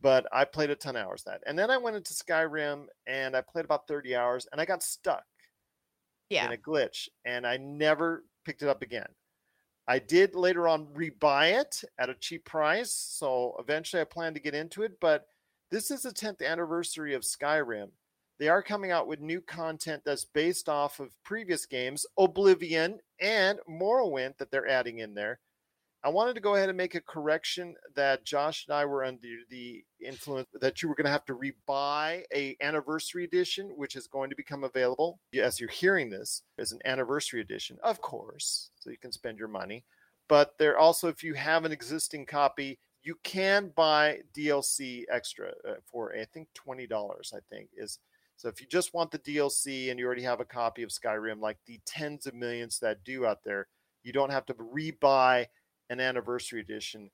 but 0.00 0.26
I 0.32 0.44
played 0.44 0.70
a 0.70 0.76
ton 0.76 0.96
of 0.96 1.06
hours 1.06 1.24
that. 1.24 1.42
And 1.46 1.58
then 1.58 1.70
I 1.70 1.78
went 1.78 1.96
into 1.96 2.14
Skyrim 2.14 2.86
and 3.06 3.36
I 3.36 3.42
played 3.42 3.64
about 3.66 3.88
30 3.88 4.16
hours, 4.16 4.46
and 4.52 4.60
I 4.60 4.64
got 4.66 4.82
stuck 4.82 5.24
Yeah. 6.28 6.46
in 6.46 6.52
a 6.52 6.56
glitch, 6.56 7.08
and 7.24 7.46
I 7.46 7.56
never 7.56 8.24
picked 8.44 8.62
it 8.62 8.68
up 8.68 8.82
again. 8.82 9.14
I 9.88 9.98
did 10.00 10.34
later 10.34 10.68
on 10.68 10.88
rebuy 10.94 11.60
it 11.60 11.84
at 11.98 12.10
a 12.10 12.14
cheap 12.14 12.44
price, 12.44 12.92
so 12.92 13.56
eventually 13.58 14.00
I 14.02 14.04
plan 14.04 14.34
to 14.34 14.40
get 14.40 14.54
into 14.54 14.82
it. 14.84 15.00
But 15.00 15.28
this 15.70 15.90
is 15.90 16.02
the 16.02 16.12
10th 16.12 16.42
anniversary 16.42 17.14
of 17.14 17.22
Skyrim. 17.22 17.92
They 18.38 18.48
are 18.48 18.62
coming 18.62 18.90
out 18.90 19.06
with 19.06 19.20
new 19.20 19.40
content 19.40 20.02
that's 20.04 20.24
based 20.24 20.68
off 20.68 21.00
of 21.00 21.16
previous 21.24 21.64
games, 21.64 22.04
Oblivion 22.18 22.98
and 23.20 23.58
Morrowind, 23.68 24.36
that 24.38 24.50
they're 24.50 24.68
adding 24.68 24.98
in 24.98 25.14
there. 25.14 25.40
I 26.04 26.10
wanted 26.10 26.34
to 26.34 26.40
go 26.40 26.54
ahead 26.54 26.68
and 26.68 26.76
make 26.76 26.94
a 26.94 27.00
correction 27.00 27.74
that 27.96 28.24
Josh 28.24 28.66
and 28.68 28.76
I 28.76 28.84
were 28.84 29.02
under 29.02 29.26
the 29.50 29.82
influence 30.00 30.46
that 30.60 30.80
you 30.80 30.88
were 30.88 30.94
going 30.94 31.06
to 31.06 31.10
have 31.10 31.24
to 31.24 31.34
rebuy 31.34 32.22
a 32.32 32.56
anniversary 32.60 33.24
edition, 33.24 33.70
which 33.74 33.96
is 33.96 34.06
going 34.06 34.30
to 34.30 34.36
become 34.36 34.62
available 34.62 35.18
as 35.36 35.58
you're 35.58 35.68
hearing 35.68 36.10
this 36.10 36.42
as 36.58 36.70
an 36.70 36.78
anniversary 36.84 37.40
edition, 37.40 37.78
of 37.82 38.00
course, 38.02 38.70
so 38.78 38.90
you 38.90 38.98
can 38.98 39.10
spend 39.10 39.38
your 39.38 39.48
money. 39.48 39.84
But 40.28 40.58
there 40.58 40.78
also, 40.78 41.08
if 41.08 41.24
you 41.24 41.34
have 41.34 41.64
an 41.64 41.72
existing 41.72 42.26
copy, 42.26 42.78
you 43.02 43.16
can 43.22 43.72
buy 43.74 44.20
DLC 44.36 45.04
extra 45.10 45.52
uh, 45.66 45.74
for 45.86 46.14
I 46.14 46.24
think 46.24 46.48
twenty 46.54 46.86
dollars. 46.86 47.32
I 47.34 47.40
think 47.50 47.70
is 47.76 47.98
so 48.36 48.48
if 48.48 48.60
you 48.60 48.66
just 48.66 48.92
want 48.92 49.10
the 49.10 49.18
DLC 49.18 49.90
and 49.90 49.98
you 49.98 50.06
already 50.06 50.22
have 50.22 50.40
a 50.40 50.44
copy 50.44 50.82
of 50.82 50.90
Skyrim, 50.90 51.40
like 51.40 51.56
the 51.66 51.80
tens 51.86 52.26
of 52.26 52.34
millions 52.34 52.78
that 52.80 53.02
do 53.02 53.24
out 53.24 53.42
there, 53.44 53.66
you 54.02 54.12
don't 54.12 54.30
have 54.30 54.46
to 54.46 54.54
rebuy 54.54 55.46
an 55.88 56.00
anniversary 56.00 56.60
edition, 56.60 57.10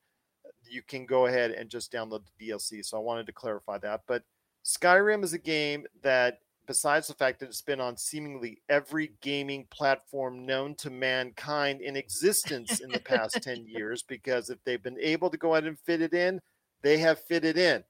you 0.68 0.82
can 0.82 1.06
go 1.06 1.26
ahead 1.26 1.52
and 1.52 1.70
just 1.70 1.92
download 1.92 2.22
the 2.38 2.48
DLC. 2.48 2.84
So 2.84 2.96
I 2.96 3.00
wanted 3.00 3.26
to 3.26 3.32
clarify 3.32 3.78
that. 3.78 4.02
But 4.06 4.24
Skyrim 4.64 5.22
is 5.22 5.32
a 5.32 5.38
game 5.38 5.86
that, 6.02 6.40
besides 6.66 7.06
the 7.06 7.14
fact 7.14 7.38
that 7.40 7.46
it's 7.46 7.62
been 7.62 7.80
on 7.80 7.96
seemingly 7.96 8.60
every 8.68 9.12
gaming 9.20 9.66
platform 9.70 10.44
known 10.44 10.74
to 10.76 10.90
mankind 10.90 11.80
in 11.80 11.96
existence 11.96 12.80
in 12.80 12.90
the 12.90 13.00
past 13.00 13.42
10 13.42 13.64
years, 13.68 14.02
because 14.02 14.50
if 14.50 14.58
they've 14.64 14.82
been 14.82 15.00
able 15.00 15.30
to 15.30 15.36
go 15.36 15.52
ahead 15.52 15.66
and 15.66 15.78
fit 15.78 16.02
it 16.02 16.14
in, 16.14 16.40
they 16.82 16.98
have 16.98 17.20
fit 17.20 17.44
it 17.44 17.56
in. 17.56 17.84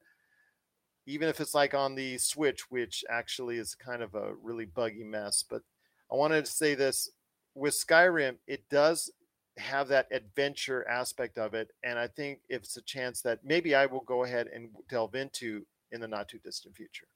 Even 1.07 1.29
if 1.29 1.41
it's 1.41 1.55
like 1.55 1.75
on 1.75 1.95
the 1.95 2.19
Switch, 2.19 2.71
which 2.71 3.05
actually 3.11 3.59
is 3.59 3.75
kind 3.75 4.03
of 4.03 4.15
a 4.15 4.35
really 4.43 4.67
buggy 4.67 5.05
mess. 5.05 5.43
But 5.49 5.63
I 6.11 6.17
wanted 6.17 6.45
to 6.45 6.51
say 6.51 6.75
this 6.75 7.11
with 7.55 7.75
Skyrim, 7.75 8.37
it 8.47 8.69
does 8.71 9.11
have 9.59 9.89
that 9.89 10.09
adventure 10.11 10.89
aspect 10.89 11.39
of 11.39 11.55
it. 11.55 11.71
And 11.85 11.99
I 11.99 12.07
think 12.07 12.41
it's 12.49 12.77
a 12.77 12.83
chance 12.83 13.21
that 13.23 13.41
maybe 13.45 13.75
I 13.75 13.87
will 13.87 14.01
go 14.01 14.25
ahead 14.25 14.49
and 14.55 14.71
delve 14.89 15.15
into 15.15 15.67
in 15.91 16.01
the 16.01 16.09
not 16.09 16.29
too 16.29 16.39
distant 16.39 16.77
future. 16.77 17.07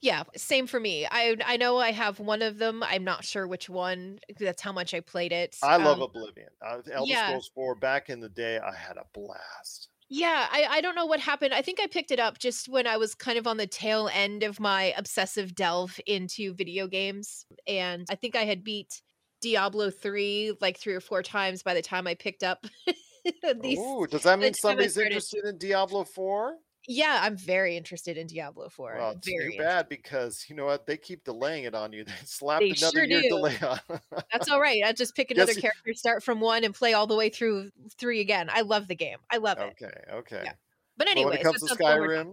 Yeah, 0.00 0.22
same 0.36 0.66
for 0.66 0.78
me. 0.78 1.06
I 1.10 1.36
I 1.44 1.56
know 1.56 1.78
I 1.78 1.90
have 1.90 2.20
one 2.20 2.42
of 2.42 2.58
them. 2.58 2.82
I'm 2.84 3.02
not 3.04 3.24
sure 3.24 3.48
which 3.48 3.68
one. 3.68 4.20
That's 4.38 4.62
how 4.62 4.72
much 4.72 4.94
I 4.94 5.00
played 5.00 5.32
it. 5.32 5.56
I 5.62 5.76
love 5.76 5.98
um, 5.98 6.02
Oblivion. 6.02 6.48
Uh, 6.64 6.78
Elder 6.92 7.10
yeah. 7.10 7.26
Scrolls 7.26 7.50
4 7.54 7.74
back 7.74 8.08
in 8.08 8.20
the 8.20 8.28
day, 8.28 8.58
I 8.58 8.74
had 8.74 8.96
a 8.96 9.04
blast. 9.12 9.88
Yeah, 10.14 10.46
I, 10.52 10.66
I 10.68 10.80
don't 10.82 10.94
know 10.94 11.06
what 11.06 11.20
happened. 11.20 11.54
I 11.54 11.62
think 11.62 11.80
I 11.80 11.86
picked 11.86 12.10
it 12.10 12.20
up 12.20 12.38
just 12.38 12.68
when 12.68 12.86
I 12.86 12.98
was 12.98 13.14
kind 13.14 13.38
of 13.38 13.46
on 13.46 13.56
the 13.56 13.66
tail 13.66 14.10
end 14.12 14.42
of 14.42 14.60
my 14.60 14.92
obsessive 14.98 15.54
delve 15.54 15.98
into 16.06 16.52
video 16.52 16.86
games. 16.86 17.46
And 17.66 18.06
I 18.10 18.14
think 18.16 18.36
I 18.36 18.44
had 18.44 18.62
beat 18.62 19.00
Diablo 19.40 19.90
3 19.90 20.58
like 20.60 20.76
three 20.76 20.92
or 20.92 21.00
four 21.00 21.22
times 21.22 21.62
by 21.62 21.72
the 21.72 21.80
time 21.80 22.06
I 22.06 22.14
picked 22.14 22.42
up 22.42 22.66
these. 23.62 23.78
Ooh, 23.78 24.06
does 24.06 24.24
that 24.24 24.38
mean 24.38 24.52
somebody's 24.52 24.98
interested 24.98 25.46
in 25.46 25.56
Diablo 25.56 26.04
4? 26.04 26.56
Yeah, 26.88 27.20
I'm 27.22 27.36
very 27.36 27.76
interested 27.76 28.16
in 28.16 28.26
Diablo 28.26 28.68
4. 28.68 28.96
Well, 28.98 29.14
too 29.14 29.52
bad 29.56 29.88
because 29.88 30.46
you 30.48 30.56
know 30.56 30.64
what? 30.64 30.86
They 30.86 30.96
keep 30.96 31.24
delaying 31.24 31.64
it 31.64 31.74
on 31.74 31.92
you. 31.92 32.04
They 32.12 32.12
slapped 32.24 32.60
they 32.60 32.70
another 32.70 32.98
sure 32.98 33.04
year 33.04 33.22
do. 33.22 33.28
delay 33.28 33.56
on. 33.62 33.78
That's 34.32 34.50
all 34.50 34.60
right. 34.60 34.82
I 34.84 34.92
just 34.92 35.14
pick 35.14 35.30
another 35.30 35.52
yes, 35.52 35.60
character, 35.60 35.94
start 35.94 36.22
from 36.22 36.40
one, 36.40 36.64
and 36.64 36.74
play 36.74 36.92
all 36.92 37.06
the 37.06 37.16
way 37.16 37.28
through 37.28 37.70
three 37.98 38.20
again. 38.20 38.48
I 38.52 38.62
love 38.62 38.88
the 38.88 38.96
game. 38.96 39.18
I 39.30 39.36
love 39.36 39.58
it. 39.58 39.74
Okay, 39.82 39.92
okay. 40.12 40.42
Yeah. 40.44 40.52
But 40.96 41.08
anyway, 41.08 41.30
when 41.30 41.38
it 41.38 41.42
comes 41.42 41.62
to 41.62 41.74
Skyrim, 41.74 42.32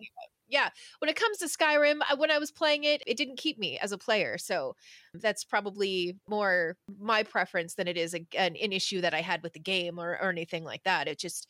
yeah 0.49 0.69
when 0.97 1.09
it 1.09 1.15
comes 1.15 1.37
to 1.37 1.45
skyrim 1.45 1.99
when 2.17 2.31
i 2.31 2.37
was 2.37 2.51
playing 2.51 2.83
it 2.83 3.01
it 3.07 3.15
didn't 3.15 3.37
keep 3.37 3.57
me 3.57 3.77
as 3.77 3.91
a 3.91 3.97
player 3.97 4.37
so 4.37 4.75
that's 5.13 5.43
probably 5.43 6.17
more 6.27 6.75
my 6.99 7.23
preference 7.23 7.75
than 7.75 7.87
it 7.87 7.97
is 7.97 8.13
a, 8.13 8.25
an, 8.37 8.55
an, 8.55 8.73
issue 8.73 8.99
that 8.99 9.13
i 9.13 9.21
had 9.21 9.41
with 9.43 9.53
the 9.53 9.59
game 9.59 9.99
or, 9.99 10.17
or 10.21 10.29
anything 10.29 10.63
like 10.63 10.83
that 10.83 11.07
it 11.07 11.19
just 11.19 11.47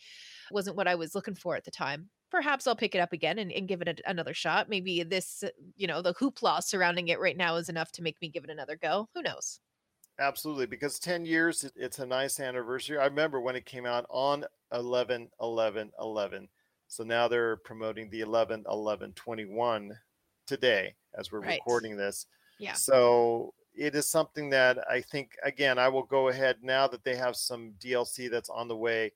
wasn't 0.52 0.76
what 0.76 0.88
i 0.88 0.95
was 0.95 1.16
looking 1.16 1.36
for 1.36 1.56
at 1.56 1.64
the 1.64 1.72
time 1.72 2.10
perhaps 2.32 2.68
i'll 2.68 2.76
pick 2.76 2.96
it 2.96 3.00
up 3.00 3.14
again 3.14 3.40
and, 3.40 3.52
and 3.52 3.68
give 3.68 3.82
it 3.82 3.88
a, 3.88 4.10
another 4.10 4.34
shot 4.34 4.70
maybe 4.70 5.04
this 5.04 5.44
you 5.76 5.88
know 5.88 6.02
the 6.02 6.14
hoopla 6.16 6.62
surrounding 6.64 7.08
it 7.08 7.20
right 7.20 7.38
now 7.38 7.56
is 7.56 7.70
enough 7.70 7.92
to 7.92 8.02
make 8.02 8.20
me 8.22 8.30
give 8.30 8.44
it 8.44 8.50
another 8.50 8.76
go 8.76 9.08
who 9.14 9.22
knows 9.22 9.60
absolutely 10.20 10.66
because 10.66 11.00
10 11.00 11.26
years 11.26 11.70
it's 11.76 12.00
a 12.00 12.06
nice 12.06 12.40
anniversary 12.40 12.98
i 12.98 13.06
remember 13.06 13.40
when 13.40 13.56
it 13.56 13.66
came 13.66 13.86
out 13.86 14.06
on 14.10 14.46
11 14.74 15.30
11 15.42 15.92
11 16.00 16.48
so 16.90 17.04
now 17.04 17.28
they're 17.28 17.58
promoting 17.58 18.10
the 18.10 18.22
11 18.22 18.66
11 18.68 19.14
21 19.14 19.92
today 20.50 20.96
as 21.18 21.32
we're 21.32 21.42
right. 21.42 21.60
recording 21.60 21.96
this. 21.96 22.26
Yeah. 22.60 22.74
So 22.74 23.54
it 23.76 23.96
is 23.96 24.12
something 24.12 24.50
that 24.50 24.80
I 24.90 25.00
think, 25.00 25.34
again, 25.44 25.78
I 25.78 25.88
will 25.88 26.04
go 26.04 26.28
ahead 26.28 26.58
now 26.64 26.88
that 26.88 27.04
they 27.04 27.16
have 27.16 27.36
some 27.36 27.74
DLC 27.80 28.30
that's 28.30 28.50
on 28.50 28.68
the 28.68 28.76
way 28.76 29.14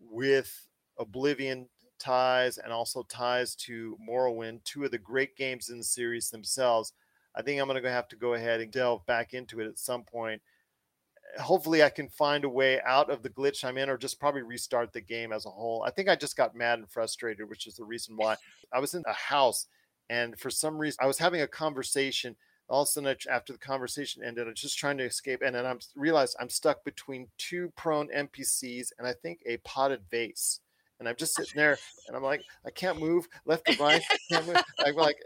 with 0.00 0.50
Oblivion 0.98 1.68
ties 2.00 2.58
and 2.58 2.72
also 2.72 3.04
ties 3.04 3.54
to 3.54 3.96
Morrowind, 4.06 4.64
two 4.64 4.84
of 4.84 4.90
the 4.90 4.98
great 4.98 5.36
games 5.36 5.70
in 5.70 5.78
the 5.78 5.84
series 5.84 6.30
themselves. 6.30 6.92
I 7.36 7.42
think 7.42 7.60
I'm 7.60 7.68
going 7.68 7.80
to 7.80 7.90
have 7.90 8.08
to 8.08 8.16
go 8.16 8.34
ahead 8.34 8.60
and 8.60 8.72
delve 8.72 9.06
back 9.06 9.34
into 9.34 9.60
it 9.60 9.68
at 9.68 9.78
some 9.78 10.02
point 10.02 10.42
hopefully 11.38 11.82
I 11.82 11.90
can 11.90 12.08
find 12.08 12.44
a 12.44 12.48
way 12.48 12.80
out 12.82 13.10
of 13.10 13.22
the 13.22 13.30
glitch 13.30 13.64
I'm 13.64 13.78
in 13.78 13.88
or 13.88 13.96
just 13.96 14.18
probably 14.18 14.42
restart 14.42 14.92
the 14.92 15.00
game 15.00 15.32
as 15.32 15.46
a 15.46 15.50
whole. 15.50 15.82
I 15.86 15.90
think 15.90 16.08
I 16.08 16.16
just 16.16 16.36
got 16.36 16.56
mad 16.56 16.78
and 16.78 16.90
frustrated, 16.90 17.48
which 17.48 17.66
is 17.66 17.76
the 17.76 17.84
reason 17.84 18.16
why 18.16 18.36
I 18.72 18.80
was 18.80 18.94
in 18.94 19.04
a 19.06 19.12
house 19.12 19.66
and 20.08 20.38
for 20.38 20.50
some 20.50 20.78
reason 20.78 20.98
I 21.00 21.06
was 21.06 21.18
having 21.18 21.42
a 21.42 21.48
conversation. 21.48 22.36
All 22.68 22.82
of 22.82 22.86
a 22.86 22.90
sudden, 22.90 23.16
after 23.28 23.52
the 23.52 23.58
conversation 23.58 24.22
ended, 24.22 24.46
I 24.46 24.50
was 24.50 24.60
just 24.60 24.78
trying 24.78 24.96
to 24.98 25.04
escape, 25.04 25.42
and 25.44 25.56
then 25.56 25.66
I 25.66 25.74
realized 25.96 26.36
I'm 26.38 26.48
stuck 26.48 26.84
between 26.84 27.26
two 27.36 27.72
prone 27.76 28.08
NPCs 28.16 28.92
and 28.96 29.08
I 29.08 29.12
think 29.12 29.40
a 29.44 29.56
potted 29.58 30.02
vase. 30.08 30.60
And 31.00 31.08
I'm 31.08 31.16
just 31.16 31.34
sitting 31.34 31.56
there, 31.56 31.78
and 32.06 32.16
I'm 32.16 32.22
like, 32.22 32.42
I 32.64 32.70
can't 32.70 33.00
move 33.00 33.26
left 33.46 33.68
or 33.68 33.84
right. 33.84 34.02
I 34.10 34.18
can't 34.30 34.46
move. 34.46 34.62
I'm 34.86 34.94
like, 34.94 35.16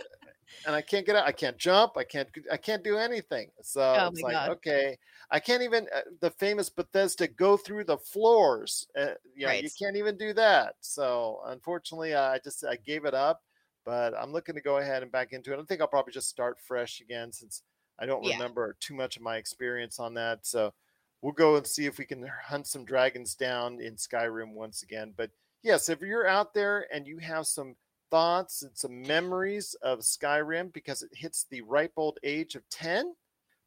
and 0.67 0.75
I 0.75 0.81
can't 0.81 1.05
get 1.05 1.17
out. 1.17 1.27
I 1.27 1.33
can't 1.33 1.59
jump. 1.59 1.97
I 1.97 2.05
can't. 2.05 2.29
I 2.51 2.57
can't 2.57 2.85
do 2.85 2.97
anything. 2.97 3.51
So 3.63 3.83
oh 3.83 4.09
it's 4.09 4.23
like 4.23 4.33
God. 4.33 4.51
okay. 4.51 4.97
I 5.31 5.41
can't 5.41 5.63
even 5.63 5.87
uh, 5.95 6.01
the 6.21 6.31
famous 6.31 6.71
Bethesda 6.71 7.27
go 7.27 7.57
through 7.57 7.85
the 7.85 7.99
floors. 7.99 8.87
Uh, 8.97 9.15
you 9.35 9.47
know, 9.47 9.49
right. 9.49 9.63
you 9.63 9.71
can't 9.79 9.97
even 9.97 10.17
do 10.17 10.33
that. 10.35 10.77
So 10.81 11.41
unfortunately, 11.47 12.15
I 12.15 12.39
just 12.39 12.65
I 12.65 12.77
gave 12.77 13.05
it 13.05 13.15
up. 13.15 13.43
But 13.85 14.15
I'm 14.19 14.33
looking 14.33 14.55
to 14.55 14.63
go 14.63 14.79
ahead 14.79 15.03
and 15.03 15.13
back 15.13 15.33
into 15.33 15.53
it. 15.53 15.59
I 15.61 15.63
think 15.65 15.83
I'll 15.83 15.87
probably 15.87 16.13
just 16.13 16.31
start 16.31 16.59
fresh 16.59 17.01
again 17.01 17.33
since 17.33 17.63
I 17.99 18.07
don't 18.07 18.25
yeah. 18.25 18.33
remember 18.33 18.77
too 18.81 18.95
much 18.95 19.17
of 19.17 19.23
my 19.23 19.37
experience 19.37 19.99
on 19.99 20.15
that. 20.15 20.47
So 20.47 20.73
we'll 21.21 21.33
go 21.33 21.57
and 21.57 21.67
see 21.67 21.85
if 21.85 21.99
we 21.99 22.07
can 22.07 22.27
hunt 22.47 22.67
some 22.67 22.85
dragons 22.85 23.35
down 23.35 23.81
in 23.81 23.97
Skyrim 23.97 24.53
once 24.53 24.83
again. 24.83 25.13
But 25.15 25.31
yes, 25.65 25.89
if 25.89 26.01
you're 26.01 26.29
out 26.29 26.55
there 26.55 26.87
and 26.93 27.07
you 27.07 27.19
have 27.19 27.47
some 27.47 27.75
thoughts 28.11 28.63
and 28.63 28.71
some 28.77 29.03
memories 29.03 29.75
of 29.83 30.01
Skyrim 30.01 30.73
because 30.73 31.03
it 31.03 31.11
hits 31.13 31.47
the 31.51 31.63
ripe 31.63 31.95
old 31.97 32.19
age 32.23 32.55
of 32.55 32.69
10, 32.71 33.15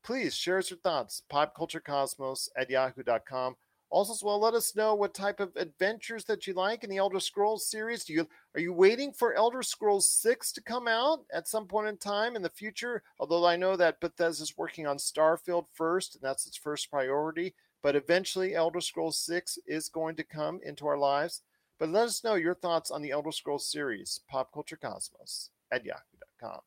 please 0.03 0.33
share 0.33 0.59
us 0.59 0.69
your 0.69 0.79
thoughts. 0.79 1.23
Popculturecosmos 1.29 2.47
at 2.55 2.69
yahoo.com. 2.69 3.57
Also, 3.89 4.11
as 4.13 4.21
well, 4.21 4.39
let 4.39 4.53
us 4.53 4.75
know 4.75 4.93
what 4.93 5.13
type 5.13 5.39
of 5.39 5.55
adventures 5.55 6.25
that 6.25 6.45
you 6.45 6.53
like 6.53 6.83
in 6.83 6.89
the 6.89 6.97
Elder 6.97 7.21
Scrolls 7.21 7.69
series. 7.69 8.03
Do 8.03 8.13
you 8.13 8.27
are 8.53 8.59
you 8.59 8.73
waiting 8.73 9.13
for 9.13 9.33
Elder 9.33 9.63
Scrolls 9.63 10.11
6 10.11 10.51
to 10.53 10.61
come 10.61 10.89
out 10.89 11.19
at 11.33 11.47
some 11.47 11.67
point 11.67 11.87
in 11.87 11.97
time 11.97 12.35
in 12.35 12.41
the 12.41 12.49
future? 12.49 13.01
Although 13.17 13.45
I 13.45 13.55
know 13.55 13.77
that 13.77 14.01
Bethesda 14.01 14.43
is 14.43 14.57
working 14.57 14.85
on 14.85 14.97
Starfield 14.97 15.67
first, 15.73 16.15
and 16.15 16.21
that's 16.21 16.45
its 16.45 16.57
first 16.57 16.91
priority. 16.91 17.55
But 17.81 17.95
eventually, 17.95 18.55
Elder 18.55 18.81
Scrolls 18.81 19.19
6 19.19 19.57
is 19.65 19.87
going 19.87 20.17
to 20.17 20.23
come 20.23 20.59
into 20.63 20.85
our 20.85 20.97
lives. 20.97 21.43
But 21.79 21.89
let 21.89 22.05
us 22.05 22.23
know 22.23 22.35
your 22.35 22.55
thoughts 22.55 22.91
on 22.91 23.01
the 23.01 23.11
Elder 23.11 23.31
Scrolls 23.31 23.69
series, 23.69 24.19
Pop 24.27 24.51
Culture 24.51 24.77
Cosmos 24.77 25.51
at 25.71 25.85
yahoo.com. 25.85 26.59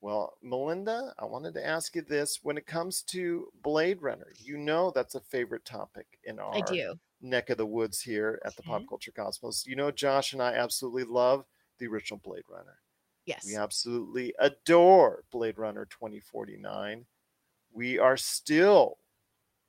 Well, 0.00 0.34
Melinda, 0.42 1.12
I 1.18 1.24
wanted 1.24 1.54
to 1.54 1.66
ask 1.66 1.96
you 1.96 2.02
this. 2.02 2.40
When 2.42 2.56
it 2.56 2.66
comes 2.66 3.02
to 3.04 3.48
Blade 3.62 4.00
Runner, 4.00 4.32
you 4.36 4.56
know 4.56 4.92
that's 4.94 5.16
a 5.16 5.20
favorite 5.20 5.64
topic 5.64 6.06
in 6.24 6.38
our 6.38 6.54
neck 7.20 7.50
of 7.50 7.58
the 7.58 7.66
woods 7.66 8.00
here 8.00 8.40
at 8.44 8.54
the 8.54 8.62
Pop 8.62 8.82
mm-hmm. 8.82 8.88
Culture 8.88 9.10
Cosmos. 9.10 9.66
You 9.66 9.76
know, 9.76 9.90
Josh 9.90 10.34
and 10.34 10.42
I 10.42 10.54
absolutely 10.54 11.04
love 11.04 11.44
the 11.78 11.86
original 11.86 12.20
Blade 12.22 12.44
Runner. 12.48 12.78
Yes. 13.26 13.44
We 13.44 13.56
absolutely 13.56 14.34
adore 14.38 15.24
Blade 15.32 15.58
Runner 15.58 15.86
2049. 15.86 17.04
We 17.72 17.98
are 17.98 18.16
still 18.16 18.98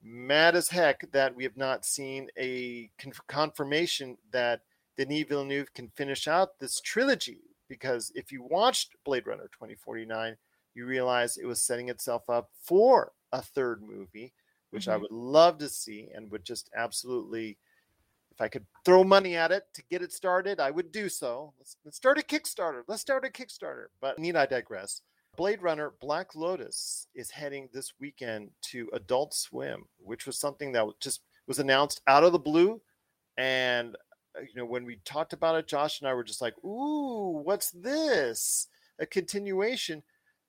mad 0.02 0.56
as 0.56 0.70
heck 0.70 1.12
that 1.12 1.36
we 1.36 1.44
have 1.44 1.58
not 1.58 1.86
seen 1.86 2.30
a 2.38 2.90
confirmation 3.28 4.18
that 4.32 4.62
Denis 4.98 5.28
Villeneuve 5.28 5.74
can 5.74 5.90
finish 5.90 6.28
out 6.28 6.60
this 6.60 6.80
trilogy. 6.82 7.42
Because 7.68 8.12
if 8.16 8.32
you 8.32 8.42
watched 8.44 8.96
Blade 9.06 9.28
Runner 9.28 9.48
2049, 9.52 10.38
you 10.74 10.86
realize 10.86 11.38
it 11.38 11.46
was 11.46 11.62
setting 11.62 11.90
itself 11.90 12.30
up 12.30 12.50
for 12.64 13.14
a 13.32 13.42
third 13.42 13.82
movie. 13.82 14.34
which 14.72 14.88
I 14.88 14.98
Mhm. 14.98 15.02
would 15.02 15.12
love 15.12 15.58
to 15.58 15.68
see 15.68 16.12
and 16.14 16.30
would 16.30 16.44
just 16.44 16.70
absolutely, 16.76 17.58
if 18.32 18.42
I 18.42 18.48
could 18.50 18.68
throw 18.86 19.04
money 19.04 19.36
at 19.36 19.52
it 19.52 19.74
to 19.74 19.84
get 19.84 20.02
it 20.04 20.14
started, 20.14 20.60
I 20.60 20.72
would 20.72 20.92
do 20.92 21.10
so. 21.10 21.54
Let's, 21.58 21.78
let's 21.84 21.98
start 21.98 22.20
a 22.20 22.22
Kickstarter. 22.22 22.84
Let's 22.88 23.02
start 23.02 23.26
a 23.26 23.30
Kickstarter. 23.30 23.88
But 24.00 24.20
need 24.20 24.36
I 24.36 24.46
digress? 24.46 25.02
Blade 25.36 25.62
Runner 25.62 25.94
Black 26.02 26.36
Lotus 26.36 27.08
is 27.16 27.32
heading 27.32 27.70
this 27.74 27.94
weekend 28.00 28.50
to 28.64 28.90
Adult 28.94 29.34
Swim, 29.34 29.86
which 29.98 30.26
was 30.26 30.38
something 30.38 30.72
that 30.74 30.86
just 31.00 31.22
was 31.48 31.60
announced 31.60 32.02
out 32.08 32.24
of 32.24 32.32
the 32.32 32.40
blue. 32.40 32.82
And 33.38 33.96
uh, 34.38 34.42
you 34.42 34.56
know, 34.56 34.66
when 34.66 34.86
we 34.86 35.00
talked 35.06 35.34
about 35.34 35.56
it, 35.56 35.68
Josh 35.68 36.02
and 36.02 36.10
I 36.10 36.14
were 36.14 36.24
just 36.24 36.42
like, 36.42 36.56
"Ooh, 36.64 37.42
what's 37.44 37.72
this?" 37.72 38.68
A 39.00 39.06
continuation 39.06 40.04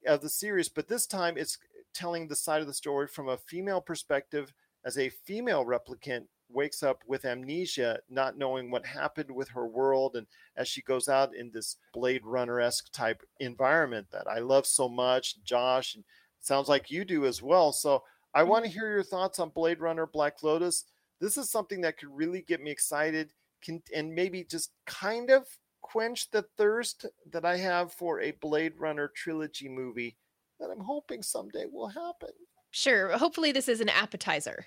of 0.07 0.23
the 0.23 0.29
series, 0.29 0.69
but 0.69 0.89
this 0.89 1.07
time 1.07 1.37
it's 1.37 1.59
telling 1.95 2.27
the 2.27 2.37
side 2.37 2.61
of 2.61 2.67
the 2.67 2.75
story 2.75 3.07
from 3.07 3.29
a 3.29 3.37
female 3.37 3.81
perspective 3.81 4.53
as 4.85 4.99
a 4.99 5.09
female 5.09 5.65
replicant 5.65 6.27
wakes 6.53 6.83
up 6.83 7.03
with 7.07 7.25
amnesia, 7.25 8.01
not 8.09 8.39
knowing 8.39 8.71
what 8.71 8.85
happened 8.87 9.31
with 9.31 9.49
her 9.49 9.67
world, 9.67 10.17
and 10.17 10.27
as 10.57 10.69
she 10.69 10.83
goes 10.83 11.09
out 11.09 11.35
in 11.35 11.51
this 11.51 11.77
Blade 11.93 12.25
Runner 12.25 12.61
esque 12.61 12.91
type 12.93 13.23
environment 13.39 14.07
that 14.13 14.27
I 14.29 14.39
love 14.39 14.67
so 14.67 14.89
much, 14.89 15.43
Josh, 15.45 15.95
and 15.95 16.05
sounds 16.41 16.69
like 16.69 16.91
you 16.91 17.05
do 17.05 17.27
as 17.27 17.43
well. 17.43 17.73
So 17.73 18.03
I 18.35 18.43
mm. 18.43 18.49
want 18.49 18.65
to 18.65 18.71
hear 18.71 18.91
your 18.91 19.03
thoughts 19.03 19.39
on 19.39 19.51
Blade 19.51 19.81
Runner 19.81 20.07
Black 20.07 20.43
Lotus. 20.43 20.85
This 21.21 21.37
is 21.37 21.51
something 21.51 21.81
that 21.83 21.99
could 21.99 22.15
really 22.15 22.43
get 22.43 22.63
me 22.63 22.71
excited 22.71 23.33
can, 23.63 23.83
and 23.95 24.15
maybe 24.15 24.45
just 24.45 24.73
kind 24.87 25.31
of 25.31 25.47
quench 25.83 26.31
the 26.31 26.43
thirst 26.57 27.07
that 27.31 27.45
I 27.45 27.57
have 27.57 27.93
for 27.93 28.21
a 28.21 28.33
Blade 28.33 28.75
Runner 28.79 29.09
trilogy 29.15 29.69
movie 29.69 30.17
that 30.59 30.71
I'm 30.71 30.81
hoping 30.81 31.23
someday 31.23 31.67
will 31.71 31.89
happen. 31.89 32.31
Sure. 32.71 33.17
Hopefully, 33.17 33.53
this 33.53 33.69
is 33.69 33.81
an 33.81 33.89
appetizer. 33.89 34.67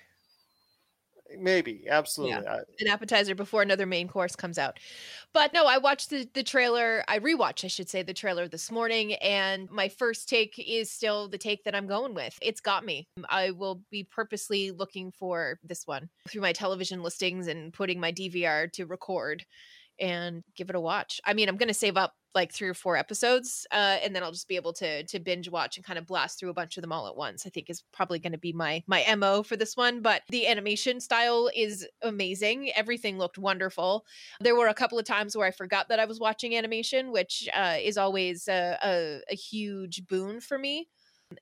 Maybe, 1.38 1.86
absolutely. 1.88 2.46
I- 2.46 2.58
an 2.78 2.88
appetizer 2.88 3.34
before 3.34 3.62
another 3.62 3.86
main 3.86 4.08
course 4.08 4.36
comes 4.36 4.58
out. 4.58 4.78
But 5.32 5.52
no, 5.52 5.66
I 5.66 5.78
watched 5.78 6.10
the, 6.10 6.28
the 6.34 6.42
trailer. 6.42 7.02
I 7.08 7.18
rewatched, 7.18 7.64
I 7.64 7.68
should 7.68 7.88
say, 7.88 8.02
the 8.02 8.14
trailer 8.14 8.46
this 8.46 8.70
morning. 8.70 9.14
And 9.14 9.70
my 9.70 9.88
first 9.88 10.28
take 10.28 10.54
is 10.58 10.90
still 10.90 11.28
the 11.28 11.38
take 11.38 11.64
that 11.64 11.74
I'm 11.74 11.86
going 11.86 12.14
with. 12.14 12.38
It's 12.42 12.60
got 12.60 12.84
me. 12.84 13.08
I 13.28 13.50
will 13.50 13.82
be 13.90 14.04
purposely 14.04 14.70
looking 14.70 15.10
for 15.10 15.58
this 15.64 15.86
one 15.86 16.08
through 16.28 16.42
my 16.42 16.52
television 16.52 17.02
listings 17.02 17.46
and 17.48 17.72
putting 17.72 17.98
my 17.98 18.12
DVR 18.12 18.70
to 18.72 18.86
record 18.86 19.44
and 19.98 20.42
give 20.56 20.70
it 20.70 20.76
a 20.76 20.80
watch. 20.80 21.20
I 21.24 21.34
mean, 21.34 21.48
I'm 21.48 21.56
going 21.56 21.68
to 21.68 21.74
save 21.74 21.96
up 21.96 22.14
like 22.34 22.52
three 22.52 22.68
or 22.68 22.74
four 22.74 22.96
episodes 22.96 23.64
uh, 23.70 23.98
and 24.02 24.14
then 24.14 24.22
I'll 24.22 24.32
just 24.32 24.48
be 24.48 24.56
able 24.56 24.72
to 24.74 25.04
to 25.04 25.20
binge 25.20 25.48
watch 25.48 25.76
and 25.76 25.86
kind 25.86 25.98
of 25.98 26.06
blast 26.06 26.38
through 26.38 26.50
a 26.50 26.54
bunch 26.54 26.76
of 26.76 26.80
them 26.80 26.92
all 26.92 27.06
at 27.06 27.16
once. 27.16 27.46
I 27.46 27.50
think 27.50 27.70
is 27.70 27.84
probably 27.92 28.18
going 28.18 28.32
to 28.32 28.38
be 28.38 28.52
my 28.52 28.82
my 28.86 29.04
MO 29.16 29.42
for 29.42 29.56
this 29.56 29.76
one, 29.76 30.02
but 30.02 30.22
the 30.28 30.46
animation 30.46 31.00
style 31.00 31.48
is 31.54 31.86
amazing. 32.02 32.72
Everything 32.74 33.18
looked 33.18 33.38
wonderful. 33.38 34.04
There 34.40 34.56
were 34.56 34.68
a 34.68 34.74
couple 34.74 34.98
of 34.98 35.04
times 35.04 35.36
where 35.36 35.46
I 35.46 35.52
forgot 35.52 35.88
that 35.88 36.00
I 36.00 36.06
was 36.06 36.18
watching 36.18 36.56
animation, 36.56 37.12
which 37.12 37.48
uh, 37.54 37.76
is 37.80 37.96
always 37.96 38.48
a, 38.48 38.78
a, 38.82 39.20
a 39.30 39.34
huge 39.36 40.06
boon 40.08 40.40
for 40.40 40.58
me. 40.58 40.88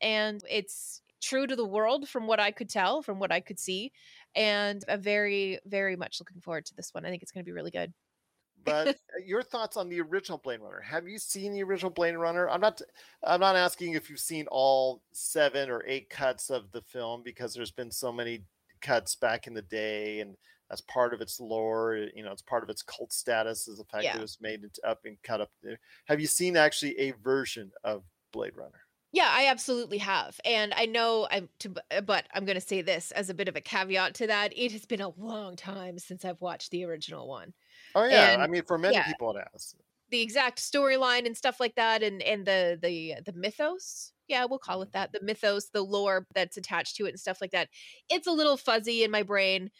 And 0.00 0.42
it's 0.48 1.00
true 1.22 1.46
to 1.46 1.56
the 1.56 1.64
world 1.64 2.08
from 2.08 2.26
what 2.26 2.40
I 2.40 2.50
could 2.50 2.68
tell, 2.68 3.02
from 3.02 3.18
what 3.18 3.32
I 3.32 3.40
could 3.40 3.58
see. 3.58 3.92
And 4.34 4.84
I'm 4.88 5.00
very, 5.00 5.58
very 5.64 5.96
much 5.96 6.18
looking 6.20 6.40
forward 6.40 6.66
to 6.66 6.74
this 6.74 6.92
one. 6.92 7.04
I 7.04 7.10
think 7.10 7.22
it's 7.22 7.32
going 7.32 7.44
to 7.44 7.48
be 7.48 7.52
really 7.52 7.70
good. 7.70 7.92
But 8.64 8.88
uh, 8.88 8.92
your 9.24 9.42
thoughts 9.42 9.76
on 9.76 9.88
the 9.88 10.00
original 10.00 10.38
Blade 10.38 10.60
Runner? 10.60 10.80
Have 10.80 11.08
you 11.08 11.18
seen 11.18 11.52
the 11.52 11.62
original 11.62 11.90
Blade 11.90 12.16
Runner? 12.16 12.48
I'm 12.48 12.60
not. 12.60 12.80
I'm 13.22 13.40
not 13.40 13.56
asking 13.56 13.94
if 13.94 14.10
you've 14.10 14.20
seen 14.20 14.46
all 14.50 15.02
seven 15.12 15.70
or 15.70 15.84
eight 15.86 16.10
cuts 16.10 16.50
of 16.50 16.70
the 16.72 16.82
film 16.82 17.22
because 17.24 17.54
there's 17.54 17.70
been 17.70 17.90
so 17.90 18.12
many 18.12 18.42
cuts 18.80 19.14
back 19.14 19.46
in 19.46 19.54
the 19.54 19.62
day, 19.62 20.20
and 20.20 20.36
that's 20.68 20.82
part 20.82 21.14
of 21.14 21.20
its 21.20 21.40
lore. 21.40 22.08
You 22.14 22.24
know, 22.24 22.32
it's 22.32 22.42
part 22.42 22.62
of 22.62 22.70
its 22.70 22.82
cult 22.82 23.12
status 23.12 23.68
is 23.68 23.78
the 23.78 23.84
fact 23.84 24.04
that 24.04 24.16
it 24.16 24.20
was 24.20 24.38
made 24.40 24.62
into, 24.64 24.86
up 24.86 25.00
and 25.04 25.16
cut 25.22 25.40
up. 25.40 25.50
there. 25.62 25.78
Have 26.06 26.20
you 26.20 26.26
seen 26.26 26.56
actually 26.56 26.98
a 26.98 27.12
version 27.22 27.70
of 27.84 28.02
Blade 28.32 28.56
Runner? 28.56 28.82
Yeah, 29.12 29.28
I 29.30 29.48
absolutely 29.48 29.98
have. 29.98 30.40
And 30.44 30.72
I 30.74 30.86
know 30.86 31.28
I'm 31.30 31.50
to 31.60 31.74
but 32.04 32.24
I'm 32.32 32.46
going 32.46 32.56
to 32.56 32.66
say 32.66 32.80
this 32.80 33.10
as 33.10 33.28
a 33.28 33.34
bit 33.34 33.48
of 33.48 33.56
a 33.56 33.60
caveat 33.60 34.14
to 34.14 34.26
that. 34.28 34.56
It 34.56 34.72
has 34.72 34.86
been 34.86 35.02
a 35.02 35.10
long 35.10 35.54
time 35.54 35.98
since 35.98 36.24
I've 36.24 36.40
watched 36.40 36.70
the 36.70 36.84
original 36.84 37.28
one. 37.28 37.52
Oh 37.94 38.04
yeah, 38.04 38.32
And- 38.32 38.42
I 38.42 38.46
mean 38.46 38.62
for 38.64 38.78
many 38.78 38.94
yeah. 38.94 39.06
people 39.06 39.36
it 39.36 39.46
has. 39.52 39.74
The 40.10 40.20
exact 40.20 40.58
storyline 40.58 41.24
and 41.24 41.36
stuff 41.36 41.58
like 41.58 41.74
that 41.76 42.02
and 42.02 42.22
and 42.22 42.44
the 42.44 42.78
the 42.80 43.14
the 43.24 43.32
mythos, 43.32 44.12
yeah, 44.28 44.44
we'll 44.44 44.58
call 44.58 44.82
it 44.82 44.86
mm-hmm. 44.86 44.98
that. 44.98 45.12
The 45.12 45.22
mythos, 45.22 45.68
the 45.68 45.82
lore 45.82 46.26
that's 46.34 46.56
attached 46.56 46.96
to 46.96 47.06
it 47.06 47.10
and 47.10 47.20
stuff 47.20 47.40
like 47.40 47.52
that. 47.52 47.68
It's 48.10 48.26
a 48.26 48.32
little 48.32 48.56
fuzzy 48.56 49.04
in 49.04 49.10
my 49.10 49.22
brain. 49.22 49.70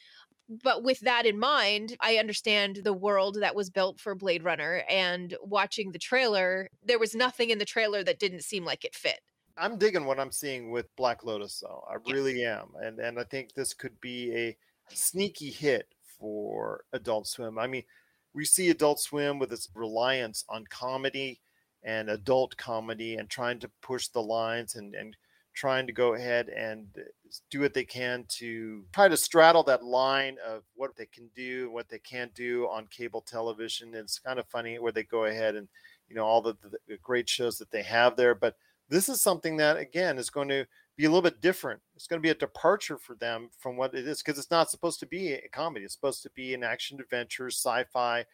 But 0.62 0.82
with 0.82 1.00
that 1.00 1.24
in 1.24 1.38
mind, 1.38 1.96
I 2.00 2.16
understand 2.16 2.80
the 2.84 2.92
world 2.92 3.38
that 3.40 3.54
was 3.54 3.70
built 3.70 4.00
for 4.00 4.14
Blade 4.14 4.42
Runner 4.42 4.82
and 4.88 5.34
watching 5.42 5.92
the 5.92 5.98
trailer, 5.98 6.68
there 6.84 6.98
was 6.98 7.14
nothing 7.14 7.50
in 7.50 7.58
the 7.58 7.64
trailer 7.64 8.02
that 8.04 8.18
didn't 8.18 8.42
seem 8.42 8.64
like 8.64 8.84
it 8.84 8.94
fit. 8.94 9.20
I'm 9.56 9.78
digging 9.78 10.04
what 10.04 10.18
I'm 10.18 10.32
seeing 10.32 10.70
with 10.70 10.94
Black 10.96 11.24
Lotus, 11.24 11.60
though. 11.60 11.84
I 11.88 11.96
really 12.10 12.44
am, 12.44 12.72
and 12.82 12.98
and 12.98 13.18
I 13.18 13.24
think 13.24 13.52
this 13.52 13.74
could 13.74 14.00
be 14.00 14.34
a 14.34 14.56
sneaky 14.88 15.50
hit 15.50 15.86
for 16.18 16.84
Adult 16.92 17.26
Swim. 17.26 17.58
I 17.58 17.66
mean, 17.66 17.84
we 18.34 18.44
see 18.44 18.70
Adult 18.70 19.00
Swim 19.00 19.38
with 19.38 19.52
its 19.52 19.68
reliance 19.74 20.44
on 20.48 20.64
comedy 20.66 21.40
and 21.84 22.08
adult 22.10 22.56
comedy, 22.56 23.16
and 23.16 23.28
trying 23.28 23.58
to 23.58 23.70
push 23.82 24.08
the 24.08 24.22
lines 24.22 24.76
and 24.76 24.94
and 24.94 25.16
trying 25.54 25.86
to 25.86 25.92
go 25.92 26.14
ahead 26.14 26.48
and 26.48 26.86
do 27.50 27.60
what 27.60 27.74
they 27.74 27.84
can 27.84 28.24
to 28.28 28.84
try 28.92 29.06
to 29.08 29.16
straddle 29.16 29.62
that 29.62 29.84
line 29.84 30.36
of 30.46 30.62
what 30.74 30.96
they 30.96 31.06
can 31.06 31.28
do 31.34 31.64
and 31.64 31.74
what 31.74 31.88
they 31.88 31.98
can't 31.98 32.34
do 32.34 32.66
on 32.68 32.86
cable 32.86 33.20
television. 33.20 33.94
It's 33.94 34.18
kind 34.18 34.38
of 34.38 34.46
funny 34.46 34.78
where 34.78 34.92
they 34.92 35.02
go 35.02 35.26
ahead 35.26 35.54
and 35.56 35.68
you 36.08 36.16
know 36.16 36.24
all 36.24 36.40
the, 36.42 36.54
the 36.88 36.96
great 37.02 37.28
shows 37.28 37.58
that 37.58 37.70
they 37.70 37.82
have 37.82 38.16
there, 38.16 38.34
but 38.34 38.56
this 38.92 39.08
is 39.08 39.20
something 39.22 39.56
that 39.56 39.76
again 39.76 40.18
is 40.18 40.30
going 40.30 40.48
to 40.48 40.66
be 40.96 41.04
a 41.06 41.08
little 41.08 41.22
bit 41.22 41.40
different. 41.40 41.80
It's 41.96 42.06
going 42.06 42.20
to 42.20 42.26
be 42.26 42.30
a 42.30 42.34
departure 42.34 42.98
for 42.98 43.14
them 43.16 43.48
from 43.58 43.76
what 43.76 43.94
it 43.94 44.06
is 44.06 44.22
because 44.22 44.38
it's 44.38 44.50
not 44.50 44.70
supposed 44.70 45.00
to 45.00 45.06
be 45.06 45.32
a 45.32 45.48
comedy. 45.50 45.84
It's 45.84 45.94
supposed 45.94 46.22
to 46.24 46.30
be 46.34 46.52
an 46.54 46.62
action 46.62 47.00
adventure, 47.00 47.46
sci-fi, 47.48 48.24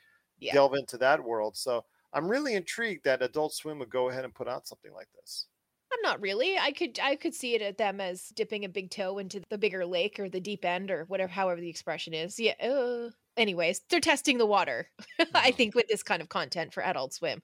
Yeah. 0.40 0.52
delve 0.54 0.74
into 0.74 0.98
that 0.98 1.22
world. 1.22 1.56
So 1.56 1.84
I'm 2.12 2.28
really 2.28 2.54
intrigued 2.54 3.04
that 3.04 3.22
Adult 3.22 3.54
Swim 3.54 3.78
would 3.78 3.90
go 3.90 4.08
ahead 4.08 4.24
and 4.24 4.34
put 4.34 4.48
out 4.48 4.66
something 4.66 4.92
like 4.92 5.08
this. 5.20 5.46
I'm 5.92 6.02
not 6.02 6.20
really. 6.20 6.58
I 6.58 6.72
could 6.72 6.98
I 7.02 7.16
could 7.16 7.34
see 7.34 7.54
it 7.54 7.62
at 7.62 7.78
them 7.78 8.00
as 8.00 8.28
dipping 8.34 8.64
a 8.64 8.68
big 8.68 8.90
toe 8.90 9.18
into 9.18 9.40
the 9.48 9.56
bigger 9.56 9.86
lake 9.86 10.18
or 10.20 10.28
the 10.28 10.40
deep 10.40 10.64
end 10.64 10.90
or 10.90 11.04
whatever 11.04 11.32
however 11.32 11.60
the 11.60 11.70
expression 11.70 12.12
is. 12.12 12.38
Yeah. 12.38 12.54
Uh, 12.62 13.10
anyways, 13.36 13.80
they're 13.88 14.00
testing 14.00 14.36
the 14.36 14.46
water. 14.46 14.90
I 15.34 15.50
think 15.52 15.74
with 15.74 15.86
this 15.88 16.02
kind 16.02 16.20
of 16.20 16.28
content 16.28 16.74
for 16.74 16.82
Adult 16.82 17.14
Swim. 17.14 17.40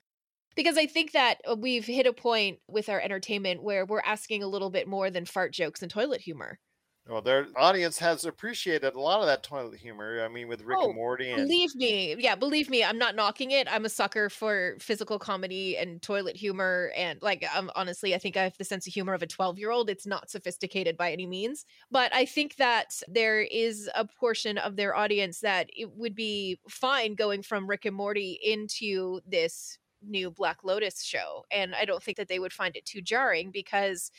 Because 0.54 0.78
I 0.78 0.86
think 0.86 1.12
that 1.12 1.40
uh, 1.48 1.56
we've 1.56 1.86
hit 1.86 2.06
a 2.06 2.12
point 2.12 2.60
with 2.68 2.88
our 2.88 3.00
entertainment 3.00 3.62
where 3.62 3.84
we're 3.84 4.00
asking 4.00 4.42
a 4.42 4.48
little 4.48 4.70
bit 4.70 4.86
more 4.88 5.10
than 5.10 5.24
fart 5.24 5.52
jokes 5.52 5.82
and 5.82 5.90
toilet 5.90 6.20
humor. 6.20 6.58
Well, 7.06 7.20
their 7.20 7.48
audience 7.56 7.98
has 7.98 8.24
appreciated 8.24 8.94
a 8.94 9.00
lot 9.00 9.20
of 9.20 9.26
that 9.26 9.42
toilet 9.42 9.78
humor. 9.78 10.24
I 10.24 10.28
mean, 10.28 10.48
with 10.48 10.62
Rick 10.62 10.78
Oh, 10.80 10.86
and 10.86 10.94
Morty 10.94 11.30
and 11.30 11.46
Believe 11.46 11.74
me, 11.74 12.16
yeah, 12.18 12.34
believe 12.34 12.70
me, 12.70 12.82
I'm 12.82 12.96
not 12.96 13.14
knocking 13.14 13.50
it. 13.50 13.70
I'm 13.70 13.84
a 13.84 13.90
sucker 13.90 14.30
for 14.30 14.76
physical 14.80 15.18
comedy 15.18 15.76
and 15.76 16.00
toilet 16.00 16.34
humor, 16.34 16.92
and 16.96 17.20
like, 17.20 17.44
um, 17.54 17.70
honestly, 17.76 18.14
I 18.14 18.18
think 18.18 18.38
I 18.38 18.44
have 18.44 18.56
the 18.56 18.64
sense 18.64 18.86
of 18.86 18.94
humor 18.94 19.12
of 19.12 19.22
a 19.22 19.26
12 19.26 19.58
year 19.58 19.70
old. 19.70 19.90
It's 19.90 20.06
not 20.06 20.30
sophisticated 20.30 20.96
by 20.96 21.12
any 21.12 21.26
means, 21.26 21.66
but 21.90 22.14
I 22.14 22.24
think 22.24 22.56
that 22.56 23.02
there 23.06 23.42
is 23.42 23.90
a 23.94 24.06
portion 24.06 24.56
of 24.56 24.76
their 24.76 24.96
audience 24.96 25.40
that 25.40 25.68
it 25.76 25.90
would 25.92 26.14
be 26.14 26.58
fine 26.70 27.16
going 27.16 27.42
from 27.42 27.68
Rick 27.68 27.84
and 27.84 27.94
Morty 27.94 28.40
into 28.42 29.20
this 29.26 29.78
new 30.06 30.30
Black 30.30 30.64
Lotus 30.64 31.02
show, 31.02 31.44
and 31.50 31.74
I 31.74 31.84
don't 31.84 32.02
think 32.02 32.16
that 32.16 32.28
they 32.28 32.38
would 32.38 32.52
find 32.52 32.76
it 32.76 32.84
too 32.84 33.00
jarring 33.00 33.50
because 33.50 34.10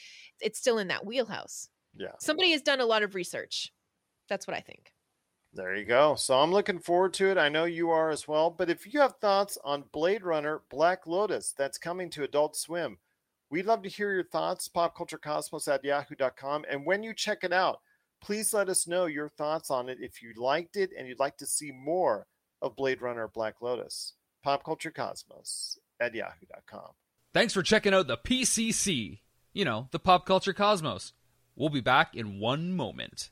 it's 0.41 0.59
still 0.59 0.77
in 0.77 0.87
that 0.89 1.05
wheelhouse. 1.05 1.69
yeah. 1.95 2.13
Somebody 2.19 2.51
has 2.51 2.61
done 2.61 2.81
a 2.81 2.85
lot 2.85 3.03
of 3.03 3.15
research. 3.15 3.71
That's 4.27 4.47
what 4.47 4.55
I 4.55 4.61
think. 4.61 4.91
There 5.53 5.75
you 5.75 5.85
go. 5.85 6.15
So 6.15 6.37
I'm 6.37 6.51
looking 6.51 6.79
forward 6.79 7.13
to 7.13 7.29
it. 7.29 7.37
I 7.37 7.47
know 7.47 7.63
you 7.63 7.89
are 7.89 8.09
as 8.09 8.27
well. 8.27 8.49
But 8.49 8.69
if 8.69 8.93
you 8.93 8.99
have 8.99 9.15
thoughts 9.21 9.57
on 9.63 9.85
Blade 9.93 10.23
Runner 10.23 10.63
Black 10.69 11.07
Lotus 11.07 11.53
that's 11.57 11.77
coming 11.77 12.09
to 12.09 12.23
Adult 12.23 12.57
Swim, 12.57 12.97
we'd 13.49 13.65
love 13.65 13.81
to 13.83 13.89
hear 13.89 14.11
your 14.13 14.25
thoughts. 14.25 14.67
Popculturecosmos 14.67 15.73
at 15.73 15.85
yahoo.com. 15.85 16.65
And 16.69 16.85
when 16.85 17.03
you 17.03 17.13
check 17.13 17.45
it 17.45 17.53
out, 17.53 17.79
please 18.21 18.53
let 18.53 18.67
us 18.67 18.85
know 18.85 19.05
your 19.05 19.29
thoughts 19.29 19.71
on 19.71 19.87
it 19.87 19.99
if 20.01 20.21
you 20.21 20.33
liked 20.35 20.75
it 20.75 20.89
and 20.97 21.07
you'd 21.07 21.19
like 21.19 21.37
to 21.37 21.45
see 21.45 21.71
more 21.71 22.27
of 22.61 22.75
Blade 22.75 23.01
Runner 23.01 23.29
Black 23.29 23.61
Lotus. 23.61 24.13
Popculturecosmos 24.45 25.77
at 25.99 26.13
yahoo.com. 26.13 26.91
Thanks 27.33 27.53
for 27.53 27.63
checking 27.63 27.93
out 27.93 28.07
the 28.07 28.17
PCC. 28.17 29.19
You 29.53 29.65
know, 29.65 29.87
the 29.91 29.99
pop 29.99 30.25
culture 30.25 30.53
cosmos. 30.53 31.13
We'll 31.55 31.69
be 31.69 31.81
back 31.81 32.15
in 32.15 32.39
one 32.39 32.75
moment. 32.75 33.29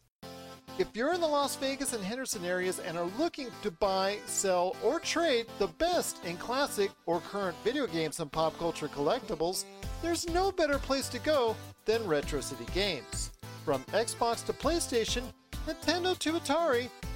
If 0.79 0.87
you're 0.95 1.13
in 1.13 1.21
the 1.21 1.27
Las 1.27 1.55
Vegas 1.57 1.93
and 1.93 2.03
Henderson 2.03 2.43
areas 2.43 2.79
and 2.79 2.97
are 2.97 3.09
looking 3.19 3.49
to 3.61 3.69
buy, 3.69 4.17
sell, 4.25 4.75
or 4.83 4.99
trade 4.99 5.45
the 5.59 5.67
best 5.67 6.25
in 6.25 6.35
classic 6.37 6.89
or 7.05 7.19
current 7.19 7.55
video 7.63 7.85
games 7.85 8.19
and 8.19 8.31
pop 8.31 8.57
culture 8.57 8.87
collectibles, 8.87 9.65
there's 10.01 10.27
no 10.29 10.51
better 10.51 10.79
place 10.79 11.09
to 11.09 11.19
go 11.19 11.55
than 11.85 12.07
Retro 12.07 12.41
City 12.41 12.65
Games. 12.73 13.31
From 13.63 13.83
Xbox 13.91 14.43
to 14.47 14.53
PlayStation, 14.53 15.23
Nintendo 15.67 16.17
to 16.17 16.33
Atari, 16.33 16.89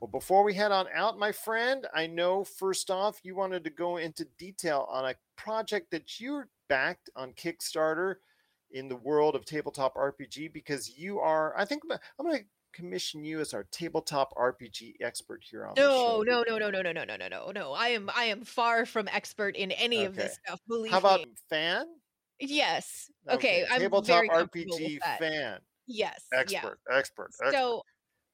Well, 0.00 0.08
before 0.08 0.44
we 0.44 0.54
head 0.54 0.72
on 0.72 0.86
out, 0.94 1.18
my 1.18 1.32
friend, 1.32 1.86
I 1.94 2.06
know 2.06 2.44
first 2.44 2.90
off 2.90 3.20
you 3.22 3.34
wanted 3.34 3.64
to 3.64 3.70
go 3.70 3.96
into 3.96 4.26
detail 4.38 4.86
on 4.90 5.06
a 5.06 5.14
project 5.36 5.90
that 5.92 6.20
you're 6.20 6.48
backed 6.68 7.10
on 7.16 7.32
Kickstarter 7.32 8.16
in 8.70 8.88
the 8.88 8.96
world 8.96 9.34
of 9.34 9.44
tabletop 9.44 9.94
RPG 9.94 10.52
because 10.52 10.98
you 10.98 11.18
are, 11.18 11.56
I 11.56 11.64
think 11.64 11.82
I'm 12.18 12.26
going 12.26 12.38
to 12.38 12.44
commission 12.76 13.24
you 13.24 13.40
as 13.40 13.54
our 13.54 13.64
tabletop 13.72 14.34
RPG 14.36 14.96
expert 15.00 15.42
here 15.48 15.64
on 15.64 15.72
no, 15.78 16.22
No, 16.26 16.44
no, 16.46 16.58
no, 16.58 16.70
no, 16.70 16.82
no, 16.82 16.92
no, 16.92 17.04
no, 17.04 17.16
no, 17.16 17.28
no, 17.28 17.50
no. 17.50 17.72
I 17.72 17.88
am 17.88 18.10
I 18.14 18.24
am 18.24 18.44
far 18.44 18.84
from 18.84 19.08
expert 19.08 19.56
in 19.56 19.72
any 19.72 19.98
okay. 19.98 20.06
of 20.06 20.14
this 20.14 20.38
stuff. 20.44 20.60
Believe 20.68 20.92
How 20.92 20.98
about 20.98 21.20
me. 21.20 21.32
fan? 21.48 21.86
Yes. 22.38 23.10
Okay. 23.30 23.64
okay. 23.64 23.66
I'm 23.70 23.80
tabletop 23.80 24.24
RPG 24.24 24.98
fan. 25.18 25.60
Yes. 25.86 26.22
Expert. 26.34 26.52
Yeah. 26.90 26.98
Expert. 26.98 27.30
Expert. 27.32 27.52
So 27.52 27.82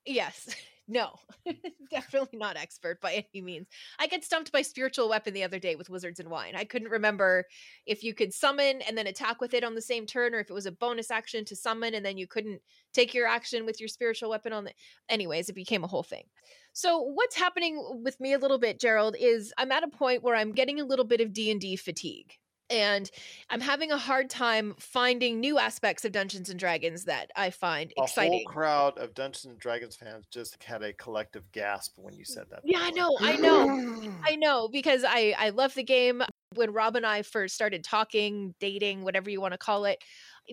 yes. 0.04 0.48
No, 0.88 1.14
definitely 1.90 2.38
not 2.38 2.56
expert 2.56 3.00
by 3.00 3.24
any 3.32 3.40
means. 3.40 3.68
I 4.00 4.08
get 4.08 4.24
stumped 4.24 4.50
by 4.50 4.62
spiritual 4.62 5.08
weapon 5.08 5.32
the 5.32 5.44
other 5.44 5.60
day 5.60 5.76
with 5.76 5.88
wizards 5.88 6.18
and 6.18 6.28
wine. 6.28 6.54
I 6.56 6.64
couldn't 6.64 6.90
remember 6.90 7.44
if 7.86 8.02
you 8.02 8.14
could 8.14 8.34
summon 8.34 8.82
and 8.82 8.98
then 8.98 9.06
attack 9.06 9.40
with 9.40 9.54
it 9.54 9.62
on 9.62 9.74
the 9.74 9.80
same 9.80 10.06
turn, 10.06 10.34
or 10.34 10.40
if 10.40 10.50
it 10.50 10.54
was 10.54 10.66
a 10.66 10.72
bonus 10.72 11.10
action 11.10 11.44
to 11.46 11.56
summon 11.56 11.94
and 11.94 12.04
then 12.04 12.18
you 12.18 12.26
couldn't 12.26 12.60
take 12.92 13.14
your 13.14 13.28
action 13.28 13.64
with 13.64 13.80
your 13.80 13.88
spiritual 13.88 14.30
weapon 14.30 14.52
on 14.52 14.64
the. 14.64 14.72
Anyways, 15.08 15.48
it 15.48 15.54
became 15.54 15.84
a 15.84 15.88
whole 15.88 16.02
thing. 16.02 16.24
So 16.72 16.98
what's 16.98 17.36
happening 17.36 18.00
with 18.02 18.18
me 18.18 18.32
a 18.32 18.38
little 18.38 18.58
bit, 18.58 18.80
Gerald, 18.80 19.14
is 19.18 19.52
I'm 19.56 19.72
at 19.72 19.84
a 19.84 19.88
point 19.88 20.22
where 20.22 20.34
I'm 20.34 20.52
getting 20.52 20.80
a 20.80 20.84
little 20.84 21.04
bit 21.04 21.20
of 21.20 21.32
D 21.32 21.50
and 21.50 21.60
D 21.60 21.76
fatigue 21.76 22.34
and 22.72 23.10
I'm 23.50 23.60
having 23.60 23.92
a 23.92 23.98
hard 23.98 24.30
time 24.30 24.74
finding 24.78 25.38
new 25.38 25.58
aspects 25.58 26.04
of 26.04 26.12
Dungeons 26.12 26.48
and 26.48 26.58
Dragons 26.58 27.04
that 27.04 27.30
I 27.36 27.50
find 27.50 27.92
a 27.98 28.02
exciting. 28.02 28.32
whole 28.44 28.52
crowd 28.52 28.98
of 28.98 29.14
Dungeons 29.14 29.44
and 29.44 29.58
Dragons 29.58 29.94
fans 29.94 30.24
just 30.30 30.62
had 30.62 30.82
a 30.82 30.92
collective 30.94 31.44
gasp 31.52 31.92
when 31.96 32.14
you 32.14 32.24
said 32.24 32.46
that. 32.50 32.60
Yeah, 32.64 32.80
I 32.80 32.90
know, 32.90 33.16
I 33.20 33.36
know, 33.36 34.12
I 34.24 34.36
know, 34.36 34.68
because 34.68 35.04
I 35.06 35.34
I 35.38 35.50
love 35.50 35.74
the 35.74 35.84
game. 35.84 36.22
When 36.54 36.72
Rob 36.72 36.96
and 36.96 37.06
I 37.06 37.22
first 37.22 37.54
started 37.54 37.82
talking, 37.82 38.54
dating, 38.60 39.04
whatever 39.04 39.30
you 39.30 39.40
want 39.40 39.52
to 39.52 39.58
call 39.58 39.84
it, 39.84 40.02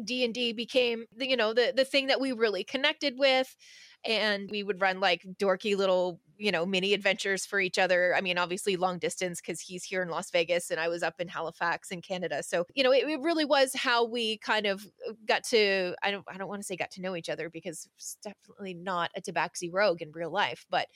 D 0.04 0.24
and 0.24 0.34
D 0.34 0.54
became 0.54 1.06
the 1.16 1.28
you 1.28 1.38
know 1.38 1.54
the 1.54 1.74
the 1.76 1.86
thing 1.86 2.08
that 2.08 2.20
we 2.20 2.34
really 2.34 2.64
connected 2.64 3.16
with 3.18 3.56
and 4.06 4.50
we 4.50 4.64
would 4.64 4.82
run 4.82 5.00
like 5.00 5.26
dorky 5.40 5.76
little 5.76 6.20
you 6.40 6.52
know 6.52 6.66
mini 6.66 6.94
adventures 6.94 7.46
for 7.46 7.60
each 7.60 7.78
other 7.78 8.16
i 8.16 8.22
mean 8.22 8.38
obviously 8.38 8.78
long 8.78 8.98
distance 8.98 9.42
because 9.42 9.60
he's 9.60 9.84
here 9.84 10.02
in 10.02 10.10
las 10.10 10.32
vegas 10.32 10.72
and 10.72 10.80
i 10.80 10.88
was 10.88 11.04
up 11.04 11.20
in 11.20 11.28
halifax 11.28 11.92
in 11.92 12.02
canada. 12.02 12.42
So 12.42 12.66
you 12.74 12.84
know 12.84 12.92
it, 12.92 13.04
it 13.08 13.20
really 13.22 13.46
was 13.46 13.74
how 13.76 14.06
we 14.06 14.38
kind 14.38 14.66
of 14.66 14.86
uh, 15.08 15.14
got 15.28 15.44
to 15.46 15.94
i 16.02 16.10
don't 16.10 16.26
i 16.28 16.38
don't 16.38 16.48
want 16.48 16.62
to 16.62 16.66
say 16.66 16.78
got 16.78 16.92
to 16.92 17.02
know 17.02 17.16
each 17.16 17.30
other 17.30 17.50
because 17.50 17.88
it's 17.96 18.18
definitely 18.24 18.74
not 18.74 19.12
a 19.16 19.22
tabaxi 19.22 19.70
rogue 19.72 20.02
in 20.02 20.12
real 20.12 20.32
life 20.32 20.66
but 20.70 20.88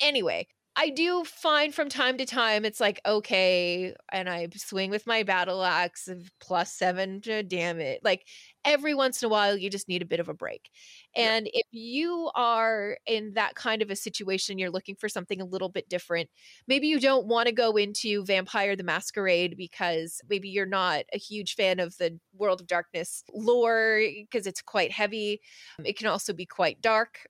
anyway 0.00 0.46
I 0.78 0.90
do 0.90 1.24
find 1.24 1.74
from 1.74 1.88
time 1.88 2.18
to 2.18 2.26
time 2.26 2.66
it's 2.66 2.80
like 2.80 3.00
okay, 3.06 3.94
and 4.12 4.28
I 4.28 4.48
swing 4.56 4.90
with 4.90 5.06
my 5.06 5.22
battle 5.22 5.64
axe 5.64 6.06
of 6.06 6.30
plus 6.38 6.70
seven 6.72 7.22
to 7.22 7.42
damn 7.42 7.80
it. 7.80 8.00
Like 8.04 8.26
every 8.62 8.94
once 8.94 9.22
in 9.22 9.26
a 9.26 9.30
while, 9.30 9.56
you 9.56 9.70
just 9.70 9.88
need 9.88 10.02
a 10.02 10.06
bit 10.06 10.20
of 10.20 10.28
a 10.28 10.34
break. 10.34 10.68
And 11.14 11.46
yeah. 11.46 11.60
if 11.60 11.66
you 11.70 12.30
are 12.34 12.98
in 13.06 13.32
that 13.34 13.54
kind 13.54 13.80
of 13.80 13.90
a 13.90 13.96
situation, 13.96 14.58
you're 14.58 14.70
looking 14.70 14.96
for 14.96 15.08
something 15.08 15.40
a 15.40 15.46
little 15.46 15.70
bit 15.70 15.88
different. 15.88 16.28
Maybe 16.68 16.88
you 16.88 17.00
don't 17.00 17.26
want 17.26 17.46
to 17.46 17.54
go 17.54 17.76
into 17.76 18.24
Vampire 18.24 18.76
the 18.76 18.84
Masquerade 18.84 19.56
because 19.56 20.20
maybe 20.28 20.50
you're 20.50 20.66
not 20.66 21.04
a 21.14 21.18
huge 21.18 21.54
fan 21.54 21.80
of 21.80 21.96
the 21.96 22.18
World 22.34 22.60
of 22.60 22.66
Darkness 22.66 23.24
lore 23.32 24.02
because 24.20 24.46
it's 24.46 24.60
quite 24.60 24.92
heavy. 24.92 25.40
It 25.82 25.96
can 25.96 26.08
also 26.08 26.34
be 26.34 26.44
quite 26.44 26.82
dark 26.82 27.20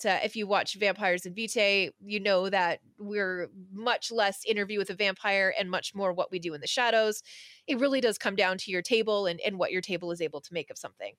to, 0.00 0.24
if 0.24 0.36
you 0.36 0.46
watch 0.46 0.74
Vampires 0.74 1.26
and 1.26 1.34
Vitae, 1.34 1.90
you 2.04 2.20
know 2.20 2.48
that 2.48 2.80
we're 2.98 3.48
much 3.72 4.10
less 4.10 4.44
interview 4.44 4.78
with 4.78 4.90
a 4.90 4.94
vampire 4.94 5.54
and 5.58 5.70
much 5.70 5.94
more 5.94 6.12
what 6.12 6.30
we 6.30 6.38
do 6.38 6.54
in 6.54 6.60
the 6.60 6.66
shadows. 6.66 7.22
It 7.66 7.78
really 7.78 8.00
does 8.00 8.18
come 8.18 8.36
down 8.36 8.58
to 8.58 8.70
your 8.70 8.82
table 8.82 9.26
and, 9.26 9.40
and 9.40 9.58
what 9.58 9.72
your 9.72 9.80
table 9.80 10.10
is 10.12 10.20
able 10.20 10.40
to 10.40 10.54
make 10.54 10.70
of 10.70 10.78
something. 10.78 11.14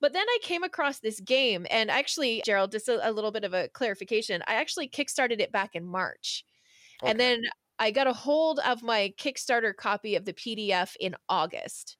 But 0.00 0.12
then 0.12 0.26
I 0.26 0.38
came 0.42 0.62
across 0.62 0.98
this 0.98 1.20
game, 1.20 1.66
and 1.70 1.90
actually, 1.90 2.42
Gerald, 2.44 2.72
just 2.72 2.88
a, 2.88 3.06
a 3.08 3.12
little 3.12 3.30
bit 3.30 3.44
of 3.44 3.52
a 3.52 3.68
clarification. 3.68 4.42
I 4.46 4.54
actually 4.54 4.88
kickstarted 4.88 5.40
it 5.40 5.52
back 5.52 5.74
in 5.74 5.84
March. 5.84 6.44
Okay. 7.02 7.10
And 7.10 7.20
then 7.20 7.42
I 7.78 7.90
got 7.90 8.06
a 8.06 8.12
hold 8.12 8.60
of 8.60 8.82
my 8.82 9.12
Kickstarter 9.18 9.74
copy 9.74 10.14
of 10.14 10.26
the 10.26 10.34
PDF 10.34 10.96
in 11.00 11.16
August. 11.28 11.96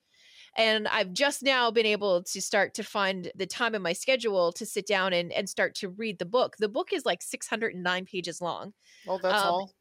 And 0.61 0.88
I've 0.88 1.12
just 1.12 1.42
now 1.42 1.70
been 1.70 1.86
able 1.86 2.22
to 2.22 2.40
start 2.40 2.74
to 2.74 2.82
find 2.82 3.32
the 3.34 3.46
time 3.46 3.74
in 3.74 3.82
my 3.82 3.94
schedule 3.94 4.52
to 4.52 4.66
sit 4.66 4.86
down 4.86 5.12
and, 5.12 5.32
and 5.32 5.48
start 5.48 5.74
to 5.76 5.88
read 5.88 6.18
the 6.18 6.26
book. 6.26 6.56
The 6.58 6.68
book 6.68 6.92
is 6.92 7.06
like 7.06 7.22
609 7.22 8.04
pages 8.04 8.40
long. 8.40 8.74
Oh, 9.08 9.18
that's 9.22 9.42
um, 9.42 9.48
all? 9.48 9.72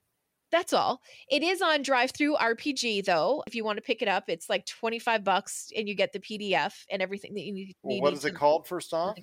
That's 0.52 0.74
all. 0.74 1.02
It 1.30 1.44
is 1.44 1.62
on 1.62 1.84
DriveThruRPG 1.84 3.06
though. 3.06 3.44
If 3.46 3.56
you 3.56 3.64
want 3.64 3.78
to 3.78 3.84
pick 3.84 4.02
it 4.02 4.08
up, 4.08 4.26
it's 4.30 4.50
like 4.50 4.66
25 4.66 5.24
bucks 5.24 5.72
and 5.76 5.88
you 5.88 5.96
get 5.96 6.14
the 6.14 6.20
PDF 6.20 6.74
and 6.90 7.02
everything 7.02 7.34
that 7.36 7.42
you 7.42 7.54
need. 7.54 7.76
Well, 7.84 8.02
what 8.02 8.14
is 8.14 8.26
it 8.26 8.36
called 8.36 8.66
first 8.66 8.94
off? 8.94 9.18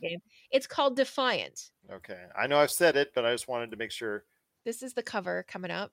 It's 0.51 0.67
called 0.67 0.97
Defiant. 0.97 1.71
Okay. 1.93 2.23
I 2.39 2.47
know 2.47 2.59
I've 2.59 2.71
said 2.71 2.97
it, 2.97 3.13
but 3.15 3.25
I 3.25 3.33
just 3.33 3.49
wanted 3.49 3.71
to 3.71 3.77
make 3.77 3.91
sure. 3.91 4.25
This 4.65 4.83
is 4.83 4.93
the 4.93 5.03
cover 5.03 5.45
coming 5.49 5.71
up. 5.71 5.93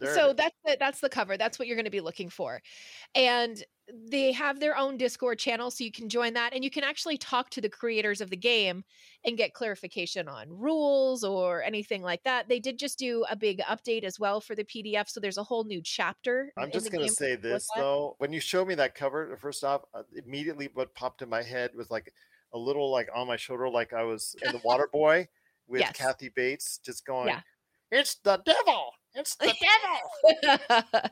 There 0.00 0.14
so 0.14 0.32
that's 0.32 0.56
the, 0.64 0.76
that's 0.80 1.00
the 1.00 1.08
cover. 1.08 1.36
That's 1.36 1.58
what 1.58 1.68
you're 1.68 1.76
going 1.76 1.84
to 1.84 1.90
be 1.90 2.00
looking 2.00 2.30
for. 2.30 2.62
And 3.14 3.62
they 4.08 4.32
have 4.32 4.60
their 4.60 4.76
own 4.76 4.96
Discord 4.96 5.38
channel, 5.38 5.70
so 5.70 5.84
you 5.84 5.92
can 5.92 6.08
join 6.08 6.32
that 6.34 6.54
and 6.54 6.64
you 6.64 6.70
can 6.70 6.84
actually 6.84 7.18
talk 7.18 7.50
to 7.50 7.60
the 7.60 7.68
creators 7.68 8.20
of 8.20 8.30
the 8.30 8.36
game 8.36 8.84
and 9.24 9.36
get 9.36 9.52
clarification 9.52 10.28
on 10.28 10.46
rules 10.48 11.24
or 11.24 11.62
anything 11.62 12.02
like 12.02 12.22
that. 12.22 12.48
They 12.48 12.60
did 12.60 12.78
just 12.78 12.98
do 12.98 13.24
a 13.28 13.36
big 13.36 13.60
update 13.60 14.04
as 14.04 14.18
well 14.18 14.40
for 14.40 14.54
the 14.54 14.64
PDF, 14.64 15.08
so 15.08 15.20
there's 15.20 15.38
a 15.38 15.42
whole 15.42 15.64
new 15.64 15.82
chapter. 15.82 16.52
I'm 16.56 16.70
just 16.70 16.90
going 16.90 17.06
to 17.06 17.12
say 17.12 17.36
this 17.36 17.68
though: 17.76 18.14
when 18.18 18.32
you 18.32 18.40
showed 18.40 18.68
me 18.68 18.74
that 18.76 18.94
cover, 18.94 19.36
first 19.40 19.64
off, 19.64 19.82
uh, 19.92 20.02
immediately 20.24 20.70
what 20.72 20.94
popped 20.94 21.22
in 21.22 21.28
my 21.28 21.42
head 21.42 21.72
was 21.74 21.90
like 21.90 22.12
a 22.54 22.58
little 22.58 22.90
like 22.90 23.08
on 23.14 23.26
my 23.26 23.36
shoulder, 23.36 23.68
like 23.68 23.92
I 23.92 24.04
was 24.04 24.34
in 24.42 24.52
the 24.52 24.60
Water 24.64 24.88
Boy 24.90 25.28
with 25.66 25.80
yes. 25.80 25.92
Kathy 25.96 26.30
Bates, 26.30 26.78
just 26.78 27.04
going, 27.04 27.28
yeah. 27.28 27.40
"It's 27.90 28.16
the 28.24 28.40
devil." 28.44 28.92
It's 29.14 29.34
the 29.36 29.52
devil. 30.70 31.02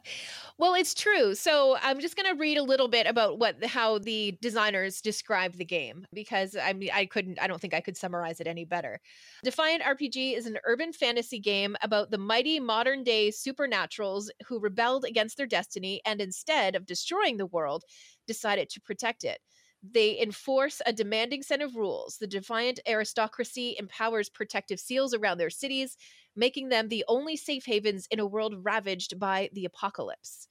well, 0.59 0.75
it's 0.75 0.95
true. 0.95 1.35
So 1.35 1.77
I'm 1.83 2.01
just 2.01 2.17
going 2.17 2.33
to 2.33 2.39
read 2.39 2.59
a 2.59 2.63
little 2.63 2.89
bit 2.89 3.07
about 3.07 3.39
what 3.39 3.65
how 3.65 3.99
the 3.99 4.37
designers 4.41 5.01
describe 5.01 5.55
the 5.55 5.65
game 5.65 6.07
because 6.13 6.57
I 6.57 6.73
mean 6.73 6.91
I 6.95 7.07
couldn't 7.07 7.41
I 7.41 7.47
don't 7.47 7.61
think 7.61 7.75
I 7.75 7.81
could 7.81 7.97
summarize 7.97 8.41
it 8.41 8.47
any 8.47 8.65
better. 8.65 9.01
Defiant 9.43 9.83
RPG 9.83 10.37
is 10.37 10.47
an 10.47 10.59
urban 10.65 10.93
fantasy 10.93 11.41
game 11.41 11.77
about 11.83 12.11
the 12.11 12.19
mighty 12.19 12.61
modern 12.61 13.03
day 13.03 13.31
supernaturals 13.31 14.29
who 14.47 14.61
rebelled 14.61 15.05
against 15.05 15.37
their 15.37 15.47
destiny 15.47 16.01
and 16.07 16.21
instead 16.21 16.77
of 16.77 16.87
destroying 16.87 17.37
the 17.37 17.47
world 17.47 17.85
decided 18.27 18.69
to 18.71 18.81
protect 18.81 19.25
it. 19.25 19.41
They 19.83 20.19
enforce 20.21 20.81
a 20.87 20.93
demanding 20.93 21.43
set 21.43 21.63
of 21.63 21.77
rules. 21.77 22.19
The 22.19 22.27
defiant 22.27 22.81
aristocracy 22.87 23.77
empowers 23.79 24.29
protective 24.29 24.81
seals 24.81 25.15
around 25.15 25.39
their 25.39 25.51
cities 25.51 25.97
making 26.37 26.69
them 26.69 26.89
the 26.89 27.05
only 27.09 27.37
safe 27.37 27.65
havens 27.67 28.07
in 28.11 28.21
a 28.21 28.27
world 28.27 28.65
ravaged 28.65 29.19
by 29.19 29.51
the 29.53 29.65
apocalypse. 29.65 30.49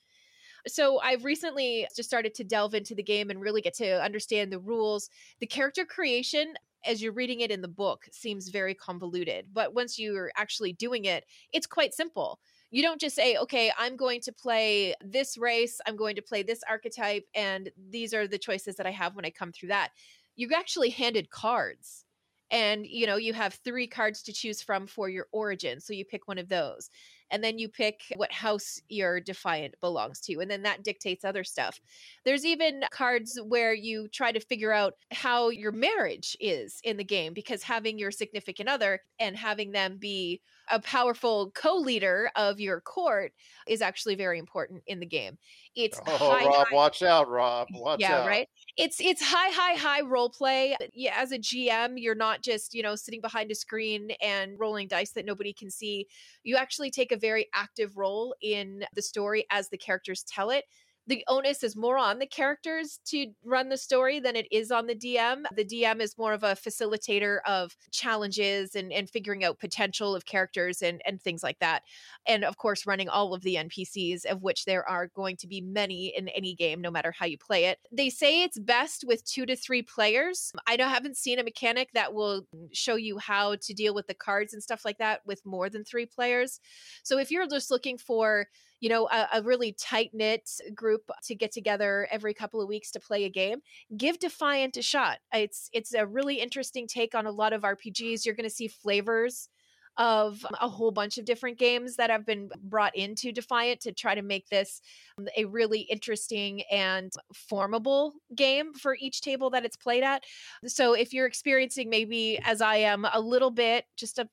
So 0.68 1.00
I've 1.00 1.24
recently 1.26 1.88
just 1.96 2.10
started 2.10 2.34
to 2.36 2.44
delve 2.44 2.74
into 2.74 2.96
the 2.96 3.04
game 3.04 3.30
and 3.30 3.42
really 3.42 3.62
get 3.62 3.74
to 3.76 4.02
understand 4.04 4.52
the 4.52 4.60
rules. 4.60 5.10
The 5.40 5.48
character 5.48 5.86
creation 5.86 6.56
as 6.86 7.02
you're 7.02 7.12
reading 7.12 7.42
it 7.42 7.52
in 7.52 7.62
the 7.62 7.68
book 7.68 8.08
seems 8.12 8.50
very 8.50 8.74
convoluted, 8.76 9.48
but 9.52 9.74
once 9.74 9.98
you're 10.00 10.32
actually 10.38 10.74
doing 10.74 11.06
it, 11.06 11.26
it's 11.52 11.68
quite 11.68 11.94
simple. 11.94 12.40
You 12.70 12.82
don't 12.82 13.00
just 13.00 13.16
say, 13.16 13.38
okay, 13.38 13.72
I'm 13.78 13.96
going 13.96 14.22
to 14.22 14.32
play 14.34 14.94
this 15.02 15.38
race, 15.38 15.80
I'm 15.88 15.96
going 15.96 16.16
to 16.18 16.22
play 16.22 16.44
this 16.44 16.62
archetype, 16.70 17.26
and 17.34 17.70
these 17.90 18.14
are 18.14 18.28
the 18.28 18.38
choices 18.38 18.76
that 18.76 18.86
I 18.86 18.92
have 18.92 19.16
when 19.16 19.26
I 19.26 19.30
come 19.30 19.52
through 19.52 19.70
that. 19.70 19.92
You're 20.36 20.54
actually 20.54 20.90
handed 20.90 21.30
cards 21.30 22.06
and 22.52 22.86
you 22.86 23.06
know 23.06 23.18
you 23.18 23.34
have 23.34 23.54
three 23.56 23.88
cards 23.88 24.22
to 24.24 24.34
choose 24.34 24.62
from 24.62 24.88
for 24.88 25.10
your 25.10 25.28
origin 25.32 25.80
so 25.80 25.94
you 25.94 26.06
pick 26.06 26.28
one 26.28 26.38
of 26.38 26.50
those 26.50 26.90
and 27.30 27.44
then 27.44 27.60
you 27.60 27.68
pick 27.68 28.02
what 28.16 28.32
house 28.32 28.80
your 28.88 29.20
defiant 29.20 29.76
belongs 29.82 30.20
to 30.22 30.40
and 30.40 30.50
then 30.50 30.64
that 30.64 30.84
dictates 30.84 31.26
other 31.26 31.44
stuff 31.44 31.80
there's 32.24 32.46
even 32.46 32.84
cards 32.92 33.40
where 33.48 33.74
you 33.74 34.08
try 34.10 34.32
to 34.32 34.40
figure 34.40 34.72
out 34.72 34.94
how 35.12 35.50
your 35.50 35.72
marriage 35.72 36.38
is 36.40 36.80
in 36.84 36.98
the 36.98 37.04
game 37.04 37.34
because 37.34 37.64
having 37.64 38.00
your 38.00 38.12
significant 38.12 38.70
other 38.70 39.02
and 39.20 39.36
having 39.36 39.72
them 39.72 39.98
be 39.98 40.42
a 40.70 40.80
powerful 40.80 41.52
co-leader 41.52 42.30
of 42.36 42.60
your 42.60 42.82
court 42.82 43.34
is 43.68 43.82
actually 43.82 44.16
very 44.16 44.40
important 44.40 44.84
in 44.88 45.00
the 45.00 45.06
game. 45.06 45.38
It's 45.76 46.00
Oh, 46.08 46.18
high, 46.18 46.46
Rob, 46.46 46.68
high- 46.68 46.74
watch 46.76 47.02
out, 47.04 47.30
Rob. 47.30 47.68
Watch 47.74 48.00
yeah, 48.00 48.20
out. 48.22 48.28
right. 48.28 48.48
It's 48.78 49.00
it's 49.00 49.22
high, 49.22 49.50
high, 49.50 49.76
high 49.76 50.02
role 50.02 50.30
play. 50.30 50.76
Yeah, 50.94 51.14
as 51.18 51.32
a 51.32 51.38
GM, 51.40 51.94
you're 51.98 52.16
not 52.16 52.42
just 52.42 52.74
you 52.74 52.84
know 52.84 52.96
sitting 52.96 53.22
behind 53.22 53.52
a 53.52 53.56
screen 53.56 54.12
and 54.22 54.60
rolling 54.60 54.88
dice 54.88 55.12
that 55.12 55.26
nobody 55.26 55.54
can 55.54 55.70
see. 55.70 56.08
You 56.44 56.56
actually 56.58 56.92
take 56.92 57.12
a 57.12 57.18
very 57.18 57.48
active 57.54 57.98
role 57.98 58.36
in 58.42 58.84
the 58.94 59.02
story 59.02 59.46
as 59.52 59.70
the 59.70 59.78
characters 59.78 60.24
tell 60.24 60.50
it. 60.50 60.66
The 61.08 61.24
onus 61.28 61.64
is 61.64 61.76
more 61.76 61.98
on 61.98 62.20
the 62.20 62.28
characters 62.28 63.00
to 63.08 63.28
run 63.44 63.70
the 63.70 63.78
story 63.78 64.20
than 64.20 64.36
it 64.36 64.48
is 64.52 64.72
on 64.72 64.88
the 64.88 64.96
DM. 64.96 65.44
The 65.56 65.64
DM 65.64 66.02
is 66.02 66.18
more 66.18 66.34
of 66.34 66.44
a 66.44 66.56
facilitator 66.56 67.40
of 67.46 67.76
challenges 67.92 68.76
and, 68.76 68.92
and 68.92 69.10
figuring 69.10 69.44
out 69.44 69.60
potential 69.60 70.16
of 70.16 70.26
characters 70.26 70.82
and, 70.82 71.02
and 71.06 71.22
things 71.22 71.44
like 71.44 71.60
that. 71.60 71.84
And 72.28 72.44
of 72.44 72.58
course, 72.58 72.86
running 72.86 73.08
all 73.08 73.34
of 73.34 73.42
the 73.42 73.56
NPCs, 73.56 74.26
of 74.26 74.44
which 74.44 74.66
there 74.66 74.88
are 74.88 75.08
going 75.08 75.38
to 75.38 75.48
be 75.48 75.62
many 75.62 76.14
in 76.16 76.28
any 76.30 76.54
game, 76.54 76.82
no 76.82 76.92
matter 76.92 77.14
how 77.18 77.26
you 77.26 77.38
play 77.38 77.66
it. 77.66 77.80
They 77.92 78.10
say 78.10 78.44
it's 78.44 78.60
best 78.60 79.06
with 79.08 79.24
two 79.24 79.46
to 79.46 79.56
three 79.56 79.82
players. 79.82 80.52
I 80.68 80.78
haven't 80.78 81.18
seen 81.18 81.40
a 81.40 81.44
mechanic 81.44 81.90
that 81.94 82.14
will 82.14 82.46
show 82.74 82.96
you 82.96 83.18
how 83.18 83.56
to 83.62 83.74
deal 83.74 83.94
with 83.94 84.08
the 84.08 84.14
cards 84.14 84.54
and 84.54 84.62
stuff 84.62 84.84
like 84.84 84.98
that 84.98 85.22
with 85.26 85.46
more 85.46 85.70
than 85.70 85.84
three 85.84 86.06
players. 86.06 86.60
So 87.04 87.18
if 87.18 87.32
you're 87.32 87.48
just 87.48 87.72
looking 87.72 87.98
for 87.98 88.48
you 88.80 88.90
know 88.90 89.08
a, 89.12 89.28
a 89.34 89.42
really 89.42 89.74
tight 89.74 90.12
knit 90.14 90.50
group 90.76 91.10
to 91.24 91.36
get 91.36 91.52
together 91.52 92.08
every 92.12 92.34
couple 92.34 92.62
of 92.62 92.68
weeks 92.68 92.92
to 92.92 93.00
play 93.00 93.26
a 93.26 93.30
game 93.30 93.60
give 93.96 94.20
defiant 94.20 94.78
a 94.78 94.82
shot. 94.82 95.20
It's 95.34 95.70
it's 95.74 95.94
a 95.94 96.06
really 96.06 96.36
interesting 96.36 96.88
take 96.88 97.16
on 97.16 97.26
a 97.26 97.32
lot 97.32 97.54
of 97.54 97.62
rpgs 97.62 98.26
you're 98.26 98.36
going 98.36 98.50
to 98.50 98.56
see 98.56 98.68
flavors 98.68 99.50
of 99.98 100.46
a 100.62 100.70
whole 100.70 100.92
bunch 100.92 101.18
of 101.18 101.26
different 101.26 101.58
games 101.58 101.96
that 101.96 102.10
have 102.10 102.26
been 102.26 102.50
brought 102.62 102.96
into 102.96 103.32
defiant 103.32 103.82
to 103.82 103.92
try 103.92 104.14
to 104.14 104.22
make 104.22 104.48
this 104.50 104.80
um, 105.18 105.28
a 105.36 105.46
really 105.46 105.82
interesting 105.82 106.62
and 106.72 107.12
formable 107.34 108.14
game 108.36 108.74
for 108.74 108.96
each 109.00 109.22
table 109.22 109.50
that 109.50 109.66
it's 109.66 109.76
played 109.76 110.04
at. 110.04 110.24
So 110.68 110.94
if 110.94 111.14
you're 111.14 111.26
experiencing 111.26 111.90
maybe 111.90 112.40
as 112.44 112.62
i 112.62 112.76
am 112.76 113.08
a 113.12 113.20
little 113.20 113.52
bit 113.52 113.86
just 113.96 114.20
a 114.20 114.30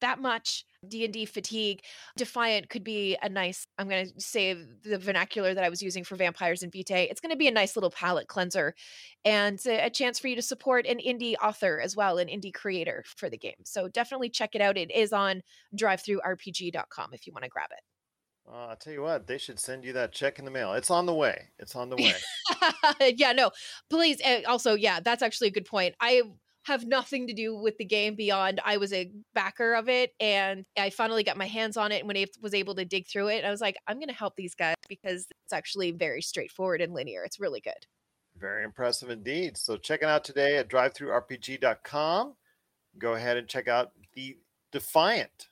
that 0.00 0.20
much 0.20 0.64
d&d 0.88 1.24
fatigue 1.26 1.80
defiant 2.16 2.68
could 2.68 2.84
be 2.84 3.16
a 3.22 3.28
nice 3.28 3.66
i'm 3.78 3.88
going 3.88 4.06
to 4.06 4.20
say 4.20 4.54
the 4.84 4.98
vernacular 4.98 5.54
that 5.54 5.64
i 5.64 5.68
was 5.68 5.82
using 5.82 6.04
for 6.04 6.16
vampires 6.16 6.62
and 6.62 6.72
vitae 6.72 7.08
it's 7.10 7.20
going 7.20 7.30
to 7.30 7.36
be 7.36 7.48
a 7.48 7.52
nice 7.52 7.76
little 7.76 7.90
palate 7.90 8.28
cleanser 8.28 8.74
and 9.24 9.58
a, 9.66 9.86
a 9.86 9.90
chance 9.90 10.18
for 10.18 10.28
you 10.28 10.36
to 10.36 10.42
support 10.42 10.86
an 10.86 10.98
indie 10.98 11.34
author 11.42 11.80
as 11.80 11.96
well 11.96 12.18
an 12.18 12.28
indie 12.28 12.54
creator 12.54 13.04
for 13.16 13.28
the 13.28 13.38
game 13.38 13.54
so 13.64 13.88
definitely 13.88 14.28
check 14.28 14.54
it 14.54 14.60
out 14.60 14.76
it 14.76 14.90
is 14.90 15.12
on 15.12 15.42
DriveThruRPG.com 15.76 17.10
if 17.12 17.26
you 17.26 17.32
want 17.32 17.44
to 17.44 17.50
grab 17.50 17.70
it 17.72 17.80
Uh, 18.46 18.66
I'll 18.68 18.76
tell 18.76 18.92
you 18.92 19.00
what, 19.02 19.26
they 19.26 19.38
should 19.38 19.58
send 19.58 19.84
you 19.84 19.94
that 19.94 20.12
check 20.12 20.38
in 20.38 20.44
the 20.44 20.50
mail. 20.50 20.74
It's 20.74 20.90
on 20.90 21.06
the 21.06 21.14
way. 21.14 21.48
It's 21.58 21.74
on 21.74 21.88
the 21.88 21.96
way. 23.00 23.14
yeah, 23.16 23.32
no, 23.32 23.50
please. 23.88 24.20
Also, 24.46 24.74
yeah, 24.74 25.00
that's 25.00 25.22
actually 25.22 25.48
a 25.48 25.52
good 25.52 25.64
point. 25.64 25.94
I 25.98 26.22
have 26.64 26.86
nothing 26.86 27.26
to 27.26 27.32
do 27.34 27.54
with 27.54 27.76
the 27.78 27.84
game 27.84 28.14
beyond 28.14 28.60
I 28.64 28.78
was 28.78 28.92
a 28.92 29.10
backer 29.34 29.74
of 29.74 29.88
it 29.88 30.12
and 30.18 30.64
I 30.78 30.90
finally 30.90 31.22
got 31.22 31.36
my 31.36 31.46
hands 31.46 31.76
on 31.76 31.92
it 31.92 31.98
and 31.98 32.08
when 32.08 32.16
I 32.16 32.26
was 32.40 32.54
able 32.54 32.74
to 32.76 32.84
dig 32.84 33.06
through 33.06 33.28
it, 33.28 33.44
I 33.44 33.50
was 33.50 33.60
like, 33.60 33.76
I'm 33.86 33.96
going 33.96 34.08
to 34.08 34.14
help 34.14 34.34
these 34.36 34.54
guys 34.54 34.74
because 34.88 35.26
it's 35.44 35.52
actually 35.52 35.92
very 35.92 36.22
straightforward 36.22 36.80
and 36.80 36.94
linear. 36.94 37.22
It's 37.22 37.38
really 37.38 37.60
good. 37.60 37.72
Very 38.38 38.64
impressive 38.64 39.10
indeed. 39.10 39.56
So 39.56 39.76
check 39.76 40.02
it 40.02 40.08
out 40.08 40.24
today 40.24 40.56
at 40.56 40.68
DriveThruRPG.com. 40.68 42.34
Go 42.98 43.14
ahead 43.14 43.36
and 43.36 43.46
check 43.46 43.68
out 43.68 43.92
the 44.14 44.36
Defiant 44.72 45.48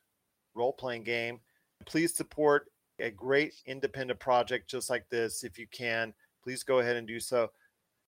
role 0.55 0.73
playing 0.73 1.05
game. 1.05 1.41
Please 1.87 2.15
support 2.15 2.67
a 2.99 3.11
great 3.11 3.55
independent 3.67 4.19
project 4.19 4.69
just 4.69 4.91
like 4.91 5.09
this 5.11 5.45
if 5.45 5.59
you 5.59 5.67
can. 5.71 6.15
Please 6.43 6.63
go 6.63 6.79
ahead 6.79 6.97
and 6.97 7.07
do 7.07 7.21
so. 7.21 7.51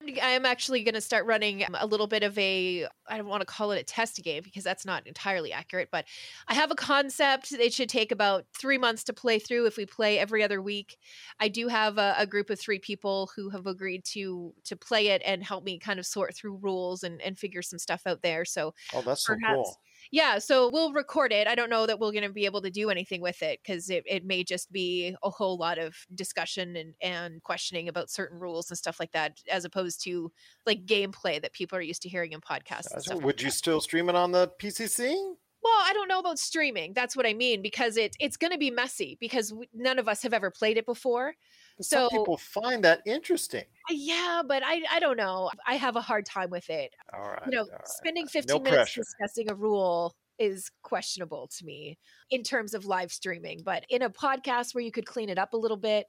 I 0.02 0.30
am 0.30 0.44
actually 0.44 0.82
going 0.82 0.94
to 0.94 1.00
start 1.00 1.24
running 1.24 1.64
um, 1.64 1.74
a 1.78 1.86
little 1.86 2.06
bit 2.06 2.22
of 2.22 2.36
a, 2.38 2.86
I 3.08 3.16
don't 3.16 3.26
want 3.26 3.40
to 3.40 3.46
call 3.46 3.70
it 3.70 3.80
a 3.80 3.84
test 3.84 4.22
game 4.22 4.42
because 4.42 4.62
that's 4.62 4.84
not 4.84 5.06
entirely 5.06 5.50
accurate, 5.50 5.88
but 5.90 6.04
I 6.46 6.52
have 6.52 6.70
a 6.70 6.74
concept. 6.74 7.52
It 7.52 7.72
should 7.72 7.88
take 7.88 8.12
about 8.12 8.44
three 8.52 8.76
months 8.76 9.02
to 9.04 9.14
play 9.14 9.38
through 9.38 9.64
if 9.64 9.78
we 9.78 9.86
play 9.86 10.18
every 10.18 10.42
other 10.42 10.60
week. 10.60 10.98
I 11.40 11.48
do 11.48 11.68
have 11.68 11.96
a, 11.96 12.14
a 12.18 12.26
group 12.26 12.50
of 12.50 12.60
three 12.60 12.78
people 12.78 13.30
who 13.34 13.48
have 13.48 13.66
agreed 13.66 14.04
to 14.06 14.54
to 14.64 14.76
play 14.76 15.08
it 15.08 15.22
and 15.24 15.42
help 15.42 15.64
me 15.64 15.78
kind 15.78 15.98
of 15.98 16.04
sort 16.04 16.34
through 16.34 16.56
rules 16.56 17.02
and, 17.02 17.22
and 17.22 17.38
figure 17.38 17.62
some 17.62 17.78
stuff 17.78 18.02
out 18.06 18.20
there. 18.20 18.44
So 18.44 18.74
Oh, 18.94 19.02
that's 19.02 19.26
so 19.26 19.36
cool. 19.36 19.78
Yeah, 20.10 20.38
so 20.38 20.70
we'll 20.72 20.92
record 20.92 21.32
it. 21.32 21.46
I 21.46 21.54
don't 21.54 21.70
know 21.70 21.86
that 21.86 21.98
we're 21.98 22.12
going 22.12 22.24
to 22.24 22.32
be 22.32 22.46
able 22.46 22.62
to 22.62 22.70
do 22.70 22.90
anything 22.90 23.20
with 23.20 23.42
it 23.42 23.60
because 23.62 23.90
it, 23.90 24.04
it 24.06 24.24
may 24.24 24.44
just 24.44 24.70
be 24.72 25.14
a 25.22 25.30
whole 25.30 25.56
lot 25.56 25.78
of 25.78 25.94
discussion 26.14 26.76
and, 26.76 26.94
and 27.02 27.42
questioning 27.42 27.88
about 27.88 28.10
certain 28.10 28.38
rules 28.38 28.70
and 28.70 28.78
stuff 28.78 28.98
like 29.00 29.12
that, 29.12 29.38
as 29.50 29.64
opposed 29.64 30.02
to 30.04 30.30
like 30.66 30.86
gameplay 30.86 31.40
that 31.40 31.52
people 31.52 31.78
are 31.78 31.82
used 31.82 32.02
to 32.02 32.08
hearing 32.08 32.32
in 32.32 32.40
podcasts. 32.40 32.92
And 32.92 33.02
stuff 33.02 33.22
Would 33.22 33.42
you 33.42 33.50
still 33.50 33.80
stream 33.80 34.08
it 34.08 34.14
on 34.14 34.32
the 34.32 34.50
PCC? 34.60 35.34
well, 35.64 35.82
I 35.82 35.94
don't 35.94 36.08
know 36.08 36.18
about 36.18 36.38
streaming. 36.38 36.92
That's 36.92 37.16
what 37.16 37.24
I 37.26 37.32
mean 37.32 37.62
because 37.62 37.96
it 37.96 38.14
it's 38.20 38.36
going 38.36 38.52
to 38.52 38.58
be 38.58 38.70
messy 38.70 39.16
because 39.18 39.48
w- 39.48 39.68
none 39.72 39.98
of 39.98 40.08
us 40.08 40.22
have 40.22 40.34
ever 40.34 40.50
played 40.50 40.76
it 40.76 40.84
before. 40.84 41.34
Some 41.80 42.08
So 42.08 42.08
people 42.10 42.36
find 42.36 42.84
that 42.84 43.02
interesting. 43.04 43.64
Uh, 43.90 43.94
yeah, 43.94 44.42
but 44.46 44.62
I 44.64 44.82
I 44.90 45.00
don't 45.00 45.16
know. 45.16 45.50
I 45.66 45.74
have 45.74 45.96
a 45.96 46.00
hard 46.00 46.24
time 46.26 46.50
with 46.50 46.70
it. 46.70 46.94
All 47.12 47.20
right. 47.30 47.42
you 47.46 47.52
know, 47.52 47.66
right. 47.70 47.88
spending 47.88 48.24
No 48.24 48.28
15 48.28 48.62
minutes 48.62 48.76
pressure. 48.76 49.00
discussing 49.00 49.50
a 49.50 49.54
rule 49.54 50.14
is 50.38 50.70
questionable 50.82 51.48
to 51.58 51.64
me 51.64 51.98
in 52.30 52.42
terms 52.42 52.74
of 52.74 52.86
live 52.86 53.12
streaming. 53.12 53.62
But 53.64 53.84
in 53.88 54.02
a 54.02 54.10
podcast 54.10 54.74
where 54.74 54.84
you 54.84 54.92
could 54.92 55.06
clean 55.06 55.28
it 55.28 55.38
up 55.38 55.52
a 55.52 55.56
little 55.56 55.76
bit 55.76 56.06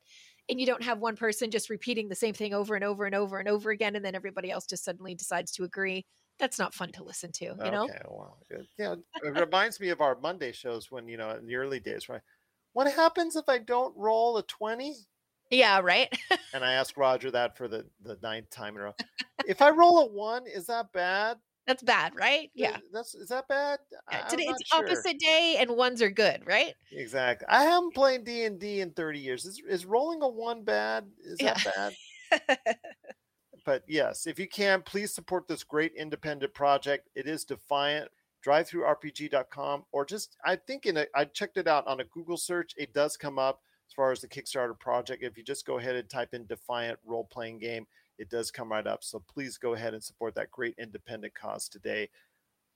and 0.49 0.59
you 0.59 0.65
don't 0.65 0.83
have 0.83 0.99
one 0.99 1.15
person 1.15 1.51
just 1.51 1.69
repeating 1.69 2.07
the 2.09 2.15
same 2.15 2.33
thing 2.33 2.53
over 2.53 2.75
and 2.75 2.83
over 2.83 3.05
and 3.05 3.15
over 3.15 3.39
and 3.39 3.49
over 3.49 3.71
again, 3.71 3.95
and 3.95 4.05
then 4.05 4.15
everybody 4.15 4.51
else 4.51 4.65
just 4.67 4.83
suddenly 4.83 5.15
decides 5.15 5.51
to 5.53 5.63
agree, 5.63 6.05
that's 6.37 6.59
not 6.59 6.73
fun 6.73 6.91
to 6.91 7.03
listen 7.03 7.31
to, 7.31 7.45
you 7.45 7.71
know? 7.71 7.85
Okay, 7.85 8.01
well, 8.07 8.37
good. 8.49 8.67
Yeah, 8.77 8.95
it 9.23 9.39
reminds 9.39 9.79
me 9.79 9.89
of 9.89 10.01
our 10.01 10.17
Monday 10.21 10.51
shows 10.51 10.91
when 10.91 11.07
you 11.07 11.17
know 11.17 11.31
in 11.31 11.45
the 11.47 11.55
early 11.55 11.79
days, 11.79 12.09
right? 12.09 12.21
What 12.73 12.91
happens 12.91 13.35
if 13.35 13.45
I 13.47 13.57
don't 13.57 13.95
roll 13.97 14.37
a 14.37 14.43
twenty? 14.43 14.95
Yeah, 15.51 15.79
right. 15.79 16.11
And 16.53 16.63
I 16.63 16.73
asked 16.73 16.95
Roger 16.95 17.31
that 17.31 17.57
for 17.57 17.67
the 17.67 17.85
the 18.01 18.17
ninth 18.23 18.49
time 18.49 18.75
in 18.75 18.81
a 18.81 18.85
row. 18.85 18.93
if 19.45 19.61
I 19.61 19.69
roll 19.69 19.99
a 19.99 20.05
one, 20.07 20.43
is 20.47 20.67
that 20.67 20.93
bad? 20.93 21.37
That's 21.67 21.83
bad, 21.83 22.13
right? 22.15 22.49
Yeah. 22.53 22.77
That's 22.93 23.15
is 23.15 23.29
that 23.29 23.47
bad? 23.47 23.79
Uh, 23.91 23.97
yeah, 24.11 24.21
I'm 24.23 24.29
Today 24.29 24.43
it's 24.47 24.67
sure. 24.67 24.85
opposite 24.85 25.19
day 25.19 25.57
and 25.59 25.71
ones 25.71 26.01
are 26.01 26.09
good, 26.09 26.43
right? 26.45 26.73
Exactly. 26.91 27.47
I 27.49 27.63
haven't 27.63 27.93
played 27.93 28.23
D 28.23 28.45
and 28.45 28.59
D 28.59 28.81
in 28.81 28.91
thirty 28.91 29.19
years. 29.19 29.45
Is 29.45 29.61
is 29.67 29.85
rolling 29.85 30.21
a 30.21 30.29
one 30.29 30.63
bad? 30.63 31.05
Is 31.23 31.37
that 31.39 31.93
bad? 32.31 32.55
but 33.65 33.83
yes, 33.87 34.27
if 34.27 34.39
you 34.39 34.47
can, 34.47 34.81
please 34.81 35.13
support 35.13 35.47
this 35.47 35.63
great 35.63 35.93
independent 35.97 36.53
project. 36.53 37.09
It 37.15 37.27
is 37.27 37.43
Defiant. 37.43 38.09
DriveThruRPG.com 38.45 39.85
or 39.91 40.05
just 40.05 40.37
I 40.45 40.55
think 40.55 40.85
in 40.85 40.97
a 40.97 41.07
I 41.15 41.25
checked 41.25 41.57
it 41.57 41.67
out 41.67 41.87
on 41.87 41.99
a 41.99 42.03
Google 42.03 42.37
search. 42.37 42.73
It 42.77 42.93
does 42.93 43.17
come 43.17 43.39
up 43.39 43.61
as 43.87 43.93
far 43.93 44.11
as 44.11 44.21
the 44.21 44.27
Kickstarter 44.27 44.77
project. 44.77 45.23
If 45.23 45.37
you 45.37 45.43
just 45.43 45.65
go 45.65 45.77
ahead 45.77 45.95
and 45.95 46.09
type 46.09 46.33
in 46.33 46.45
Defiant 46.45 46.99
role 47.05 47.25
playing 47.25 47.59
game, 47.59 47.85
it 48.17 48.29
does 48.29 48.51
come 48.51 48.71
right 48.71 48.87
up. 48.87 49.03
So 49.03 49.23
please 49.27 49.57
go 49.57 49.73
ahead 49.73 49.93
and 49.93 50.03
support 50.03 50.35
that 50.35 50.51
great 50.51 50.75
independent 50.77 51.33
cause 51.35 51.67
today. 51.67 52.09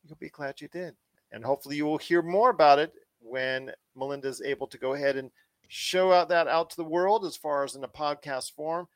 You'll 0.04 0.18
be 0.18 0.30
glad 0.30 0.62
you 0.62 0.68
did. 0.68 0.96
And 1.32 1.44
hopefully 1.44 1.76
you 1.76 1.86
will 1.86 1.98
hear 1.98 2.22
more 2.22 2.50
about 2.50 2.80
it 2.80 2.94
when 3.20 3.72
Melinda 3.96 4.28
is 4.28 4.42
able 4.42 4.68
to 4.68 4.78
go 4.78 4.94
ahead 4.94 5.16
and 5.16 5.32
show 5.68 6.12
out 6.12 6.30
that 6.30 6.48
out 6.48 6.70
to 6.72 6.76
the 6.78 6.84
world 6.84 7.26
as 7.26 7.38
far 7.38 7.64
as 7.64 7.76
in 7.76 7.84
a 7.84 7.88
podcast 7.88 8.54
form, 8.54 8.88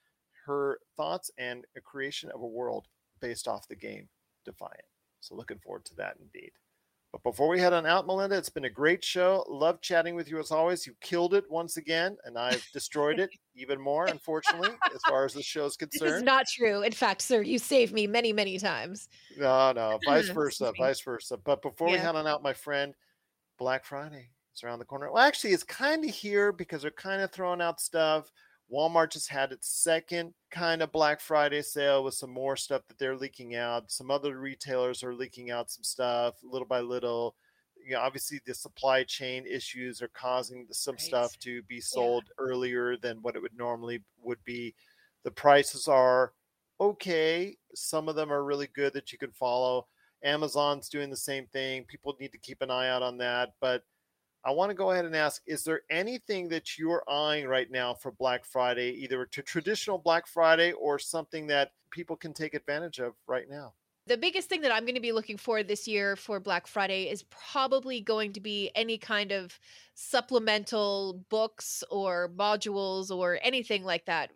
her 0.46 0.80
thoughts 0.98 1.30
and 1.38 1.66
a 1.78 1.82
creation 1.82 2.32
of 2.32 2.42
a 2.42 2.48
world 2.48 2.88
based 3.20 3.48
off 3.48 3.68
the 3.68 3.76
game 3.76 4.10
Defiant. 4.44 4.84
So 5.22 5.36
looking 5.36 5.60
forward 5.60 5.86
to 5.86 5.96
that 5.96 6.18
indeed. 6.20 6.52
But 7.14 7.22
before 7.22 7.48
we 7.48 7.60
head 7.60 7.74
on 7.74 7.86
out, 7.86 8.08
Melinda, 8.08 8.36
it's 8.36 8.50
been 8.50 8.66
a 8.66 8.70
great 8.72 9.04
show. 9.04 9.46
Love 9.48 9.82
chatting 9.82 10.16
with 10.16 10.28
you 10.28 10.40
as 10.40 10.50
always. 10.50 10.88
You 10.88 10.96
killed 11.00 11.36
it 11.36 11.46
once 11.48 11.78
again, 11.78 12.18
and 12.26 12.40
I've 12.40 12.66
destroyed 12.74 13.20
it 13.20 13.30
even 13.56 13.80
more, 13.80 14.08
unfortunately, 14.08 14.72
as 14.94 15.00
far 15.08 15.24
as 15.24 15.34
the 15.34 15.44
show's 15.44 15.78
This 15.80 15.94
is 15.94 16.00
concerned. 16.00 16.16
It's 16.16 16.26
not 16.26 16.48
true. 16.48 16.82
In 16.82 16.92
fact, 16.92 17.22
sir, 17.22 17.44
you 17.44 17.60
saved 17.60 17.94
me 17.94 18.08
many, 18.08 18.34
many 18.34 18.58
times. 18.58 19.10
No, 19.38 19.72
no, 19.74 20.00
vice 20.06 20.30
versa, 20.30 20.74
vice 20.76 21.02
versa. 21.02 21.38
But 21.38 21.62
before 21.62 21.92
we 21.92 21.98
head 22.00 22.16
on 22.16 22.26
out, 22.26 22.42
my 22.42 22.54
friend, 22.54 22.96
Black 23.60 23.86
Friday 23.86 24.32
is 24.56 24.64
around 24.64 24.80
the 24.80 24.86
corner. 24.86 25.12
Well, 25.12 25.24
actually, 25.24 25.54
it's 25.54 25.64
kind 25.64 26.04
of 26.04 26.10
here 26.10 26.52
because 26.52 26.82
they're 26.82 26.90
kind 26.90 27.22
of 27.22 27.32
throwing 27.32 27.62
out 27.62 27.80
stuff. 27.80 28.32
Walmart 28.72 29.12
just 29.12 29.30
had 29.30 29.52
its 29.52 29.70
second 29.70 30.34
kind 30.50 30.82
of 30.82 30.92
Black 30.92 31.20
Friday 31.20 31.62
sale 31.62 32.04
with 32.04 32.14
some 32.14 32.32
more 32.32 32.56
stuff 32.56 32.82
that 32.88 32.98
they're 32.98 33.18
leaking 33.18 33.56
out. 33.56 33.92
Some 33.92 34.10
other 34.10 34.38
retailers 34.40 35.04
are 35.04 35.14
leaking 35.14 35.52
out 35.52 35.70
some 35.70 35.84
stuff 35.84 36.36
little 36.44 36.68
by 36.68 36.80
little. 36.80 37.36
you 37.86 37.94
know, 37.94 38.00
obviously 38.00 38.40
the 38.46 38.54
supply 38.54 39.04
chain 39.04 39.46
issues 39.46 40.02
are 40.02 40.10
causing 40.10 40.66
some 40.72 40.94
right. 40.94 41.02
stuff 41.02 41.38
to 41.40 41.62
be 41.64 41.82
sold 41.82 42.24
yeah. 42.28 42.46
earlier 42.46 42.98
than 42.98 43.22
what 43.22 43.36
it 43.36 43.42
would 43.42 43.58
normally 43.58 44.02
would 44.24 44.44
be. 44.46 44.74
The 45.24 45.32
prices 45.32 45.88
are 45.88 46.34
okay. 46.80 47.58
Some 47.76 48.10
of 48.10 48.16
them 48.16 48.32
are 48.32 48.44
really 48.44 48.68
good 48.74 48.94
that 48.94 49.12
you 49.12 49.18
can 49.18 49.32
follow. 49.32 49.88
Amazon's 50.24 50.90
doing 50.90 51.10
the 51.10 51.18
same 51.18 51.46
thing. 51.48 51.84
People 51.84 52.16
need 52.20 52.32
to 52.32 52.38
keep 52.38 52.62
an 52.62 52.72
eye 52.72 52.90
out 52.90 53.04
on 53.04 53.18
that. 53.18 53.54
But 53.60 53.84
I 54.46 54.52
want 54.52 54.70
to 54.70 54.76
go 54.76 54.92
ahead 54.92 55.06
and 55.06 55.16
ask 55.16 55.42
Is 55.46 55.64
there 55.64 55.82
anything 55.90 56.50
that 56.50 56.78
you're 56.78 57.04
eyeing 57.10 57.48
right 57.48 57.70
now 57.72 57.94
for 57.94 58.12
Black 58.12 58.46
Friday, 58.46 58.90
either 59.04 59.26
to 59.26 59.42
traditional 59.42 59.98
Black 59.98 60.28
Friday 60.28 60.74
or 60.74 61.00
something 61.00 61.48
that 61.48 61.72
people 61.92 62.16
can 62.16 62.34
take 62.34 62.54
advantage 62.54 63.00
of 63.00 63.14
right 63.28 63.50
now? 63.50 63.74
The 64.06 64.18
biggest 64.18 64.50
thing 64.50 64.62
that 64.62 64.72
I'm 64.74 64.84
going 64.84 64.96
to 64.96 65.02
be 65.02 65.14
looking 65.14 65.38
for 65.38 65.64
this 65.64 65.88
year 65.88 66.18
for 66.18 66.42
Black 66.42 66.68
Friday 66.68 67.10
is 67.10 67.24
probably 67.30 68.02
going 68.02 68.34
to 68.34 68.42
be 68.42 68.70
any 68.76 68.98
kind 68.98 69.32
of 69.32 69.58
supplemental 69.94 71.24
books 71.30 71.86
or 71.90 72.30
modules 72.36 73.16
or 73.16 73.40
anything 73.42 73.86
like 73.86 74.06
that 74.06 74.32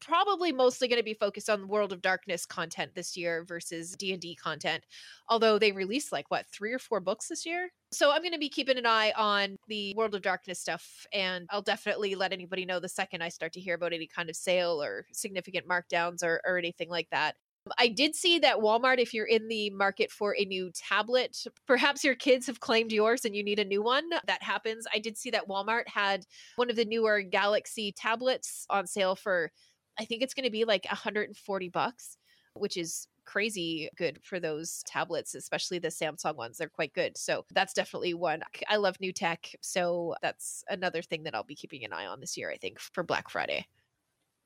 probably 0.00 0.52
mostly 0.52 0.88
going 0.88 1.00
to 1.00 1.04
be 1.04 1.14
focused 1.14 1.50
on 1.50 1.68
World 1.68 1.92
of 1.92 2.02
Darkness 2.02 2.46
content 2.46 2.94
this 2.94 3.16
year 3.16 3.44
versus 3.44 3.94
D&D 3.96 4.36
content. 4.36 4.84
Although 5.28 5.58
they 5.58 5.72
released 5.72 6.12
like 6.12 6.30
what, 6.30 6.46
3 6.52 6.72
or 6.72 6.78
4 6.78 7.00
books 7.00 7.28
this 7.28 7.44
year? 7.44 7.70
So 7.92 8.10
I'm 8.10 8.22
going 8.22 8.32
to 8.32 8.38
be 8.38 8.48
keeping 8.48 8.78
an 8.78 8.86
eye 8.86 9.12
on 9.16 9.56
the 9.68 9.94
World 9.96 10.14
of 10.14 10.22
Darkness 10.22 10.60
stuff 10.60 11.06
and 11.12 11.46
I'll 11.50 11.62
definitely 11.62 12.14
let 12.14 12.32
anybody 12.32 12.64
know 12.64 12.80
the 12.80 12.88
second 12.88 13.22
I 13.22 13.28
start 13.28 13.52
to 13.54 13.60
hear 13.60 13.74
about 13.74 13.92
any 13.92 14.06
kind 14.06 14.28
of 14.28 14.36
sale 14.36 14.82
or 14.82 15.06
significant 15.12 15.66
markdowns 15.66 16.22
or, 16.22 16.40
or 16.44 16.58
anything 16.58 16.90
like 16.90 17.08
that. 17.10 17.36
I 17.78 17.88
did 17.88 18.14
see 18.14 18.38
that 18.40 18.58
Walmart, 18.58 18.98
if 18.98 19.12
you're 19.12 19.26
in 19.26 19.48
the 19.48 19.70
market 19.70 20.10
for 20.10 20.34
a 20.36 20.44
new 20.44 20.70
tablet, 20.72 21.44
perhaps 21.66 22.04
your 22.04 22.14
kids 22.14 22.46
have 22.46 22.60
claimed 22.60 22.92
yours 22.92 23.24
and 23.24 23.34
you 23.34 23.42
need 23.42 23.58
a 23.58 23.64
new 23.64 23.82
one. 23.82 24.08
That 24.26 24.42
happens. 24.42 24.86
I 24.92 24.98
did 24.98 25.18
see 25.18 25.30
that 25.30 25.48
Walmart 25.48 25.88
had 25.88 26.24
one 26.56 26.70
of 26.70 26.76
the 26.76 26.84
newer 26.84 27.22
Galaxy 27.22 27.92
tablets 27.92 28.66
on 28.70 28.86
sale 28.86 29.16
for 29.16 29.50
I 29.98 30.04
think 30.04 30.22
it's 30.22 30.34
going 30.34 30.44
to 30.44 30.50
be 30.50 30.64
like 30.64 30.84
140 30.86 31.68
bucks, 31.70 32.16
which 32.54 32.76
is 32.76 33.08
crazy 33.24 33.90
good 33.96 34.18
for 34.22 34.40
those 34.40 34.82
tablets, 34.86 35.34
especially 35.34 35.78
the 35.78 35.88
Samsung 35.88 36.36
ones. 36.36 36.56
They're 36.56 36.68
quite 36.68 36.94
good. 36.94 37.16
So 37.16 37.44
that's 37.52 37.74
definitely 37.74 38.14
one. 38.14 38.42
I 38.68 38.76
love 38.76 38.96
new 39.00 39.12
tech. 39.12 39.54
So 39.60 40.14
that's 40.22 40.64
another 40.70 41.02
thing 41.02 41.24
that 41.24 41.34
I'll 41.34 41.42
be 41.42 41.54
keeping 41.54 41.84
an 41.84 41.92
eye 41.92 42.06
on 42.06 42.20
this 42.20 42.38
year, 42.38 42.50
I 42.50 42.56
think, 42.56 42.78
for 42.78 43.02
Black 43.02 43.28
Friday. 43.28 43.66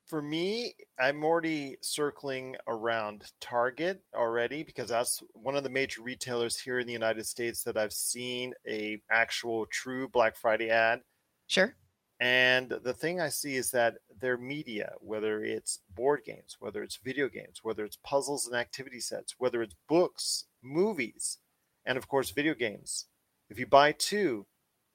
For 0.06 0.20
me, 0.20 0.74
I'm 0.98 1.22
already 1.22 1.76
circling 1.80 2.56
around 2.66 3.30
Target 3.40 4.02
already 4.16 4.64
because 4.64 4.88
that's 4.88 5.22
one 5.32 5.54
of 5.54 5.62
the 5.62 5.70
major 5.70 6.02
retailers 6.02 6.58
here 6.58 6.80
in 6.80 6.86
the 6.88 6.92
United 6.92 7.24
States 7.24 7.62
that 7.62 7.76
I've 7.76 7.92
seen 7.92 8.52
a 8.68 9.00
actual 9.12 9.66
true 9.66 10.08
Black 10.08 10.34
Friday 10.36 10.70
ad. 10.70 11.02
Sure. 11.46 11.74
And 12.22 12.68
the 12.84 12.94
thing 12.94 13.20
I 13.20 13.30
see 13.30 13.56
is 13.56 13.72
that 13.72 13.96
their 14.20 14.38
media, 14.38 14.92
whether 15.00 15.42
it's 15.42 15.80
board 15.92 16.20
games, 16.24 16.56
whether 16.60 16.84
it's 16.84 16.94
video 16.94 17.28
games, 17.28 17.64
whether 17.64 17.84
it's 17.84 17.98
puzzles 18.04 18.46
and 18.46 18.54
activity 18.54 19.00
sets, 19.00 19.34
whether 19.38 19.60
it's 19.60 19.74
books, 19.88 20.44
movies, 20.62 21.38
and 21.84 21.98
of 21.98 22.06
course, 22.06 22.30
video 22.30 22.54
games, 22.54 23.06
if 23.50 23.58
you 23.58 23.66
buy 23.66 23.90
two, 23.90 24.46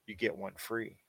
you 0.05 0.15
get 0.15 0.37
one 0.37 0.53
free. 0.55 0.99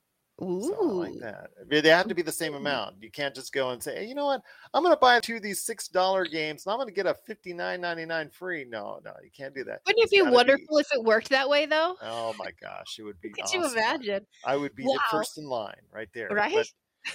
Ooh. 0.41 1.05
like 1.05 1.18
that. 1.20 1.51
They 1.68 1.89
have 1.89 2.07
to 2.09 2.14
be 2.14 2.22
the 2.22 2.30
same 2.30 2.55
amount. 2.55 2.97
You 3.01 3.11
can't 3.11 3.34
just 3.34 3.53
go 3.53 3.70
and 3.70 3.82
say, 3.82 3.97
hey, 3.97 4.05
you 4.07 4.14
know 4.14 4.26
what? 4.26 4.41
I'm 4.72 4.82
going 4.84 4.95
to 4.95 5.01
buy 5.01 5.18
two 5.18 5.36
of 5.36 5.43
these 5.43 5.61
six 5.62 5.89
dollar 5.89 6.24
games, 6.24 6.64
and 6.64 6.72
I'm 6.72 6.78
going 6.78 6.89
to 6.89 6.95
get 6.95 7.07
a 7.07 7.14
fifty 7.26 7.53
nine 7.53 7.80
ninety 7.80 8.05
nine 8.05 8.30
free. 8.30 8.64
No, 8.64 9.01
no, 9.05 9.12
you 9.22 9.30
can't 9.36 9.55
do 9.55 9.64
that. 9.64 9.80
Wouldn't 9.86 10.05
it 10.05 10.11
be 10.11 10.22
wonderful 10.22 10.76
be... 10.76 10.80
if 10.80 10.86
it 10.93 11.03
worked 11.03 11.28
that 11.30 11.49
way, 11.49 11.66
though? 11.66 11.97
Oh 12.03 12.34
my 12.39 12.51
gosh, 12.61 12.99
it 12.99 13.03
would 13.03 13.20
be. 13.20 13.30
Could 13.30 13.45
awesome. 13.45 13.62
you 13.62 13.72
imagine? 13.72 14.26
I 14.45 14.57
would 14.57 14.76
be 14.76 14.84
wow. 14.84 14.95
the 14.95 15.01
first 15.11 15.39
in 15.39 15.45
line 15.45 15.80
right 15.93 16.09
there. 16.14 16.28
Right. 16.28 16.55
But 16.55 16.68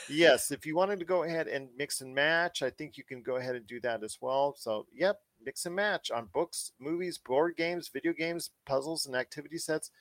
yes, 0.10 0.52
if 0.52 0.66
you 0.66 0.76
wanted 0.76 1.00
to 1.00 1.06
go 1.06 1.24
ahead 1.24 1.48
and 1.48 1.70
mix 1.78 2.02
and 2.02 2.14
match, 2.14 2.62
I 2.62 2.72
think 2.72 2.98
you 2.98 3.06
can 3.06 3.22
go 3.22 3.38
ahead 3.38 3.56
and 3.56 3.66
do 3.66 3.80
that 3.82 4.04
as 4.04 4.18
well. 4.20 4.54
So, 4.58 4.86
yep, 4.94 5.20
mix 5.44 5.66
and 5.66 5.76
match 5.76 6.12
on 6.12 6.28
books, 6.34 6.74
movies, 6.80 7.18
board 7.18 7.56
games, 7.56 7.90
video 7.94 8.12
games, 8.12 8.50
puzzles, 8.66 9.06
and 9.06 9.16
activity 9.16 9.58
sets. 9.58 9.92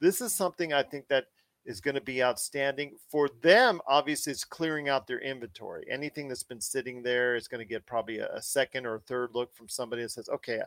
This 0.00 0.20
is 0.20 0.32
something 0.32 0.72
I 0.72 0.82
think 0.82 1.06
that 1.08 1.26
is 1.64 1.80
going 1.80 1.94
to 1.94 2.00
be 2.00 2.22
outstanding. 2.22 2.92
For 3.08 3.28
them, 3.40 3.80
obviously, 3.86 4.32
it's 4.32 4.44
clearing 4.44 4.88
out 4.88 5.06
their 5.06 5.20
inventory. 5.20 5.84
Anything 5.90 6.28
that's 6.28 6.42
been 6.42 6.60
sitting 6.60 7.02
there 7.02 7.36
is 7.36 7.48
going 7.48 7.60
to 7.60 7.64
get 7.64 7.86
probably 7.86 8.18
a, 8.18 8.28
a 8.34 8.42
second 8.42 8.86
or 8.86 8.96
a 8.96 9.00
third 9.00 9.30
look 9.34 9.54
from 9.54 9.68
somebody 9.68 10.02
that 10.02 10.10
says, 10.10 10.28
okay, 10.28 10.60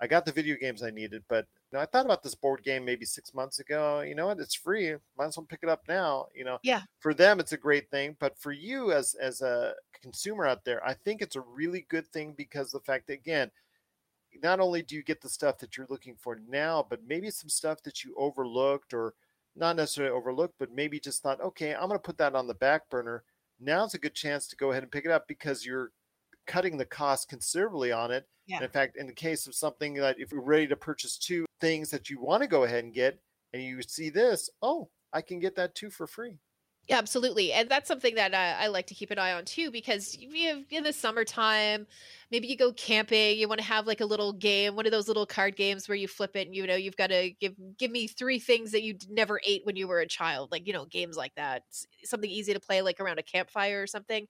I 0.00 0.06
got 0.06 0.24
the 0.24 0.32
video 0.32 0.56
games 0.56 0.82
I 0.82 0.90
needed, 0.90 1.22
but 1.28 1.46
you 1.70 1.78
know, 1.78 1.82
I 1.82 1.86
thought 1.86 2.04
about 2.04 2.22
this 2.22 2.34
board 2.34 2.62
game 2.62 2.84
maybe 2.84 3.04
six 3.04 3.32
months 3.32 3.60
ago. 3.60 4.00
You 4.00 4.14
know 4.14 4.26
what? 4.26 4.38
It's 4.38 4.54
free. 4.54 4.94
Might 5.16 5.26
as 5.26 5.36
well 5.36 5.46
pick 5.48 5.60
it 5.62 5.68
up 5.68 5.82
now. 5.88 6.26
You 6.34 6.44
know, 6.44 6.58
yeah. 6.62 6.82
For 6.98 7.14
them, 7.14 7.40
it's 7.40 7.52
a 7.52 7.56
great 7.56 7.90
thing, 7.90 8.16
but 8.18 8.38
for 8.38 8.52
you 8.52 8.92
as 8.92 9.14
as 9.14 9.40
a 9.40 9.74
consumer 10.00 10.46
out 10.46 10.64
there, 10.64 10.84
I 10.86 10.94
think 10.94 11.22
it's 11.22 11.36
a 11.36 11.40
really 11.40 11.86
good 11.88 12.06
thing 12.08 12.34
because 12.36 12.70
the 12.70 12.80
fact 12.80 13.06
that 13.06 13.14
again, 13.14 13.50
not 14.42 14.60
only 14.60 14.82
do 14.82 14.96
you 14.96 15.02
get 15.02 15.20
the 15.20 15.28
stuff 15.28 15.58
that 15.58 15.76
you're 15.76 15.86
looking 15.88 16.16
for 16.16 16.40
now, 16.48 16.84
but 16.88 17.00
maybe 17.06 17.30
some 17.30 17.48
stuff 17.48 17.82
that 17.84 18.04
you 18.04 18.14
overlooked 18.18 18.92
or 18.92 19.14
not 19.56 19.76
necessarily 19.76 20.14
overlooked, 20.14 20.54
but 20.58 20.72
maybe 20.72 20.98
just 20.98 21.22
thought, 21.22 21.40
okay, 21.40 21.74
I'm 21.74 21.88
going 21.88 21.92
to 21.92 21.98
put 21.98 22.18
that 22.18 22.34
on 22.34 22.46
the 22.46 22.54
back 22.54 22.88
burner. 22.90 23.24
Now's 23.60 23.94
a 23.94 23.98
good 23.98 24.14
chance 24.14 24.48
to 24.48 24.56
go 24.56 24.70
ahead 24.70 24.82
and 24.82 24.92
pick 24.92 25.04
it 25.04 25.10
up 25.10 25.28
because 25.28 25.64
you're 25.64 25.92
cutting 26.46 26.76
the 26.76 26.84
cost 26.84 27.28
considerably 27.28 27.92
on 27.92 28.10
it. 28.10 28.26
Yeah. 28.46 28.56
And 28.56 28.64
in 28.64 28.70
fact, 28.70 28.96
in 28.96 29.06
the 29.06 29.12
case 29.12 29.46
of 29.46 29.54
something 29.54 29.94
that 29.94 30.18
if 30.18 30.32
you're 30.32 30.42
ready 30.42 30.66
to 30.66 30.76
purchase 30.76 31.16
two 31.16 31.46
things 31.60 31.90
that 31.90 32.10
you 32.10 32.20
want 32.20 32.42
to 32.42 32.48
go 32.48 32.64
ahead 32.64 32.84
and 32.84 32.92
get, 32.92 33.18
and 33.52 33.62
you 33.62 33.80
see 33.82 34.10
this, 34.10 34.50
oh, 34.62 34.90
I 35.12 35.22
can 35.22 35.38
get 35.38 35.54
that 35.56 35.74
too 35.74 35.90
for 35.90 36.06
free. 36.06 36.38
Yeah, 36.86 36.98
absolutely. 36.98 37.50
And 37.50 37.66
that's 37.70 37.88
something 37.88 38.14
that 38.16 38.34
uh, 38.34 38.56
I 38.62 38.66
like 38.66 38.86
to 38.88 38.94
keep 38.94 39.10
an 39.10 39.18
eye 39.18 39.32
on 39.32 39.46
too, 39.46 39.70
because 39.70 40.14
you 40.18 40.48
have, 40.48 40.64
in 40.70 40.84
the 40.84 40.92
summertime, 40.92 41.86
maybe 42.30 42.46
you 42.46 42.58
go 42.58 42.74
camping, 42.74 43.38
you 43.38 43.48
want 43.48 43.58
to 43.62 43.66
have 43.66 43.86
like 43.86 44.02
a 44.02 44.04
little 44.04 44.34
game, 44.34 44.76
one 44.76 44.84
of 44.84 44.92
those 44.92 45.08
little 45.08 45.24
card 45.24 45.56
games 45.56 45.88
where 45.88 45.96
you 45.96 46.06
flip 46.06 46.36
it 46.36 46.46
and 46.46 46.54
you 46.54 46.66
know, 46.66 46.74
you've 46.76 46.96
got 46.98 47.06
to 47.06 47.30
give, 47.40 47.54
give 47.78 47.90
me 47.90 48.06
three 48.06 48.38
things 48.38 48.70
that 48.72 48.82
you 48.82 48.98
never 49.08 49.40
ate 49.46 49.64
when 49.64 49.76
you 49.76 49.88
were 49.88 50.00
a 50.00 50.06
child. 50.06 50.52
Like, 50.52 50.66
you 50.66 50.74
know, 50.74 50.84
games 50.84 51.16
like 51.16 51.34
that, 51.36 51.62
something 52.04 52.28
easy 52.30 52.52
to 52.52 52.60
play 52.60 52.82
like 52.82 53.00
around 53.00 53.18
a 53.18 53.22
campfire 53.22 53.80
or 53.82 53.86
something. 53.86 54.26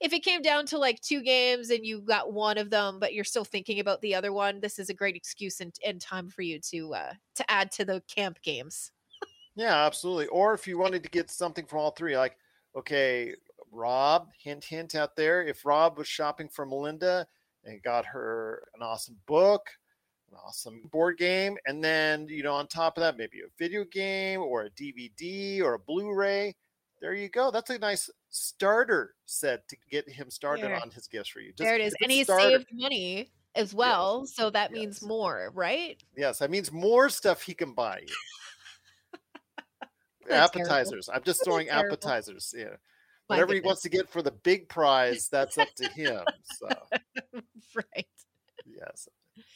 If 0.00 0.12
it 0.12 0.24
came 0.24 0.42
down 0.42 0.66
to 0.66 0.78
like 0.78 1.00
two 1.02 1.22
games 1.22 1.70
and 1.70 1.86
you 1.86 2.00
got 2.02 2.32
one 2.32 2.58
of 2.58 2.70
them, 2.70 3.00
but 3.00 3.14
you're 3.14 3.24
still 3.24 3.44
thinking 3.44 3.80
about 3.80 4.02
the 4.02 4.14
other 4.16 4.32
one, 4.32 4.60
this 4.60 4.78
is 4.78 4.90
a 4.90 4.94
great 4.94 5.16
excuse 5.16 5.60
and, 5.60 5.74
and 5.86 6.00
time 6.00 6.30
for 6.30 6.42
you 6.42 6.60
to, 6.72 6.94
uh, 6.94 7.14
to 7.36 7.50
add 7.50 7.72
to 7.72 7.84
the 7.86 8.02
camp 8.14 8.42
games. 8.42 8.92
Yeah, 9.56 9.86
absolutely. 9.86 10.26
Or 10.26 10.52
if 10.52 10.68
you 10.68 10.78
wanted 10.78 11.02
to 11.02 11.08
get 11.08 11.30
something 11.30 11.64
from 11.64 11.78
all 11.78 11.90
three, 11.90 12.16
like, 12.16 12.36
okay, 12.76 13.34
Rob, 13.72 14.28
hint, 14.38 14.62
hint 14.62 14.94
out 14.94 15.16
there. 15.16 15.42
If 15.42 15.64
Rob 15.64 15.98
was 15.98 16.06
shopping 16.06 16.48
for 16.48 16.66
Melinda 16.66 17.26
and 17.64 17.82
got 17.82 18.04
her 18.04 18.68
an 18.74 18.82
awesome 18.82 19.16
book, 19.26 19.68
an 20.30 20.36
awesome 20.46 20.82
board 20.92 21.16
game, 21.16 21.56
and 21.66 21.82
then, 21.82 22.28
you 22.28 22.42
know, 22.42 22.54
on 22.54 22.66
top 22.66 22.98
of 22.98 23.02
that, 23.02 23.16
maybe 23.16 23.40
a 23.40 23.48
video 23.58 23.84
game 23.84 24.40
or 24.40 24.64
a 24.64 24.70
DVD 24.70 25.62
or 25.62 25.74
a 25.74 25.78
Blu 25.78 26.14
ray, 26.14 26.54
there 27.00 27.14
you 27.14 27.30
go. 27.30 27.50
That's 27.50 27.70
a 27.70 27.78
nice 27.78 28.10
starter 28.28 29.14
set 29.24 29.66
to 29.68 29.76
get 29.90 30.08
him 30.08 30.30
started 30.30 30.66
there. 30.66 30.80
on 30.80 30.90
his 30.90 31.06
gifts 31.06 31.30
for 31.30 31.40
you. 31.40 31.48
Just 31.48 31.58
there 31.58 31.76
it 31.76 31.80
is. 31.80 31.94
And 32.02 32.12
he 32.12 32.24
saved 32.24 32.66
money 32.72 33.30
as 33.54 33.74
well. 33.74 34.20
Yes. 34.24 34.34
So 34.34 34.50
that 34.50 34.70
yes. 34.70 34.78
means 34.78 35.02
more, 35.02 35.50
right? 35.54 36.02
Yes, 36.14 36.40
that 36.40 36.50
means 36.50 36.70
more 36.72 37.08
stuff 37.08 37.40
he 37.40 37.54
can 37.54 37.72
buy 37.72 38.00
you 38.06 38.14
appetizers. 40.30 41.08
I'm 41.12 41.22
just 41.22 41.44
throwing 41.44 41.68
appetizers. 41.68 42.54
Yeah. 42.56 42.76
My 43.28 43.36
Whatever 43.36 43.46
goodness. 43.46 43.62
he 43.62 43.66
wants 43.66 43.82
to 43.82 43.88
get 43.88 44.08
for 44.08 44.22
the 44.22 44.30
big 44.30 44.68
prize, 44.68 45.28
that's 45.32 45.58
up 45.58 45.68
to 45.76 45.88
him. 45.88 46.22
So 46.44 46.68
right. 47.74 48.06
Yes. 48.64 49.08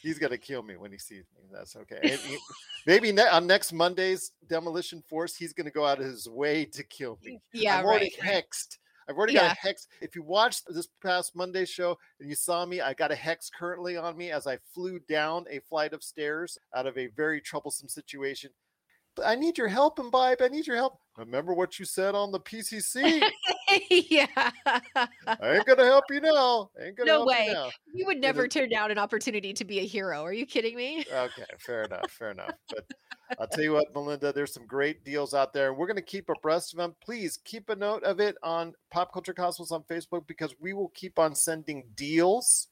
He's 0.03 0.19
gonna 0.19 0.39
kill 0.39 0.63
me 0.63 0.77
when 0.77 0.93
he 0.93 0.99
sees 0.99 1.25
me. 1.37 1.43
That's 1.53 1.77
okay. 1.77 2.17
He, 2.17 2.39
maybe 2.87 3.13
ne- 3.13 3.29
on 3.29 3.47
next 3.47 3.73
Monday's 3.73 4.33
demolition 4.49 5.03
force, 5.09 5.37
he's 5.37 5.53
gonna 5.53 5.71
go 5.71 5.87
out 5.87 6.01
of 6.01 6.07
his 6.07 6.29
way 6.29 6.65
to 6.67 6.83
kill 6.83 7.19
me. 7.25 7.41
Yeah, 7.53 7.77
right, 7.77 7.85
already 7.85 8.13
right. 8.23 8.45
hexed. 8.45 8.79
I've 9.11 9.17
already 9.17 9.33
yeah. 9.33 9.49
got 9.49 9.57
a 9.57 9.61
hex. 9.61 9.89
If 10.01 10.15
you 10.15 10.23
watched 10.23 10.73
this 10.73 10.89
past 11.03 11.35
Monday 11.35 11.65
show 11.65 11.99
and 12.21 12.29
you 12.29 12.37
saw 12.37 12.65
me, 12.65 12.81
I 12.81 12.95
got 12.95 13.11
a 13.11 13.17
hex 13.17 13.51
currently 13.51 13.97
on 13.97 14.17
me 14.17 14.31
as 14.31 14.47
I 14.47 14.59
flew 14.73 15.01
down 15.01 15.47
a 15.51 15.59
flight 15.59 15.93
of 15.93 16.05
stairs 16.05 16.57
out 16.77 16.87
of 16.87 16.97
a 16.97 17.09
very 17.09 17.41
troublesome 17.41 17.89
situation. 17.89 18.51
I 19.25 19.35
need 19.35 19.59
your 19.59 19.69
help, 19.69 19.99
Imbibe. 19.99 20.41
I 20.41 20.49
need 20.49 20.67
your 20.67 20.77
help. 20.77 20.99
Remember 21.17 21.53
what 21.53 21.79
you 21.79 21.85
said 21.85 22.15
on 22.15 22.33
the 22.33 22.41
PCC? 22.41 23.23
yeah. 23.91 24.27
I 24.67 25.09
ain't 25.43 25.67
gonna 25.67 25.85
help 25.85 26.05
you 26.09 26.21
now. 26.21 26.71
ain't 26.81 26.97
gonna 26.97 27.11
no 27.11 27.25
way. 27.27 27.49
You, 27.51 27.71
you, 27.93 28.07
would 28.07 28.21
never 28.21 28.49
turn 28.49 28.71
down 28.71 28.91
an 28.91 28.99
opportunity 28.99 29.53
to 29.53 29.65
be 29.65 29.81
a 29.81 29.87
hero. 29.87 30.23
Are 30.23 30.33
you 30.33 30.47
kidding 30.47 30.77
me? 30.77 31.05
Okay, 31.13 31.45
fair 31.59 31.83
enough. 31.83 32.11
Fair 32.11 32.31
enough. 32.31 32.55
But 32.69 32.85
I'll 33.39 33.49
tell 33.49 33.65
you 33.65 33.73
what, 33.75 33.95
Melinda, 33.95 34.33
there's 34.33 34.55
some 34.55 34.67
great 34.67 35.05
deals 35.05 35.35
out 35.35 35.53
there. 35.53 35.75
We're 35.75 35.89
gonna 35.89 36.01
keep 36.01 36.31
abreast 36.31 36.73
of 36.73 36.79
them. 36.79 36.95
Please 37.05 37.39
keep 37.45 37.69
a 37.69 37.77
note 37.77 38.03
of 38.05 38.21
it 38.21 38.37
on 38.43 38.73
Pop 38.91 39.13
Culture 39.13 39.35
Cosmos 39.35 39.73
on 39.73 39.83
Facebook 39.83 40.27
because 40.27 40.55
we 40.61 40.73
will 40.73 40.91
keep 40.95 41.19
on 41.19 41.35
sending 41.35 41.85
deals 41.97 42.69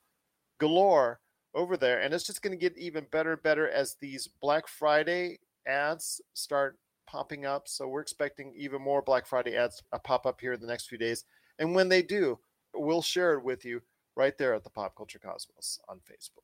galore 0.59 1.21
over 1.55 1.77
there, 1.77 2.01
and 2.01 2.15
it's 2.15 2.27
just 2.27 2.41
gonna 2.41 2.57
get 2.57 2.79
even 2.79 3.07
better 3.11 3.33
and 3.33 3.43
better 3.43 3.69
as 3.69 3.97
these 4.01 4.29
Black 4.41 4.69
Friday 4.69 5.39
ads 5.69 6.21
start 6.35 6.79
popping 7.07 7.47
up. 7.47 7.69
So 7.69 7.87
we're 7.89 8.01
expecting 8.01 8.53
even 8.57 8.83
more 8.83 9.03
Black 9.03 9.27
Friday 9.27 9.57
ads 9.57 9.83
uh, 9.93 9.99
pop 9.99 10.27
up 10.27 10.41
here 10.41 10.53
in 10.53 10.61
the 10.61 10.67
next 10.67 10.89
few 10.89 10.99
days. 10.99 11.25
And 11.59 11.75
when 11.75 11.89
they 11.89 12.03
do, 12.03 12.39
we'll 12.75 13.03
share 13.03 13.35
it 13.35 13.45
with 13.45 13.65
you 13.65 13.81
right 14.17 14.37
there 14.37 14.55
at 14.55 14.65
the 14.65 14.71
Pop 14.71 14.97
Culture 14.97 15.19
Cosmos 15.19 15.81
on 15.89 15.99
Facebook. 15.99 16.43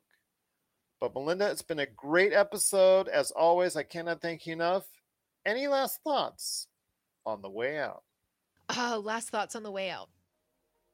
But 1.00 1.14
Melinda, 1.14 1.50
it's 1.50 1.62
been 1.62 1.80
a 1.80 1.86
great 1.86 2.32
episode. 2.32 3.08
As 3.08 3.30
always, 3.32 3.76
I 3.76 3.82
cannot 3.82 4.22
thank 4.22 4.46
you 4.46 4.52
enough. 4.52 4.86
Any 5.44 5.66
last 5.66 6.00
thoughts 6.02 6.68
on 7.26 7.42
the 7.42 7.50
way 7.50 7.78
out? 7.78 8.02
Oh, 8.70 9.02
last 9.04 9.28
thoughts 9.28 9.54
on 9.54 9.62
the 9.62 9.70
way 9.70 9.90
out. 9.90 10.08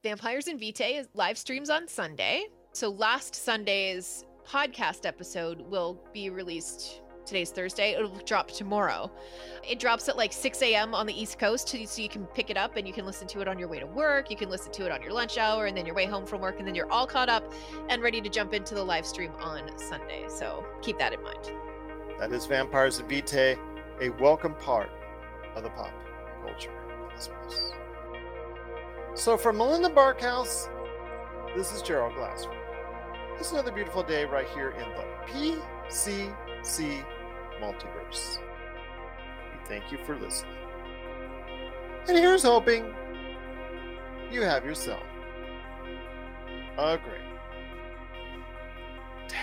Vampires 0.03 0.49
and 0.49 0.59
Vitae 0.59 1.05
live 1.15 1.39
streams 1.39 1.71
on 1.71 1.87
Sunday. 1.87 2.47
So 2.73 2.89
last 2.89 3.35
Sunday's 3.35 4.25
podcast 4.49 5.07
episode 5.07 5.61
will 5.61 6.01
be 6.13 6.31
released 6.31 7.03
today's 7.31 7.51
Thursday. 7.51 7.93
It'll 7.93 8.11
drop 8.27 8.51
tomorrow. 8.51 9.11
It 9.69 9.79
drops 9.79 10.09
at 10.09 10.17
like 10.17 10.33
6 10.33 10.61
a.m. 10.63 10.95
on 10.95 11.07
the 11.07 11.19
East 11.19 11.39
Coast, 11.39 11.69
so 11.69 11.79
you 11.79 12.09
can 12.09 12.27
pick 12.27 12.51
it 12.51 12.57
up 12.57 12.77
and 12.77 12.87
you 12.87 12.93
can 12.93 13.07
listen 13.07 13.29
to 13.29 13.41
it 13.41 13.47
on 13.47 13.59
your 13.59 13.69
way 13.69 13.79
to 13.79 13.87
work. 13.87 14.31
You 14.31 14.37
can 14.37 14.51
listen 14.51 14.73
to 14.73 14.85
it 14.85 14.91
on 14.91 15.01
your 15.01 15.13
lunch 15.13 15.39
hour 15.39 15.67
and 15.67 15.77
then 15.77 15.87
your 15.87 15.95
way 15.95 16.07
home 16.07 16.27
from 16.27 16.41
work, 16.41 16.59
and 16.59 16.67
then 16.67 16.75
you're 16.75 16.91
all 16.91 17.07
caught 17.07 17.29
up 17.29 17.45
and 17.89 18.03
ready 18.03 18.21
to 18.21 18.29
jump 18.29 18.53
into 18.53 18.75
the 18.75 18.83
live 18.83 19.07
stream 19.07 19.31
on 19.41 19.79
Sunday. 19.79 20.25
So 20.29 20.67
keep 20.83 20.99
that 20.99 21.13
in 21.13 21.23
mind. 21.23 21.53
That 22.19 22.33
is 22.33 22.47
Vampires 22.47 22.99
and 22.99 23.09
Vitae, 23.09 23.57
a 24.01 24.09
welcome 24.21 24.55
part 24.57 24.91
of 25.55 25.63
the 25.63 25.71
pop 25.71 25.93
culture. 26.45 26.73
So 29.15 29.37
for 29.37 29.53
Melinda 29.53 29.89
Barkhouse, 29.89 30.69
this 31.57 31.73
is 31.73 31.81
Gerald 31.83 32.15
Glassford. 32.15 32.57
It's 33.39 33.53
another 33.53 33.71
beautiful 33.71 34.03
day 34.03 34.25
right 34.25 34.49
here 34.49 34.71
in 34.71 34.89
the 34.97 35.05
PCC 35.27 37.05
multiverse. 37.61 38.39
We 39.53 39.69
thank 39.69 39.93
you 39.93 39.99
for 40.05 40.17
listening. 40.19 40.57
And 42.09 42.17
here's 42.17 42.43
hoping 42.43 42.95
you 44.33 44.43
have 44.43 44.65
yourself 44.65 45.03
a 46.79 46.97
great 46.97 47.21
day. 49.29 49.37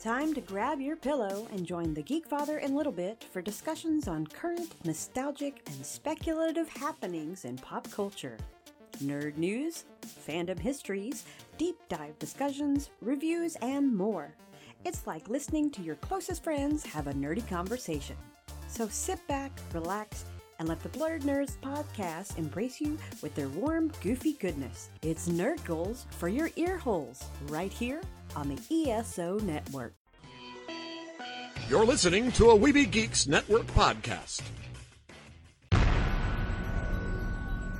Time 0.00 0.32
to 0.34 0.40
grab 0.40 0.80
your 0.80 0.94
pillow 0.94 1.48
and 1.50 1.66
join 1.66 1.92
the 1.92 2.02
Geek 2.02 2.26
Father 2.26 2.58
and 2.58 2.76
Little 2.76 2.92
Bit 2.92 3.24
for 3.32 3.42
discussions 3.42 4.06
on 4.06 4.28
current, 4.28 4.72
nostalgic, 4.84 5.62
and 5.66 5.84
speculative 5.84 6.68
happenings 6.68 7.44
in 7.44 7.56
pop 7.56 7.90
culture. 7.90 8.36
Nerd 8.98 9.36
news, 9.36 9.84
fandom 10.26 10.58
histories, 10.58 11.24
deep 11.56 11.76
dive 11.88 12.18
discussions, 12.18 12.90
reviews, 13.00 13.56
and 13.56 13.94
more. 13.96 14.34
It's 14.84 15.06
like 15.06 15.28
listening 15.28 15.70
to 15.72 15.82
your 15.82 15.96
closest 15.96 16.42
friends 16.42 16.84
have 16.84 17.06
a 17.06 17.12
nerdy 17.12 17.46
conversation. 17.48 18.16
So 18.68 18.88
sit 18.88 19.24
back, 19.28 19.52
relax, 19.72 20.24
and 20.58 20.68
let 20.68 20.82
the 20.82 20.88
Blurred 20.88 21.22
Nerds 21.22 21.56
podcast 21.58 22.38
embrace 22.38 22.80
you 22.80 22.98
with 23.22 23.34
their 23.34 23.48
warm, 23.48 23.92
goofy 24.02 24.32
goodness. 24.34 24.90
It's 25.02 25.28
Nerd 25.28 25.64
Goals 25.64 26.06
for 26.10 26.28
your 26.28 26.50
ear 26.56 26.76
holes, 26.76 27.22
right 27.46 27.72
here 27.72 28.00
on 28.34 28.48
the 28.48 28.90
ESO 28.90 29.38
Network. 29.40 29.94
You're 31.68 31.84
listening 31.84 32.32
to 32.32 32.50
a 32.50 32.58
Weeby 32.58 32.90
Geeks 32.90 33.26
Network 33.26 33.66
podcast. 33.68 34.42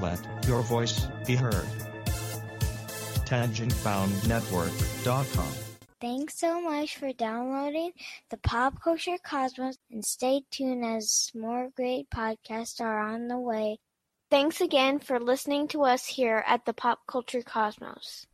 Let 0.00 0.26
your 0.46 0.62
voice 0.62 1.06
be 1.26 1.36
heard. 1.36 1.66
TangentBoundNetwork.com. 3.26 5.52
Thanks 6.00 6.38
so 6.38 6.62
much 6.62 6.96
for 6.96 7.12
downloading 7.12 7.92
the 8.30 8.38
Pop 8.38 8.82
Culture 8.82 9.18
Cosmos 9.22 9.76
and 9.90 10.02
stay 10.02 10.40
tuned 10.50 10.82
as 10.84 11.30
more 11.34 11.68
great 11.76 12.08
podcasts 12.08 12.80
are 12.80 12.98
on 12.98 13.28
the 13.28 13.38
way. 13.38 13.78
Thanks 14.30 14.62
again 14.62 15.00
for 15.00 15.20
listening 15.20 15.68
to 15.68 15.82
us 15.82 16.06
here 16.06 16.42
at 16.46 16.64
the 16.64 16.72
Pop 16.72 17.00
Culture 17.06 17.42
Cosmos. 17.42 18.26